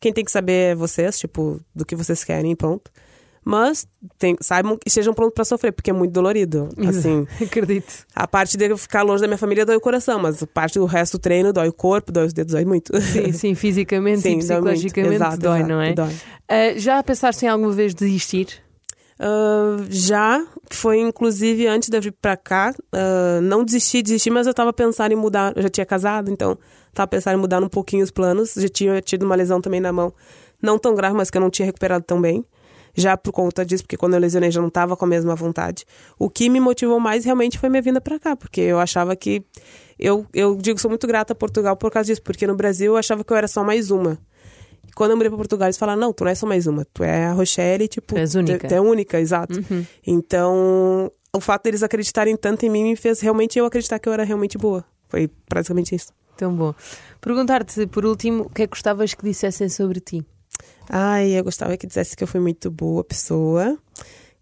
Quem 0.00 0.12
tem 0.12 0.24
que 0.24 0.30
saber 0.30 0.72
é 0.72 0.74
vocês, 0.74 1.18
tipo, 1.18 1.60
do 1.74 1.84
que 1.84 1.96
vocês 1.96 2.24
querem 2.24 2.54
pronto. 2.54 2.90
Mas 3.48 3.86
tem, 4.18 4.36
saibam 4.40 4.74
e 4.84 4.88
estejam 4.88 5.14
prontos 5.14 5.32
pra 5.34 5.44
sofrer, 5.44 5.70
porque 5.70 5.90
é 5.90 5.92
muito 5.92 6.10
dolorido. 6.10 6.68
Assim, 6.88 7.24
Acredito. 7.40 8.04
a 8.12 8.26
parte 8.26 8.56
de 8.56 8.76
ficar 8.76 9.02
longe 9.04 9.20
da 9.20 9.28
minha 9.28 9.38
família 9.38 9.64
dói 9.64 9.76
o 9.76 9.80
coração, 9.80 10.18
mas 10.18 10.42
a 10.42 10.46
parte 10.48 10.80
do 10.80 10.84
resto 10.84 11.16
do 11.16 11.20
treino 11.20 11.52
dói 11.52 11.68
o 11.68 11.72
corpo, 11.72 12.10
dói 12.10 12.26
os 12.26 12.32
dedos, 12.32 12.54
dói 12.54 12.64
muito. 12.64 13.00
Sim, 13.00 13.30
sim, 13.32 13.54
fisicamente 13.54 14.22
Sim, 14.22 14.30
e 14.30 14.32
dói 14.38 14.56
psicologicamente 14.56 15.14
Exato, 15.14 15.38
dói, 15.38 15.58
exato, 15.58 15.72
não 15.72 15.80
é? 15.80 15.92
dói. 15.94 16.12
Ah, 16.48 16.72
já 16.76 17.00
pensaste 17.04 17.44
em 17.44 17.48
alguma 17.48 17.70
vez 17.70 17.94
desistir? 17.94 18.48
Ah, 19.16 19.76
já, 19.88 20.44
foi 20.72 20.98
inclusive 20.98 21.68
antes 21.68 21.88
de 21.88 21.96
eu 21.96 22.02
vir 22.02 22.12
pra 22.20 22.36
cá, 22.36 22.74
ah, 22.92 23.38
não 23.40 23.64
desisti, 23.64 24.02
desisti, 24.02 24.28
mas 24.28 24.48
eu 24.48 24.54
tava 24.54 24.72
pensando 24.72 25.12
em 25.12 25.16
mudar, 25.16 25.52
eu 25.56 25.62
já 25.62 25.68
tinha 25.68 25.86
casado, 25.86 26.32
então 26.32 26.58
tava 26.92 27.06
pensando 27.06 27.34
em 27.38 27.40
mudar 27.40 27.62
um 27.62 27.68
pouquinho 27.68 28.02
os 28.02 28.10
planos, 28.10 28.54
já 28.56 28.68
tinha 28.68 29.00
tido 29.00 29.22
uma 29.22 29.36
lesão 29.36 29.60
também 29.60 29.80
na 29.80 29.92
mão, 29.92 30.12
não 30.60 30.80
tão 30.80 30.96
grave, 30.96 31.14
mas 31.16 31.30
que 31.30 31.38
eu 31.38 31.40
não 31.40 31.48
tinha 31.50 31.64
recuperado 31.64 32.04
tão 32.04 32.20
bem, 32.20 32.44
já 32.96 33.16
por 33.16 33.32
conta 33.32 33.64
disso, 33.64 33.82
porque 33.82 33.96
quando 33.96 34.14
eu 34.14 34.20
lesionei 34.20 34.50
já 34.50 34.60
não 34.60 34.70
tava 34.70 34.96
com 34.96 35.04
a 35.04 35.08
mesma 35.08 35.34
vontade. 35.34 35.84
O 36.18 36.30
que 36.30 36.48
me 36.48 36.58
motivou 36.58 36.98
mais 36.98 37.24
realmente 37.24 37.58
foi 37.58 37.68
minha 37.68 37.82
vinda 37.82 38.00
pra 38.00 38.18
cá, 38.18 38.34
porque 38.34 38.60
eu 38.60 38.80
achava 38.80 39.14
que, 39.14 39.44
eu, 39.98 40.26
eu 40.32 40.56
digo, 40.56 40.80
sou 40.80 40.88
muito 40.88 41.06
grata 41.06 41.32
a 41.32 41.36
Portugal 41.36 41.76
por 41.76 41.90
causa 41.90 42.06
disso, 42.06 42.22
porque 42.22 42.46
no 42.46 42.56
Brasil 42.56 42.92
eu 42.92 42.96
achava 42.96 43.22
que 43.22 43.32
eu 43.32 43.36
era 43.36 43.46
só 43.46 43.62
mais 43.62 43.90
uma. 43.90 44.18
E 44.88 44.92
quando 44.92 45.10
eu 45.10 45.16
mudei 45.16 45.28
pra 45.28 45.36
Portugal, 45.36 45.66
eles 45.66 45.76
falaram, 45.76 46.00
não, 46.00 46.12
tu 46.12 46.24
não 46.24 46.30
é 46.30 46.34
só 46.34 46.46
mais 46.46 46.66
uma, 46.66 46.86
tu 46.92 47.02
é 47.04 47.26
a 47.26 47.32
Rochelle, 47.32 47.86
tipo... 47.86 48.14
Tu 48.14 48.18
és 48.18 48.34
única. 48.34 48.68
Tu 48.68 48.74
é 48.74 48.80
única, 48.80 49.20
exato. 49.20 49.60
Então, 50.06 51.10
o 51.34 51.40
fato 51.40 51.64
deles 51.64 51.82
acreditarem 51.82 52.36
tanto 52.36 52.64
em 52.64 52.70
mim 52.70 52.84
me 52.84 52.96
fez 52.96 53.20
realmente 53.20 53.58
eu 53.58 53.66
acreditar 53.66 53.98
que 53.98 54.08
eu 54.08 54.12
era 54.12 54.24
realmente 54.24 54.56
boa. 54.56 54.84
Foi 55.08 55.28
praticamente 55.48 55.94
isso. 55.94 56.12
Tão 56.36 56.54
bom. 56.54 56.74
Perguntar-te, 57.20 57.86
por 57.86 58.04
último, 58.04 58.44
o 58.44 58.50
que 58.50 58.62
é 58.62 58.66
que 58.66 58.70
gostavas 58.70 59.14
que 59.14 59.22
dissessem 59.24 59.68
sobre 59.68 60.00
ti? 60.00 60.24
Ai, 60.88 61.38
eu 61.38 61.44
gostava 61.44 61.76
que 61.76 61.86
dissesse 61.86 62.16
que 62.16 62.22
eu 62.22 62.28
fui 62.28 62.40
muito 62.40 62.70
boa 62.70 63.02
pessoa, 63.02 63.76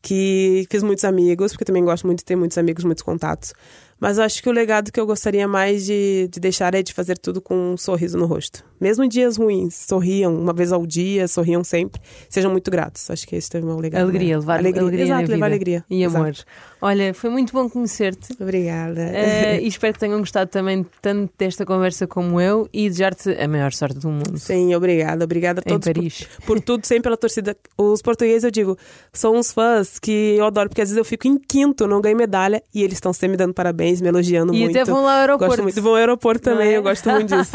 que 0.02 0.66
fiz 0.70 0.82
muitos 0.82 1.04
amigos, 1.04 1.52
porque 1.52 1.64
também 1.64 1.84
gosto 1.84 2.06
muito 2.06 2.18
de 2.18 2.24
ter 2.24 2.36
muitos 2.36 2.58
amigos, 2.58 2.84
muitos 2.84 3.02
contatos. 3.02 3.54
Mas 3.98 4.18
eu 4.18 4.24
acho 4.24 4.42
que 4.42 4.48
o 4.48 4.52
legado 4.52 4.92
que 4.92 5.00
eu 5.00 5.06
gostaria 5.06 5.48
mais 5.48 5.86
de, 5.86 6.28
de 6.30 6.40
deixar 6.40 6.74
é 6.74 6.82
de 6.82 6.92
fazer 6.92 7.16
tudo 7.16 7.40
com 7.40 7.72
um 7.72 7.76
sorriso 7.76 8.18
no 8.18 8.26
rosto. 8.26 8.64
Mesmo 8.84 9.02
em 9.02 9.08
dias 9.08 9.38
ruins, 9.38 9.74
sorriam 9.88 10.36
uma 10.36 10.52
vez 10.52 10.70
ao 10.70 10.84
dia, 10.86 11.26
sorriam 11.26 11.64
sempre, 11.64 11.98
sejam 12.28 12.50
muito 12.50 12.70
gratos. 12.70 13.08
Acho 13.10 13.26
que 13.26 13.34
esse 13.34 13.48
teve 13.48 13.64
um 13.66 13.78
legado. 13.78 14.02
Alegria, 14.02 14.34
né? 14.34 14.40
levar 14.40 14.58
alegria, 14.58 15.02
Exato, 15.04 15.22
na 15.22 15.28
levar 15.28 15.46
alegria. 15.46 15.84
E 15.88 16.02
Exato. 16.04 16.16
amor. 16.22 16.34
Olha, 16.82 17.14
foi 17.14 17.30
muito 17.30 17.50
bom 17.54 17.66
conhecer-te. 17.70 18.34
Obrigada. 18.38 19.00
Eh, 19.00 19.60
e 19.62 19.66
espero 19.68 19.94
que 19.94 20.00
tenham 20.00 20.18
gostado 20.18 20.50
também 20.50 20.84
tanto 21.00 21.32
desta 21.38 21.64
conversa 21.64 22.06
como 22.06 22.38
eu 22.38 22.68
e 22.74 22.86
desejar-te 22.90 23.30
a 23.30 23.48
maior 23.48 23.72
sorte 23.72 23.98
do 23.98 24.10
mundo. 24.10 24.36
Sim, 24.38 24.74
obrigada. 24.74 25.24
Obrigada 25.24 25.62
a 25.64 25.66
Em 25.66 25.72
todos 25.72 25.88
por- 25.88 25.94
Paris. 25.94 26.28
Por, 26.46 26.60
tudo, 26.60 26.84
sempre 26.84 27.04
pela 27.04 27.16
torcida. 27.16 27.56
Os 27.78 28.02
portugueses, 28.02 28.44
eu 28.44 28.50
digo, 28.50 28.76
são 29.14 29.34
uns 29.34 29.50
fãs 29.50 29.98
que 29.98 30.36
eu 30.36 30.44
adoro, 30.44 30.68
porque 30.68 30.82
às 30.82 30.88
vezes 30.90 30.98
eu 30.98 31.06
fico 31.06 31.26
em 31.26 31.38
quinto, 31.38 31.86
não 31.86 32.02
ganho 32.02 32.18
medalha, 32.18 32.62
e 32.74 32.82
eles 32.82 32.94
estão 32.98 33.14
sempre 33.14 33.30
me 33.30 33.36
dando 33.38 33.54
parabéns, 33.54 34.02
me 34.02 34.08
elogiando 34.08 34.52
E 34.54 34.58
muito. 34.60 34.76
até 34.78 34.84
vão 34.84 35.04
lá 35.04 35.14
ao 35.14 35.20
aeroporto. 35.20 35.48
Gosto 35.52 35.62
muito. 35.62 35.80
Vão 35.80 35.92
ao 35.92 35.96
aeroporto 35.96 36.42
também, 36.42 36.68
é? 36.68 36.76
eu 36.76 36.82
gosto 36.82 37.08
muito 37.08 37.34
disso. 37.34 37.52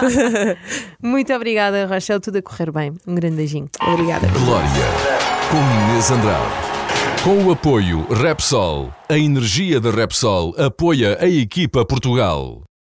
Muito 0.99 1.18
obrigada, 1.33 1.85
Rachel. 1.85 2.19
Tudo 2.19 2.37
a 2.37 2.41
correr 2.41 2.71
bem. 2.71 2.93
Um 3.07 3.15
grande 3.15 3.35
beijinho. 3.35 3.69
obrigada. 3.81 4.27
Glória, 4.27 4.69
com 5.49 5.91
Inês 5.91 6.11
Andrade. 6.11 6.69
Com 7.23 7.43
o 7.45 7.51
apoio 7.51 8.07
Repsol, 8.09 8.93
a 9.09 9.17
energia 9.17 9.79
da 9.79 9.91
Repsol 9.91 10.55
apoia 10.57 11.17
a 11.19 11.27
equipa 11.27 11.83
Portugal. 11.85 12.68